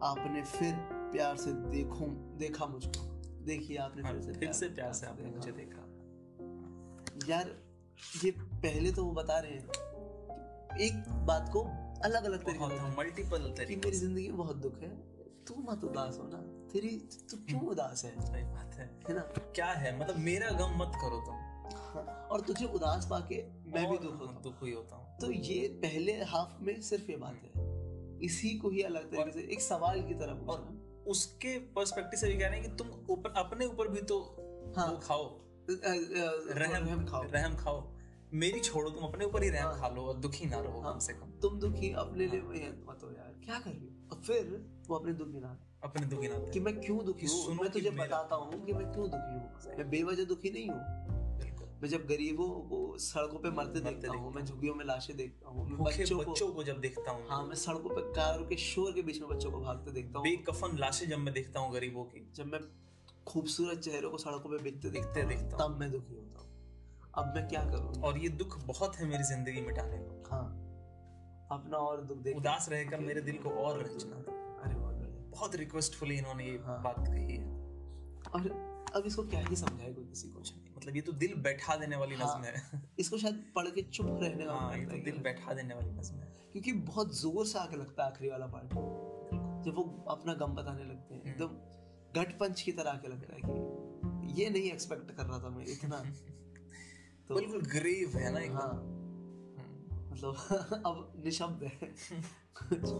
आपने 0.02 0.42
फिर 0.42 0.74
प्यार 1.12 1.36
से 1.36 1.52
देखो 1.52 2.06
देखा 2.38 2.66
मुझको। 2.66 3.02
देखिए 3.44 3.76
आपने 3.76 4.02
हाँ, 4.02 4.12
फिर 4.12 4.22
से 4.22 4.32
फिर 4.32 4.52
से 4.52 4.68
प्यार 4.68 4.92
से 4.92 5.06
आपने 5.06 5.30
मुझे 5.30 5.52
देखा। 5.52 5.82
यार 7.28 7.50
ये 8.24 8.30
पहले 8.40 8.92
तो 8.92 9.04
वो 9.04 9.12
बता 9.12 9.38
रहे 9.38 9.52
हैं 9.52 10.78
एक 10.80 11.04
बात 11.26 11.50
को 11.52 11.60
अलग 12.04 12.24
अलग 12.24 12.44
तरीके 12.44 12.96
मल्टीपल 12.96 13.52
तरीके 13.58 13.76
मेरी 13.76 13.96
ज़िंदगी 13.96 14.28
में 14.28 14.36
बहुत 14.36 14.56
दुख 14.56 14.80
है। 14.82 14.88
तू 15.44 15.54
मत 15.70 15.84
उदास 15.84 16.18
हो 16.18 16.28
ना 16.28 16.38
तेरी 16.72 17.08
तू 17.30 17.36
क्यों 17.36 17.60
उदास 17.60 18.04
है? 18.04 18.26
सही 18.26 18.44
बात 18.44 18.74
है। 18.74 19.00
है 19.08 19.14
ना? 19.14 19.20
क्या 19.38 19.66
है? 19.66 20.00
मतलब 20.00 20.16
मेरा 20.16 20.50
गम 20.50 20.76
मत 20.76 20.92
करो 20.94 21.20
तुम। 21.26 21.34
हाँ, 21.76 22.28
और 22.32 22.40
तुझे 22.40 22.64
उदास 22.66 23.06
पाके 23.10 23.42
मैं 23.66 23.90
भी 23.90 23.98
दुख 23.98 24.20
होता 24.20 24.32
हाँ, 24.32 24.42
दुख 24.42 24.62
हुई 24.62 24.72
होता 24.72 24.96
हूँ। 24.96 25.18
तो 25.18 25.30
ये 25.30 25.68
पहले 25.68 26.12
हाफ़ 26.22 26.62
में 26.62 26.80
सिर्फ़ 26.80 27.10
ये 27.10 27.16
बात 27.16 27.40
है। 27.44 27.74
इसी 28.20 28.58
को 28.58 28.70
ही 28.70 28.82
अलग 28.82 29.10
तरीके 29.10 29.32
से 29.32 29.40
एक 29.52 29.60
सवाल 29.60 30.02
की 30.02 30.14
तरह 30.14 30.32
और 30.32 30.84
उसके 31.06 31.58
पर्सपेक्टिव 31.58 32.20
से 32.20 32.28
भी 32.28 32.38
कह 32.38 32.48
रहे 32.48 32.60
हैं 32.60 32.70
कि 32.70 32.76
तुम 32.76 32.88
ऊपर 33.10 33.30
अपने 33.30 33.66
ऊपर 33.66 33.88
भी 33.88 34.02
तो 34.02 34.20
हाँ। 34.76 34.86
वो 34.86 34.96
खाओ। 34.98 35.40
रहम 35.70 36.86
रहम 36.86 37.04
खाओ। 37.06 37.22
रहम 37.22 37.56
खाओ। 37.56 37.92
मेरी 38.32 38.60
छोड़ो 38.60 38.90
तुम 38.90 39.04
अपने 39.04 39.24
ऊपर 39.24 39.42
ही 39.42 39.48
रहम 39.48 39.68
हाँ। 39.68 39.80
खा 39.80 39.88
लो 39.88 40.02
और 40.02 40.16
दुखी 40.16 40.46
ना 40.46 40.60
रहो 40.60 40.80
हाँ। 40.80 40.92
कम 40.92 40.98
से 40.98 41.12
कम। 41.12 41.30
तुम 41.42 41.58
दुखी 41.58 41.92
अपने 41.92 42.26
लिए। 42.26 42.40
मत 42.88 42.98
हो 43.02 43.10
यार 43.10 43.40
क्या 43.44 43.58
कर 43.58 43.70
रही 43.70 43.86
हो? 43.86 44.08
और 44.12 44.22
फिर 44.22 44.66
वो 44.88 44.96
अपने 44.96 45.12
दुख 45.12 45.28
गिना 45.28 45.58
अपने 45.84 46.06
दुखी 46.06 46.28
ना 46.28 46.38
कि 46.52 46.60
मैं 46.60 46.80
क्यों 46.80 47.04
दुखी 47.04 47.26
हूँ? 47.26 47.54
मैं 47.54 47.70
तुझे 47.70 47.90
बताता 47.90 48.36
हूँ 48.36 48.64
कि 48.66 48.72
मैं 48.72 48.92
क्यों 48.92 49.10
दुखी 49.10 49.34
हूँ। 49.34 49.76
मैं 49.78 49.90
बेवजह 49.90 50.24
दुखी 50.24 50.50
नहीं 50.50 50.68
हूँ। 50.68 51.02
मैं 51.82 51.88
जब 51.90 52.06
गरीबों 52.06 52.48
को 52.48 52.98
सड़कों 52.98 53.38
पे 53.38 53.50
मरते 53.50 53.80
देखता 53.80 54.12
हूँ 54.12 54.32
मैं 54.34 54.44
झुग्गियों 54.44 54.74
में 54.74 54.84
लाशें 54.84 55.16
देखता 55.16 55.48
हूँ 55.48 55.66
बच्चों 55.78 56.18
बच्चों 56.18 56.46
को 56.46 56.52
को 56.52 56.64
जब 56.64 56.80
देखता 56.80 57.10
हूँ। 57.10 57.26
हाँ 57.28 57.46
मैं 57.46 57.54
सड़कों 57.54 57.90
पे 57.90 58.00
कारों 58.12 58.44
के 58.44 58.56
शोर 58.56 58.92
के 58.92 59.02
बीच 59.02 59.20
में 59.20 59.28
बच्चों 59.30 59.50
को 59.50 59.60
भागते 59.60 59.90
देखता 59.90 60.18
हूँ। 60.18 60.26
बेकफन 60.26 60.78
लाशें 60.78 61.08
जब 61.08 61.18
मैं 61.18 61.34
देखता 61.34 61.60
हूँ 61.60 61.74
गरीबों 61.74 62.04
की। 62.04 62.32
जब 62.34 62.46
मैं 62.46 62.60
खूबसूरत 63.26 63.78
चेहरों 63.78 64.10
को 64.10 64.18
सड़कों 64.18 64.50
पे 64.50 64.62
बिकते 64.62 64.90
देखते 64.90 65.22
देखता 65.22 65.56
हूँ। 65.56 65.74
तब 65.74 65.80
मैं 65.80 65.90
दुखी 65.90 66.14
होता 66.14 66.38
हूँ। 66.38 66.48
अब 67.14 67.32
मैं 67.34 67.48
क्या 67.48 67.64
करूँ? 67.64 68.02
और 68.02 68.18
ये 68.18 68.28
दुख 68.28 68.64
बहुत 68.64 68.96
है 68.96 69.06
मेरी 69.06 69.22
ज़िंदगी 69.22 69.60
मिटाने 69.60 69.98
को। 69.98 70.30
हाँ। 70.30 70.60
अपना 71.52 71.76
और 71.76 72.00
दुख 72.00 72.18
देख 72.18 72.36
उदास 72.36 72.68
रहकर 72.68 73.00
मेरे 73.00 73.20
दिल 73.20 73.36
को 73.36 73.50
और 73.50 73.80
अरे 73.80 73.88
बहुत 75.34 75.54
रिक्वेस्टफुली 75.56 76.18
इन्होंने 76.18 76.44
ये 76.44 76.58
हाँ। 76.58 76.82
बात 76.82 77.04
कही 77.08 77.36
है। 77.36 77.44
और 78.34 78.74
अब 78.96 79.02
इसको 79.06 79.22
क्या 79.22 79.40
ही 79.40 79.56
समझाए 79.56 79.92
कोई 79.92 80.04
किसी 80.04 80.28
को 80.28 80.40
मतलब 80.76 80.96
ये 80.96 81.02
तो 81.02 81.12
दिल 81.12 81.34
बैठा 81.34 81.76
देने 81.76 81.96
वाली 81.96 82.14
हाँ। 82.14 82.38
नज्म 82.38 82.44
है। 82.44 82.82
इसको 82.98 83.18
शायद 83.18 83.44
पढ़ 83.54 83.66
के 83.66 83.82
चुप 83.82 84.06
रहने 84.22 84.44
का 84.44 84.52
हाँ 84.52 84.78
ये 84.78 84.86
तो 84.86 84.96
दिल 85.04 85.18
बैठा 85.18 85.54
देने 85.54 85.74
वाली 85.74 85.90
नज्म 85.90 86.16
है। 86.16 86.32
क्योंकि 86.52 86.72
बहुत 86.72 87.16
ज़ोर 87.16 87.46
से 87.46 87.58
आके 87.58 87.76
लगता 87.76 88.04
है 88.04 88.10
आखिरी 88.10 88.30
वाला 88.30 88.46
पार्ट। 88.46 88.68
जब 89.64 89.74
वो 89.76 90.04
अपना 90.08 90.34
गम 90.34 90.54
बताने 90.54 90.84
लगते 90.84 91.14
हैं 91.14 91.20
हम्म। 91.20 91.32
एकदम 91.32 92.20
गट 92.20 92.38
पंच 92.38 92.60
की 92.60 92.72
तरह 92.72 92.90
आके 92.90 93.08
लगता 93.08 93.34
है 93.34 93.40
कि 93.44 94.42
ये 94.42 94.50
नहीं 94.50 94.70
एक्सपेक्ट 94.70 95.10
कर 95.10 95.26
रहा 95.26 95.38
था 95.38 95.48
मैं 95.48 95.66
इतना। 95.66 95.96
तो 97.28 97.34
बिल्कुल 97.34 97.60
ग्रेव 97.60 98.16
है 98.18 98.32
ना 98.32 98.40
एकदम। 98.40 98.56
हाँ। 98.56 98.72
हम्म, 98.72 100.12
मतलब 100.12 100.34
अब 100.86 101.22
निशब्द 101.24 101.64
है। 101.64 101.94
कुछ 102.62 102.90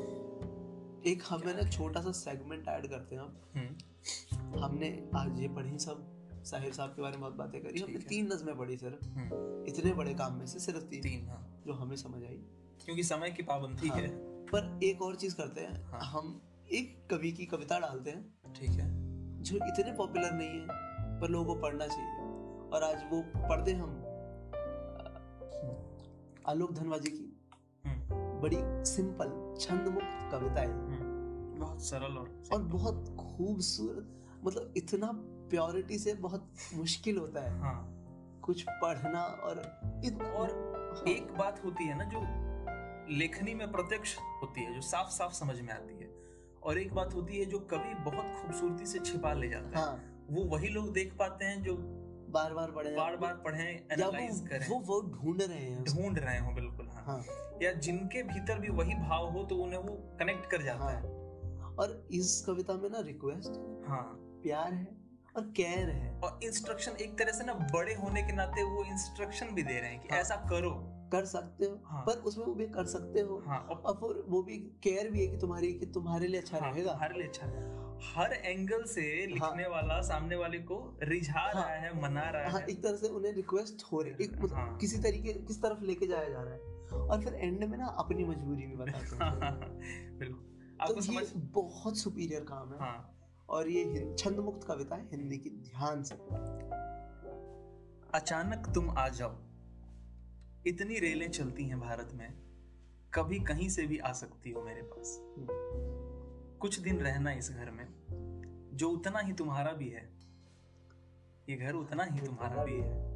एक 1.06 1.22
हमें 1.28 1.62
ना 1.62 1.70
छोटा 1.70 2.00
सा 2.00 2.12
सेगमेंट 2.12 2.68
ऐड 2.68 2.86
करते 2.86 3.14
हैं 3.16 3.22
अब 3.22 3.40
हम्म, 3.56 4.64
हमने 4.64 5.10
आज 5.16 5.40
ये 5.40 5.48
पढ़ी 5.48 5.78
सब 5.78 6.10
साहिर 6.44 6.72
साहब 6.72 6.90
के 6.90 7.02
बारे 7.02 7.12
में 7.12 7.20
बहुत 7.20 7.34
बातें 7.34 7.62
करी। 7.62 7.80
हमने 7.80 7.98
तीन 7.98 8.32
नज़में 8.32 8.58
पढ़ी 8.58 8.76
सिर्फ़ 8.76 9.08
हम्म, 9.08 9.64
इतने 9.66 9.92
बड़े 9.92 10.14
काम 10.14 10.34
में 10.34 10.46
से 10.46 10.58
सिर्फ़ 10.58 10.80
तीन। 10.80 11.00
तीन 11.00 11.28
हाँ। 11.28 11.62
जो 11.66 11.72
हमें 11.72 11.96
समझ 11.96 12.24
आई। 12.24 12.42
क्योंकि 12.84 13.02
समय 13.02 13.30
की 13.30 13.42
पाबंदी 13.42 13.88
हाँ। 13.88 13.98
है। 13.98 14.08
पर 14.46 14.80
एक 14.84 15.02
और 15.02 15.16
चीज़ 15.16 15.36
करते 15.36 15.60
हैं। 15.60 15.84
हाँ। 15.84 16.00
हम 16.00 16.42
एक 16.72 17.08
कवि 17.10 17.32
की 17.32 17.46
कविता 17.46 17.78
डालते 17.78 18.10
हैं। 18.10 18.34
ठीक 18.54 18.70
है। 18.70 18.90
जो 19.42 19.56
इतने 19.56 19.92
पॉपुलर 19.92 20.32
नहीं 20.32 20.48
है 20.48 20.66
पर 21.20 21.28
लोगों 21.28 21.54
को 21.54 21.60
पढ़ना 21.60 21.86
चाहिए। 21.86 22.20
और 22.72 22.82
आज 22.82 23.02
वो 23.12 23.22
पढ़ते 23.22 23.72
हम 23.72 24.02
अ, 24.04 25.20
आलोक 26.50 26.72
धनवाजी 26.72 27.10
की। 27.10 27.40
हम्म, 27.86 28.40
बड़ी 28.40 28.56
सिंपल 28.84 29.43
छंद 29.60 29.88
मुक्त 29.88 30.30
कविताएँ 30.32 30.66
हम्म, 30.66 31.58
बहुत 31.60 31.82
सरल 31.84 32.16
और 32.18 32.42
और 32.52 32.62
बहुत 32.62 33.16
खूबसूरत 33.18 34.40
मतलब 34.44 34.74
इतना 34.76 35.10
प्योरिटी 35.50 35.98
से 35.98 36.14
बहुत 36.14 36.50
मुश्किल 36.74 37.18
होता 37.18 37.40
है। 37.40 37.58
हाँ। 37.60 37.90
कुछ 38.42 38.62
पढ़ना 38.68 39.20
और 39.20 39.58
इत, 40.04 40.22
और 40.22 40.48
हाँ, 40.96 41.04
एक 41.14 41.32
बात 41.38 41.64
होती 41.64 41.84
है 41.84 41.98
ना 41.98 42.04
जो 42.04 42.20
लेखनी 43.16 43.54
में 43.54 43.72
प्रत्यक्ष 43.72 44.16
होती 44.42 44.60
है 44.60 44.74
जो 44.74 44.80
साफ़ 44.80 45.10
साफ़ 45.10 45.32
समझ 45.32 45.60
में 45.60 45.72
आती 45.72 45.94
है 45.94 46.10
और 46.62 46.78
एक 46.78 46.94
बात 46.94 47.14
होती 47.14 47.38
है 47.38 47.44
जो 47.44 47.58
कवि 47.58 47.94
बहुत 48.04 48.24
खूबसूरती 48.42 48.86
से 48.86 48.98
छिपा 48.98 49.32
ले 49.32 49.48
जाता 49.48 49.78
है। 49.78 49.84
हाँ। 49.84 50.26
वो 50.30 50.44
वही 50.44 50.68
लोग 50.68 50.92
देख 50.92 51.16
पाते 51.18 51.44
हैं 51.44 51.62
जो 51.62 51.76
बार 52.30 52.54
बार 52.54 52.70
पढ़े 52.70 52.96
बार 52.96 53.16
बार 53.16 53.34
पढ़े 53.34 53.86
एनालाइज 53.92 54.40
करें। 54.48 54.68
वो 54.68 54.78
वो 54.78 55.00
वो 55.02 55.10
ढूंढ 55.10 55.42
रहे 55.42 55.58
हैं 55.58 55.84
ढूंढ 55.84 56.18
रहे 56.18 56.38
हो 56.38 56.52
बिल्कुल। 56.52 56.73
हाँ। 57.06 57.24
या 57.62 57.72
जिनके 57.72 58.22
भीतर 58.22 58.58
भी 58.58 58.68
वही 58.68 58.94
भाव 58.94 59.30
हो 59.30 59.44
तो 59.44 59.56
उन्हें 59.56 59.78
वो 59.78 60.16
कनेक्ट 60.18 60.50
कर 60.50 60.62
जाता 60.62 60.84
हाँ। 60.84 60.92
है। 60.92 61.02
और 61.74 62.08
इस 62.10 62.44
कविता 62.46 62.74
में 62.74 62.90
ना 62.90 63.00
रिक्वेस्ट 63.00 63.84
हाँ। 63.88 64.02
प्यार 64.42 64.74
है 64.74 64.96
और 65.36 65.42
केयर 65.42 65.90
है। 65.90 66.20
और 66.20 66.40
इंस्ट्रक्शन 66.44 66.92
एक 66.92 67.18
तरह 67.18 67.32
से 67.32 67.44
ना 67.44 67.54
बड़े 67.54 67.94
होने 67.94 68.22
के 68.22 68.32
नाते 68.32 68.62
वो 68.62 68.84
इंस्ट्रक्शन 68.84 69.46
भी 69.46 69.62
दे 69.62 69.80
रहे 69.80 69.90
हैं 69.90 70.00
कि 70.00 70.08
हाँ। 70.12 70.18
ऐसा 70.18 70.36
करो। 70.36 70.93
कर 71.14 71.24
सकते 71.24 71.64
हो 71.64 71.80
हाँ। 71.84 72.02
पर 72.02 72.12
उसमें 72.12 72.46
वो 72.46 72.54
भी 72.54 72.66
कर 72.66 72.84
सकते 72.84 73.20
हो। 73.20 73.42
हाँ 73.46 73.58
और 73.58 73.76
और 73.76 73.94
फिर 73.94 74.24
वो 74.28 74.42
भी 74.42 74.56
केयर 74.56 75.10
भी 75.10 75.20
है 75.20 75.26
कि 75.26 75.36
तुम्हारी 75.36 75.74
कि 75.74 75.86
तुम्हारे 75.86 76.28
लिए 76.28 76.40
अच्छा 76.40 76.58
हाँ, 76.58 76.72
रहेगा। 76.72 76.90
तुम्हारे 76.90 77.14
लिए 77.14 77.28
अच्छा 77.28 77.46
हर 78.16 78.32
एंगल 78.32 78.82
से 78.82 79.26
लिखने 79.26 79.68
वाला 79.68 80.00
सामने 80.00 80.36
वाले 80.36 80.58
को 80.58 80.98
रिझा 81.02 81.40
हाँ। 81.40 81.52
रहा 81.52 81.68
है 81.68 82.02
मना 82.02 82.30
रहा 82.30 82.50
हाँ 82.50 82.60
है। 82.60 82.66
एक 82.66 82.82
तरह 82.82 82.96
से 82.96 83.08
उन्हें 83.08 83.32
रिक्वेस्ट 83.32 83.82
हो 83.92 84.02
रही 84.02 84.12
है। 84.12 84.18
एक 84.20 84.32
मतलब 84.32 84.54
हाँ। 84.54 84.76
किसी 84.76 84.98
तरीके 84.98 85.32
किस 85.32 85.62
तरफ़ 85.62 85.80
लेके 85.80 86.06
जाया 86.06 86.28
जा 86.28 86.42
रहा 86.42 86.54
है। 86.54 86.60
और 87.08 87.24
फिर 87.24 87.34
एंड 87.34 87.64
में 87.64 87.78
ना 87.78 87.86
अपनी 87.86 88.24
मजबूरी 88.24 88.66
भी 88.66 88.76
बताते 88.76 89.16
हैं। 89.16 90.18
बिल्कुल। 90.18 90.42
तो 90.42 90.84
आपको 90.84 90.94
ये 90.94 91.00
समझ 91.00 91.32
बहुत 91.36 91.98
सुपीरियर 91.98 92.40
काम 92.40 92.72
है। 92.72 92.78
हाँ। 92.78 93.10
और 93.48 93.68
ये 93.68 93.84
हिं- 93.84 94.18
छंद 94.18 94.36
मुक्त 94.36 94.66
कविता 94.66 94.96
है 94.96 95.08
हिंदी 95.10 95.36
की 95.36 95.50
ध्यान 95.50 96.02
से। 96.02 96.14
अचानक 98.14 98.72
तुम 98.74 98.90
आ 98.90 99.08
जाओ। 99.08 99.43
इतनी 100.66 100.98
रेलें 100.98 101.30
चलती 101.30 101.64
हैं 101.64 101.80
भारत 101.80 102.10
में 102.14 102.34
कभी 103.14 103.40
कहीं 103.40 103.68
से 103.68 103.86
भी 103.86 103.98
आ 103.98 104.12
सकती 104.12 104.50
हो 104.50 104.62
मेरे 104.62 104.82
पास। 104.82 105.18
कुछ 106.60 106.78
दिन 106.78 107.00
रहना 107.00 107.32
इस 107.32 107.50
घर 107.50 107.70
में 107.70 107.86
जो 108.74 108.90
उतना 108.90 109.18
ही 109.18 109.32
तुम्हारा 109.32 109.72
भी 109.72 109.88
है। 109.88 110.10
ये 111.48 111.56
घर 111.56 111.72
उतना 111.72 112.04
ही 112.04 112.20
तुम्हारा 112.20 112.64
भी 112.64 112.80
है। 112.80 113.14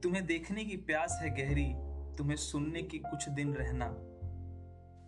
तुम्हें 0.00 0.26
देखने 0.26 0.64
की 0.64 0.76
प्यास 0.76 1.18
है 1.22 1.30
गहरी 1.30 1.72
तुम्हें 2.16 2.36
सुनने 2.36 2.82
की 2.82 2.98
कुछ 2.98 3.28
दिन 3.28 3.54
रहना। 3.54 3.88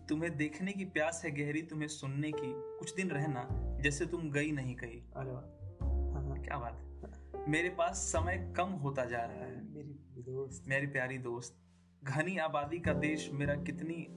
तुम्हें 0.09 0.37
देखने 0.37 0.71
की 0.71 0.85
प्यास 0.85 1.21
है 1.25 1.31
गहरी 1.31 1.61
तुम्हें 1.61 1.87
सुनने 1.87 2.31
की 2.31 2.53
कुछ 2.79 2.95
दिन 2.95 3.09
रहना 3.09 3.47
जैसे 3.81 4.05
तुम 4.05 4.31
गई 4.31 4.51
नहीं 4.51 4.75
कहीं। 4.75 5.01
अरे 5.01 5.31
वाह। 5.31 5.43
हाँ, 5.85 6.29
हाँ, 6.29 6.41
क्या 6.41 6.57
बात 6.57 6.73
है। 6.73 7.49
मेरे 7.49 7.69
पास 7.69 7.95
समय 7.95 8.53
कम 8.57 8.69
होता 8.69 9.05
जा 9.05 9.25
रहा 9.25 9.45
है। 9.45 9.73
मेरी 9.73 9.93
दोस्त। 10.21 10.63
मेरी 10.67 10.87
प्यारी 10.87 11.17
दोस्त। 11.17 11.68
घनी 12.03 12.37
आबादी 12.37 12.79
का 12.79 12.93
देश 12.93 13.29
मेरा 13.33 13.55
कितनी 13.55 14.07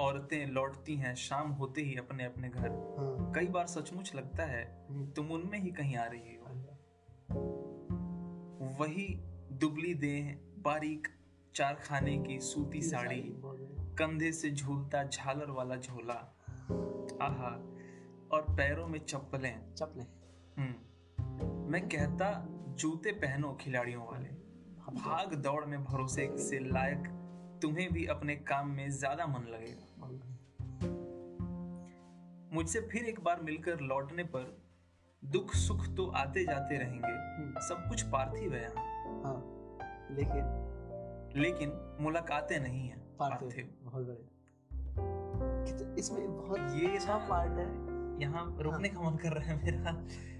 औरतें 0.00 0.46
लौटती 0.46 0.96
हैं 0.96 1.14
शाम 1.14 1.50
होते 1.50 1.82
ही 1.82 1.96
अपने 1.96 2.24
अपने 2.24 2.48
घर। 2.48 2.68
हाँ। 2.68 3.32
कई 3.32 3.46
बार 3.46 3.66
सचमुच 3.66 4.14
लगता 4.14 4.44
है 4.44 4.86
हम्म, 4.90 5.06
तुम 5.06 5.30
उनमें 5.30 5.58
ही 5.58 5.70
कहीं 5.70 5.96
आ 5.96 6.04
रही 6.04 6.36
हो। 6.36 6.42
वही 8.78 9.14
दुबली 9.52 9.94
देह 9.94 10.38
बारीक 10.58 11.08
चार 11.54 11.74
खाने 11.74 12.18
की 12.18 12.40
सूती 12.40 12.82
साड़ी 12.82 13.22
कंधे 13.98 14.32
से 14.32 14.50
झूलता 14.50 15.04
झालर 15.04 15.50
वाला 15.50 15.76
झोला। 15.76 16.38
आहा 17.22 17.50
और 18.32 18.46
पैरों 18.50 18.88
में 18.88 19.04
चप्पलें। 19.04 19.74
चपले 19.74 20.02
हम्म। 20.56 21.72
मैं 21.72 21.88
कहता 21.88 22.46
जूते 22.68 23.12
पहनो 23.12 23.58
खिलाड़ियों 23.60 24.06
वाले। 24.06 24.41
भाग 24.94 25.34
दौड़ 25.34 25.64
में 25.64 25.84
भरोसे 25.84 26.38
से 26.38 26.58
लायक 26.58 27.18
तुम्हें 27.62 27.92
भी 27.92 28.06
अपने 28.06 28.36
काम 28.36 28.70
में 28.70 28.90
ज़्यादा 28.90 29.26
मन 29.26 29.40
लगेगा। 29.40 29.88
मुझसे 32.52 32.80
फिर 32.80 33.04
एक 33.04 33.20
बार 33.20 33.40
मिलकर 33.40 33.80
लौटने 33.80 34.24
पर 34.24 34.62
दुख 35.24 35.54
सुख 35.54 35.86
तो 35.86 36.06
आते 36.06 36.44
जाते 36.44 36.78
रहेंगे। 36.78 37.12
हम्म, 37.12 37.60
सब 37.60 37.88
कुछ 37.88 38.02
पार्थिव 38.02 38.54
है 38.54 38.62
यहाँ। 38.62 38.74
हाँ 39.24 39.42
लेकिन? 40.10 40.68
लेकिन 41.36 41.96
मुलाकातें 42.00 42.60
नहीं 42.60 42.88
है 42.88 42.96
पार्थिव 42.98 43.74
बहुत 43.82 44.06
बढ़िया। 44.06 44.28
इसमें 45.98 46.36
बहुत 46.36 46.58
ये 46.58 46.96
अच्छा 46.96 47.18
ना- 47.18 47.30
पार्ट 47.30 47.52
है। 47.52 47.92
यहाँ 48.22 48.56
रुकने 48.60 48.88
का 48.88 49.10
मन 49.10 49.16
कर 49.16 49.32
रहा 49.32 49.44
है 49.44 49.64
मेरा। 49.64 49.90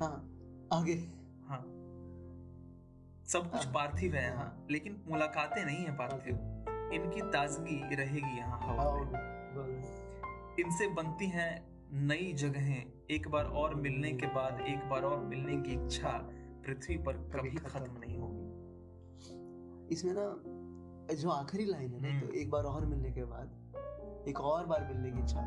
हाँ 0.04 0.28
आगे। 0.72 0.94
हाँ 0.94 1.21
सब 3.32 3.50
कुछ 3.50 3.64
हाँ। 3.64 3.72
पार्थिव 3.72 4.14
है 4.14 4.24
यहाँ 4.24 4.66
लेकिन 4.70 5.02
मुलाकातें 5.08 5.64
नहीं 5.64 5.84
है 5.84 5.96
पार्थिव। 5.96 6.34
इनकी 6.94 7.20
ताजगी 7.20 7.94
रहेगी 7.94 8.38
यहाँ 8.38 8.58
हवा 8.62 8.82
हाँ, 8.82 8.92
में 8.94 10.56
इनसे 10.60 10.88
बनती 10.88 11.26
हैं 11.26 11.52
नई 11.92 12.32
जगहें। 12.32 13.06
एक 13.10 13.28
बार 13.28 13.44
और 13.44 13.74
मिलने 13.74 14.12
के 14.12 14.26
बाद 14.26 14.60
एक 14.60 14.88
बार 14.90 15.02
और 15.02 15.24
मिलने 15.24 15.56
की 15.56 15.72
इच्छा 15.72 16.10
पृथ्वी 16.66 16.96
पर 16.96 17.12
कभी 17.12 17.50
खत्म 17.50 18.00
नहीं 18.00 18.18
होगी। 18.18 19.94
इसमें 19.94 20.12
ना 20.16 21.14
जो 21.14 21.30
आखिरी 21.30 21.64
लाइन 21.64 21.92
है 21.92 22.00
ना 22.00 22.08
हम्म। 22.08 22.20
तो 22.20 22.34
एक 22.34 22.50
बार 22.50 22.64
और 22.64 22.86
मिलने 22.86 23.10
के 23.10 23.24
बाद 23.24 24.26
एक 24.28 24.40
और 24.40 24.66
बार 24.66 24.84
मिलने 24.84 25.10
की 25.10 25.18
इच्छा। 25.18 25.40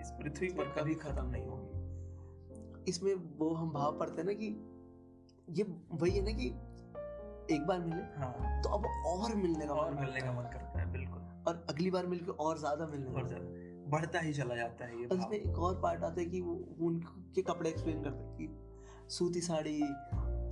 इस 0.00 0.10
पृथ्वी 0.10 0.48
पर 0.48 0.64
कभी 0.64 0.94
खत्म 0.94 1.26
नहीं 1.26 1.46
होगी। 1.46 2.84
इसमें 2.90 3.14
वो 3.14 3.54
हम 3.54 3.70
भाव 3.70 3.98
पढ़ते 3.98 4.20
हैं 4.22 4.28
ना 4.28 4.32
कि 4.32 4.46
ये 5.50 5.64
वही 5.92 6.10
है 6.10 6.24
ना 6.24 6.30
कि 6.30 6.75
एक 7.50 7.66
बार 7.66 7.80
मिले 7.80 8.02
हाँ। 8.20 8.60
तो 8.62 8.68
अब 8.68 8.86
और 9.06 9.34
मिलने 9.34 9.66
का 9.66 9.74
और 9.74 9.94
मिलने 9.94 10.20
का 10.20 10.32
मन 10.32 10.50
करता 10.52 10.80
है 10.80 10.92
बिल्कुल। 10.92 11.22
और 11.48 11.64
अगली 11.70 11.90
बार 11.90 12.06
मिलकर 12.06 12.44
और 12.44 12.58
ज़्यादा 12.58 12.86
मिलने 12.86 13.20
और 13.20 13.28
ज़्यादा 13.28 13.90
बढ़ता 13.90 14.20
ही 14.20 14.32
चला 14.32 14.56
जाता 14.56 14.84
है 14.84 15.00
ये 15.00 15.06
उसमें 15.06 15.36
एक 15.38 15.58
और 15.58 15.80
पार्ट 15.80 16.02
आता 16.04 16.20
है 16.20 16.26
कि 16.26 16.40
वो 16.40 16.54
उनके 16.86 17.42
कपड़े 17.42 17.70
एक्सप्लेन 17.70 18.02
करते 18.02 18.24
हैं 18.24 18.36
कि 18.36 19.14
सूती 19.14 19.40
साड़ी 19.40 19.78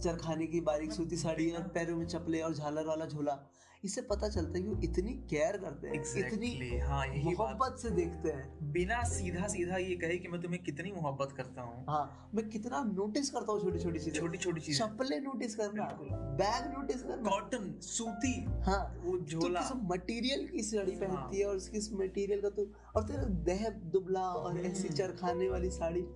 चरखाने 0.04 0.46
की 0.46 0.60
बारीक 0.60 0.92
सूती 0.92 1.16
साड़ी 1.16 1.50
और 1.50 1.62
पैरों 1.68 1.96
में 1.96 2.06
चपले 2.06 2.40
और 2.40 2.54
झालर 2.54 2.86
वाला 2.86 3.06
झोला 3.06 3.38
इससे 3.84 4.00
पता 4.02 4.28
चलता 4.28 4.58
है 4.58 4.62
कि 4.62 4.68
वो 4.68 4.80
इतनी 4.84 5.12
केयर 5.30 5.56
करते 5.56 5.88
हैं 5.88 5.94
exactly, 5.94 6.50
इतनी 6.50 6.78
हाँ 6.80 7.06
यही 7.06 7.22
बात। 7.24 7.38
मोहब्बत 7.38 7.78
से 7.78 7.90
देखते 7.90 8.30
हैं। 8.30 8.72
बिना 8.72 9.02
सीधा 9.04 9.46
सीधा 9.48 9.76
ये 9.76 9.94
कहे 9.96 10.16
कि 10.18 10.28
मैं 10.28 10.40
तुम्हें 10.42 10.62
कितनी 10.62 10.92
मोहब्बत 10.92 11.32
करता 11.36 11.62
हूँ। 11.62 11.84
हाँ 11.88 12.30
मैं 12.34 12.48
कितना 12.50 12.82
नोटिस 12.84 13.30
करता 13.30 13.52
हूँ 13.52 13.60
छोटी 13.60 13.78
छोटी 13.78 13.98
चीज़ें। 13.98 14.20
छोटी 14.20 14.38
छोटी 14.38 14.60
चीज़ें। 14.60 14.86
चप्पले 14.86 15.20
नोटिस 15.20 15.56
करना 15.56 15.84
बैग 16.38 16.70
नोटिस 16.78 17.02
करना। 17.02 17.30
कॉटन 17.30 17.72
सूती 17.80 18.34
हाँ 18.66 18.80
वो 19.04 19.16
तो 19.16 19.24
झोला। 19.24 19.60
किस 19.60 19.72
मटेरियल 19.90 20.46
की 20.48 20.62
साड़ी 20.62 20.92
हाँ। 20.92 21.00
पहनती 21.00 21.40
है 21.40 21.46
और 21.46 21.56
उसकी 21.56 21.78
इस 21.78 21.92
मटेरियल 21.92 22.40
का 22.40 22.48
तो 22.50 22.66
और 22.96 23.02
तेरा 23.02 23.24
देह 23.44 23.68
दुबला 23.92 24.26
और 24.32 24.58
ऐसी 24.60 24.82
हम्म। 24.82 24.96
चरखाने 24.96 25.48
वाली 25.48 25.70
साड़ी। 25.70 26.06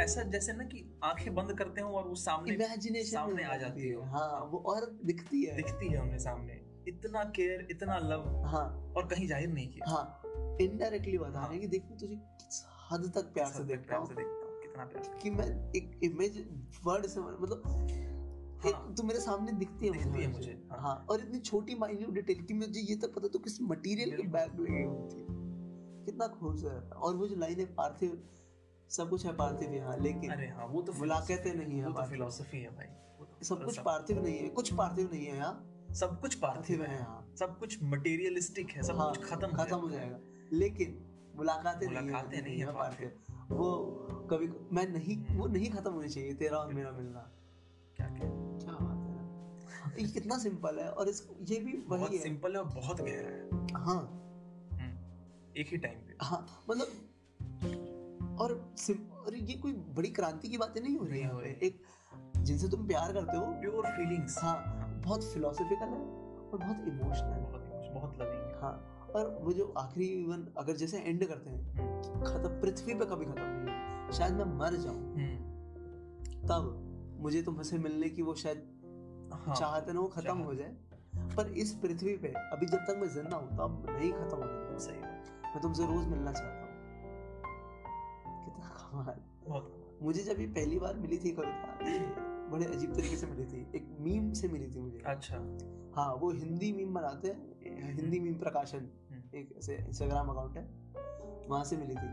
ऐसा 0.00 0.22
जैसे 0.22 0.52
ना 0.52 0.64
कि 0.64 0.84
आँखें 1.04 1.34
बंद 1.34 1.52
करते 1.52 1.80
हो 1.80 1.90
और 1.90 2.08
वो 2.08 2.14
सामने 2.14 2.54
इमेजिनेशन 2.54 3.10
सामने 3.10 3.44
आ 3.44 3.56
जाती 3.56 3.88
है। 3.88 4.06
हाँ। 4.08 4.48
वो 4.52 4.58
और 4.66 4.90
दिखती 5.04 5.42
है। 5.42 5.56
दिखती 5.56 5.88
है 5.88 5.98
हमने 5.98 6.18
सामने। 6.18 6.60
इतना 6.88 7.22
केयर 7.36 7.66
इतना 7.70 7.98
लव 7.98 8.24
हाँ। 8.46 8.64
और 8.96 9.06
कहीं 9.06 9.28
ज़ाहिर 9.28 9.48
नहीं 9.48 9.68
किया। 9.68 9.90
हाँ। 9.90 10.56
इनडायरेक्टली 10.60 11.18
बता 11.18 11.40
रहे 11.40 11.52
हैं 11.52 11.60
कि 11.60 11.66
देख 11.66 11.84
मैं 11.84 11.98
तुझे 11.98 12.14
किस 12.16 12.62
हद 12.90 13.10
तक 13.14 13.32
प्यार 13.34 13.52
से 13.52 13.64
देखता 13.64 13.86
प्यार 13.86 14.06
से 14.06 14.14
हूँ 14.14 14.16
देखता 14.16 14.46
हूँ 14.46 14.60
कितना 14.62 14.84
प्यार 14.84 15.18
कि 15.22 15.30
मैं 15.30 15.72
एक 15.76 16.00
इमेज 16.04 16.44
वर्ड 16.84 17.06
से 17.06 17.20
मतलब 17.20 17.62
हाँ। 18.64 18.94
तू 18.96 19.02
मेरे 19.02 19.20
सामने 19.20 19.52
दिखती 19.52 19.86
है 19.86 19.92
दिखती 19.92 20.22
है 20.22 20.32
मुझे 20.32 20.52
हाँ। 20.70 20.80
हाँ 20.80 20.94
और 21.10 21.20
इतनी 21.20 21.38
छोटी 21.40 21.74
माइन्यूट 21.74 22.14
डिटेल 22.14 22.42
कि 22.42 22.54
मुझे 22.54 22.80
ये 22.80 22.96
तक 22.96 23.14
पता 23.14 23.28
तो 23.28 23.38
किस 23.38 23.60
मटेरियल 23.62 24.16
के। 24.16 24.22
बैग 24.28 24.60
लगे 24.60 24.82
हुए 24.84 25.08
थे 25.08 25.26
कितना 26.06 26.26
खूबसूरत 26.28 26.90
और 26.96 27.16
वो 27.16 27.26
जो 27.28 27.36
लाइन 27.36 27.60
है 27.60 27.66
पार्थिव 27.74 28.22
सब 28.90 29.10
कुछ 29.10 29.26
है 29.26 29.32
पार्थिव 29.36 29.74
यहाँ 29.74 29.96
लेकिन 29.98 30.30
अरे 30.30 30.46
हाँ 30.48 30.66
वो 30.66 30.82
तो 30.82 30.92
मुलाकातें 30.92 31.54
नहीं 31.54 31.78
है 31.78 31.86
वो 31.86 31.92
तो। 31.92 32.08
फिलोसफी 32.08 32.58
है 32.58 32.70
भाई। 32.70 33.44
सब 33.44 33.64
कुछ 33.64 33.78
पार्थिव 33.78 34.22
नहीं 34.22 34.38
है 34.38 34.48
कुछ 34.48 34.72
पार्थिव 34.74 35.10
नहीं 35.12 35.26
है 35.26 35.36
यहाँ। 35.36 35.52
सब 35.94 36.20
कुछ 36.20 36.34
पार्थिव 36.34 36.82
है 36.82 36.98
है 36.98 37.36
सब 37.36 37.58
कुछ 37.58 37.82
मटेरियलिस्टिक 37.82 38.70
है 38.70 38.82
सब 38.82 38.96
हाँ, 38.96 39.10
कुछ 39.10 39.30
खत्म 39.30 39.48
खत्म 39.48 39.76
हो 39.76 39.90
जाएगा। 39.90 40.18
लेकिन 40.52 41.04
मुलाकातें 41.36 41.86
नहीं 41.86 42.00
मुलाकातें 42.00 42.42
नहीं 42.42 42.58
है 42.58 42.66
पार्थिव। 42.66 43.12
वो 43.50 43.74
कभी 44.30 44.48
मैं 44.72 44.88
नहीं 44.88 45.36
वो 45.36 45.46
नहीं 45.46 45.70
खत्म 45.70 45.92
होनी 45.92 46.08
चाहिए 46.08 46.34
तेरा 46.34 46.58
और 46.58 46.74
मेरा 46.74 46.90
मिलना। 46.90 47.20
क्या 47.96 48.06
क्या 48.06 48.28
क्या 48.58 48.72
बात 48.72 49.92
है? 49.92 50.02
ये 50.02 50.12
कितना 50.12 50.38
सिंपल 50.38 50.78
है 50.78 50.90
और 50.90 51.08
इस 51.08 51.28
ये 51.42 51.60
भी 51.60 51.84
वही 51.88 52.16
है। 52.16 52.22
सिंपल 52.22 52.52
है 52.52 52.58
और 52.58 52.74
बहुत 52.74 53.00
गहरा 53.00 53.28
है। 53.28 53.48
हाँ। 53.84 54.02
हम्म, 54.72 54.98
एक 55.56 55.68
ही 55.68 55.76
टाइम 55.76 55.98
पे। 55.98 56.16
हाँ 56.22 56.64
मतलब 56.70 56.86
और 58.40 58.74
और 59.26 59.36
ये 59.36 59.54
कोई 59.54 59.72
बड़ी 59.72 60.08
क्रांति 60.08 60.48
की 60.48 60.58
बातें 60.58 60.80
नहीं 60.80 60.96
हो 60.96 61.06
रही 61.06 61.20
है। 61.20 61.54
एक 61.54 61.82
जिनसे 62.36 62.68
तुम 62.68 62.86
प्यार 62.86 63.12
करते 63.12 63.36
हो। 63.36 63.46
प्योर 63.46 63.86
फीलिंग्स 63.86 64.38
हाँ 64.38 64.93
बहुत 65.04 65.24
फिलोसफिकल 65.24 65.86
है 65.86 66.00
और 66.50 66.58
बहुत 66.58 66.88
इमोशनल 66.88 67.32
है। 67.32 67.40
बहुत 67.42 67.62
बहुत 67.94 68.18
लविंग 68.20 68.62
हाँ। 68.62 68.74
और 69.16 69.38
वो 69.42 69.52
जो 69.52 69.72
आखिरी 69.78 70.06
इवन 70.06 70.46
अगर 70.58 70.76
जैसे 70.76 70.98
एंड 70.98 71.26
करते 71.26 71.50
हैं 71.50 72.22
खत्म 72.24 72.48
पृथ्वी 72.60 72.94
पे 72.94 73.04
कभी 73.04 73.24
खत्म 73.24 73.42
नहीं 73.42 73.74
है 73.74 74.12
शायद 74.12 74.32
मैं 74.32 74.44
मर 74.54 74.76
जाऊँ। 74.76 75.02
तब 76.48 77.16
मुझे 77.20 77.42
तुमसे 77.42 77.78
मिलने 77.78 78.08
की 78.08 78.22
वो 78.22 78.34
शायद 78.34 78.70
हाँ 79.34 79.54
चाहते 79.54 79.92
ना 79.92 80.00
वो 80.00 80.06
खत्म 80.06 80.36
हो 80.38 80.54
जाए। 80.54 80.76
पर 81.36 81.48
इस 81.56 81.72
पृथ्वी 81.74 82.16
पे 82.16 82.28
अभी 82.28 82.66
जब 82.66 82.78
तक 82.78 82.98
मैं 83.00 83.08
ज़िंदा 83.08 83.36
हूँ 83.36 83.48
तब 83.50 83.86
नहीं 83.90 84.12
खत्म 84.12 84.36
होने। 84.36 84.78
सही 84.78 85.00
मैं 85.44 85.60
तुमसे 85.62 85.86
रोज 85.86 86.06
मिलना 86.06 86.32
चाहता 86.32 86.60
हूँ। 86.60 86.72
कितना 88.44 88.68
कमाल। 88.80 89.98
मुझे 90.02 90.22
जब 90.22 90.40
ये 90.40 90.46
पहली 90.46 90.78
बार 90.78 90.94
मिली 90.96 91.18
थी 91.18 91.30
कविता 91.30 92.33
बड़े 92.50 92.66
अजीब 92.66 92.94
तरीके 92.94 93.16
से 93.16 93.26
मिली 93.26 93.44
थी 93.44 93.66
एक 93.76 93.86
मीम 94.00 94.32
से 94.32 94.48
मिली 94.48 94.68
थी 94.74 94.80
मुझे। 94.80 95.02
अच्छा। 95.06 95.36
हाँ 95.96 96.12
वो 96.14 96.30
हिंदी 96.32 96.72
मीम 96.72 96.94
बनाते 96.94 97.28
हैं 97.28 97.94
हिंदी 97.96 98.20
मीम 98.20 98.34
प्रकाशन 98.38 98.88
हम्म। 99.10 99.38
एक 99.38 99.54
ऐसे 99.58 99.76
इंस्टाग्राम 99.88 100.28
अकाउंट 100.28 100.56
है 100.56 100.64
वहाँ 101.48 101.64
से 101.64 101.76
मिली 101.76 101.94
थी। 101.94 102.08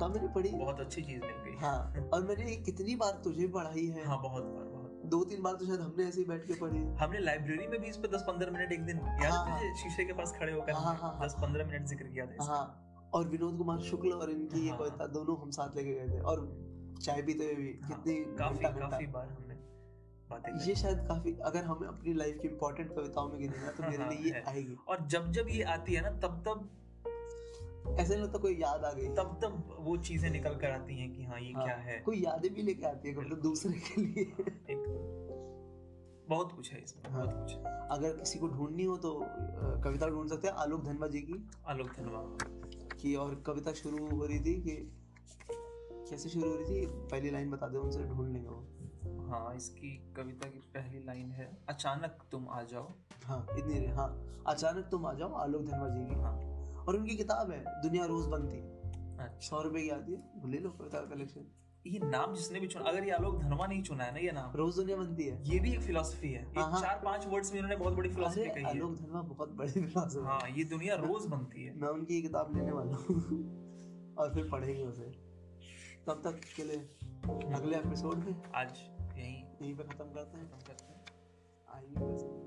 तब 0.00 0.12
मैंने 0.14 0.28
पढ़ी। 0.34 0.50
बहुत 0.50 0.80
अच्छी 0.80 1.02
चीज़ 1.02 1.20
मिल 1.20 1.34
गई। 1.44 1.56
हाँ 1.60 1.94
और 2.14 2.26
मैंने 2.26 2.56
कितनी 2.66 2.94
बार 2.96 3.20
तुझे 3.24 3.46
पढ़ाई 3.48 3.86
है? 3.86 4.04
हाँ 4.04 4.20
बहुत 4.22 4.44
बार 4.44 4.68
दो 5.10 5.22
तीन 5.24 5.42
बार 5.42 5.54
तो 5.54 5.66
शायद 5.66 5.80
हमने 5.80 6.04
ऐसे 6.04 6.20
ही 6.20 6.24
बैठ 6.26 6.46
के 6.46 6.54
पढ़ी। 6.54 6.78
हमने 7.00 7.18
लाइब्रेरी 7.18 7.66
में 7.66 7.80
भी 7.80 7.86
इस 7.86 7.96
पे 7.96 8.08
10-15 8.08 8.50
मिनट 8.52 8.72
एक 8.72 8.84
दिन 8.84 8.98
याद 8.98 9.32
हाँ, 9.32 9.58
तुझे? 9.58 9.74
शीशे 9.74 10.04
के 10.04 10.12
पास 10.12 10.34
खड़े 10.38 10.52
होकर 10.52 10.72
हाँ, 10.72 10.82
हाँ, 10.84 10.94
हाँ। 11.00 11.18
10-15 11.20 11.66
मिनट 11.66 11.86
ज़िक्र 11.86 12.04
किया 12.04 12.26
था 12.26 12.44
हाँ 12.44 13.10
और 13.14 13.28
विनोद 13.28 13.56
कुमार 13.58 13.78
शुक्ल 13.82 14.12
और 14.12 14.30
इनकी 14.30 14.66
ये। 14.66 14.76
कविता 14.78 15.06
दोनों 15.14 15.36
हम 15.40 15.50
साथ 15.50 15.76
लेके 15.76 15.94
गए 15.94 16.08
थे 16.08 16.20
और 16.32 16.46
चाय 17.02 17.22
पीते 17.22 17.44
हुए 17.44 17.54
भी 17.54 17.72
कितनी 17.86 18.14
काफ़ी 18.38 18.64
काफ़ी 18.80 19.06
बार 19.06 19.28
हमने 19.28 19.49
बातें 20.30 20.52
ये 20.66 20.74
शायद 20.74 20.98
काफ़ी 21.08 21.36
अगर 21.44 21.64
हमें 21.64 21.86
अपनी 21.88 22.14
लाइफ 22.14 22.38
की 22.42 22.48
इंपॉर्टेंट 22.48 22.94
कविताओं 22.94 23.28
में 23.28 23.38
गिनेगा 23.40 23.70
तो 23.70 23.82
मेरे 23.82 24.02
हाँ, 24.02 24.12
लिए 24.12 24.32
ये 24.32 24.42
आएगी। 24.48 24.76
और 24.88 25.06
जब 25.06 25.30
जब 25.32 25.46
ये 25.50 25.62
आती 25.62 25.94
है 25.94 26.02
ना 26.02 26.10
तब 26.10 26.42
तब 26.48 26.68
ऐसे 27.98 28.14
नहीं 28.14 28.24
लगता 28.24 28.38
कोई 28.38 28.54
याद 28.54 28.84
आ 28.84 28.92
गई। 28.92 29.08
तब 29.08 29.38
तब 29.42 29.76
वो 29.80 29.96
चीज़ें 29.96 30.30
निकल 30.30 30.54
कर 30.54 30.70
आती 30.70 30.94
हैं 30.94 31.12
कि 31.12 31.24
हाँ 31.24 31.40
ये 31.40 31.52
हाँ, 31.52 31.64
क्या 31.64 31.74
है। 31.76 31.98
कोई 32.00 32.20
यादें 32.22 32.52
भी 32.54 32.62
लेके 32.62 32.86
आती 32.86 33.08
है 33.08 33.14
कभी 33.14 33.30
तो 33.30 33.36
दूसरे 33.36 33.72
के 33.72 34.00
लिए। 34.00 34.22
एक 34.70 34.84
बहुत 36.28 36.52
कुछ 36.52 36.72
है 36.72 36.82
इसमें 36.82 37.12
हाँ। 37.12 37.24
बहुत 37.24 37.40
कुछ 37.40 37.54
है। 37.54 37.88
अगर 37.90 38.16
किसी 38.16 38.38
को 38.38 38.48
ढूंढनी 38.48 38.84
हो 38.84 38.96
तो 38.96 39.12
कविता 39.84 40.08
ढूंढ 40.08 40.28
सकते 40.28 40.48
हैं। 40.48 40.54
आलोक 40.54 40.84
धनवा 40.84 41.06
जी 41.06 41.20
की। 41.20 41.48
आलोक 41.66 41.88
धनवा। 41.96 42.22
की 43.00 43.14
और 43.14 43.34
कविता 43.46 43.72
शुरू 43.72 44.06
हो 44.08 44.26
रही 44.26 44.38
थी 44.40 44.54
कि 44.60 44.76
कैसे 46.10 46.28
शुरू 46.28 46.50
हो 46.50 46.56
रही 46.56 46.64
थी? 46.64 46.86
पहली 46.86 47.30
लाइन 47.30 47.50
बता 47.50 47.68
दो 47.68 47.80
उनसे 47.80 48.04
ढूंढ 48.04 48.32
लेंगे 48.32 48.48
वो। 48.48 48.64
हाँ 49.04 49.54
इसकी 49.56 50.12
कविता 50.16 50.48
की 50.48 50.58
पहली 50.58 51.04
लाइन 51.04 51.30
है 51.30 51.58
अचानक 51.68 52.18
तुम 52.32 52.48
आ 52.48 52.62
जाओ। 52.62 52.94
हाँ 53.24 53.46
इतनी 53.58 53.86
हाँ 53.86 54.08
अचानक 54.46 54.88
तुम 54.90 55.06
आ 55.06 55.12
जाओ 55.12 55.32
आलोक 55.32 55.62
धनवा 55.62 55.88
जी 55.88 56.04
की। 56.06 56.14
हाँ। 56.14 56.34
और 56.88 56.96
उनकी 56.96 57.16
किताब 57.16 57.50
है 57.50 57.64
दुनिया 57.82 58.04
रोज 58.04 58.26
बनती 58.26 58.56
अच्छा। 59.24 59.48
सौ 59.48 59.62
रुपए 59.62 59.80
की 59.80 59.88
आती 59.88 60.12
है 60.12 60.50
ले 60.50 60.58
लो 60.58 60.70
कविता 60.70 61.00
कलेक्शन 61.00 61.46
ये 61.86 61.98
नाम 61.98 62.34
जिसने 62.34 62.60
भी 62.60 62.66
चुना 62.66 62.84
अगर 62.90 63.04
ये 63.04 63.10
आलोक 63.10 63.38
धनवा 63.40 63.66
नहीं 63.66 63.82
चुना 63.82 64.04
है 64.04 64.12
ना 64.12 64.18
ये 64.18 64.32
नाम? 64.32 64.52
रोज 64.56 64.76
दुनिया 64.76 64.96
बनती 64.96 65.24
है। 65.24 65.52
ये 65.52 65.58
भी 65.60 65.72
एक 65.72 65.80
फिलोसफी 65.80 66.28
है। 66.28 66.42
ये 66.42 66.60
हाँ, 66.60 66.70
हाँ। 66.70 66.80
चार 66.80 67.00
पाँच 67.04 67.26
वर्ड्स 67.26 67.52
में 67.52 67.58
इन्होंने 67.58 67.76
बहुत 67.76 67.94
बड़ी 67.94 68.08
फिलोसफी 68.08 68.44
कही 68.44 68.62
है। 68.64 68.70
आलोक 68.70 68.94
धनवा 68.94 69.22
बहुत 69.22 69.50
बड़े 69.50 69.72
फिलोसफर 69.72 70.24
हाँ। 70.24 70.48
ये 70.56 70.64
दुनिया 70.64 70.94
रोज 70.94 71.26
बनती 71.26 71.64
है। 71.64 71.76
मैं 71.80 71.88
उनकी 71.88 72.22
किताब 72.22 72.56
लेने 72.56 72.72
वाला 72.72 72.96
हूँ। 72.96 74.14
और 74.18 74.34
फिर 74.34 74.48
पढ़ेंगे 74.50 74.84
उसे। 74.84 75.04
तब 76.06 76.22
तक 76.24 76.40
के 76.56 76.64
लिए 76.64 76.88
अगले 77.28 77.76
एपिसोड 77.76 78.14
में? 78.14 78.52
आज 78.54 78.78
यहीं 79.18 79.44
यहीं 79.62 79.74
पे 79.74 79.84
खत्म 79.84 80.04
करते 80.04 80.38
हैं 80.38 80.50
खत्म 80.50 80.58
करते 80.58 80.84
हैं। 80.84 81.04
आइए 81.74 82.39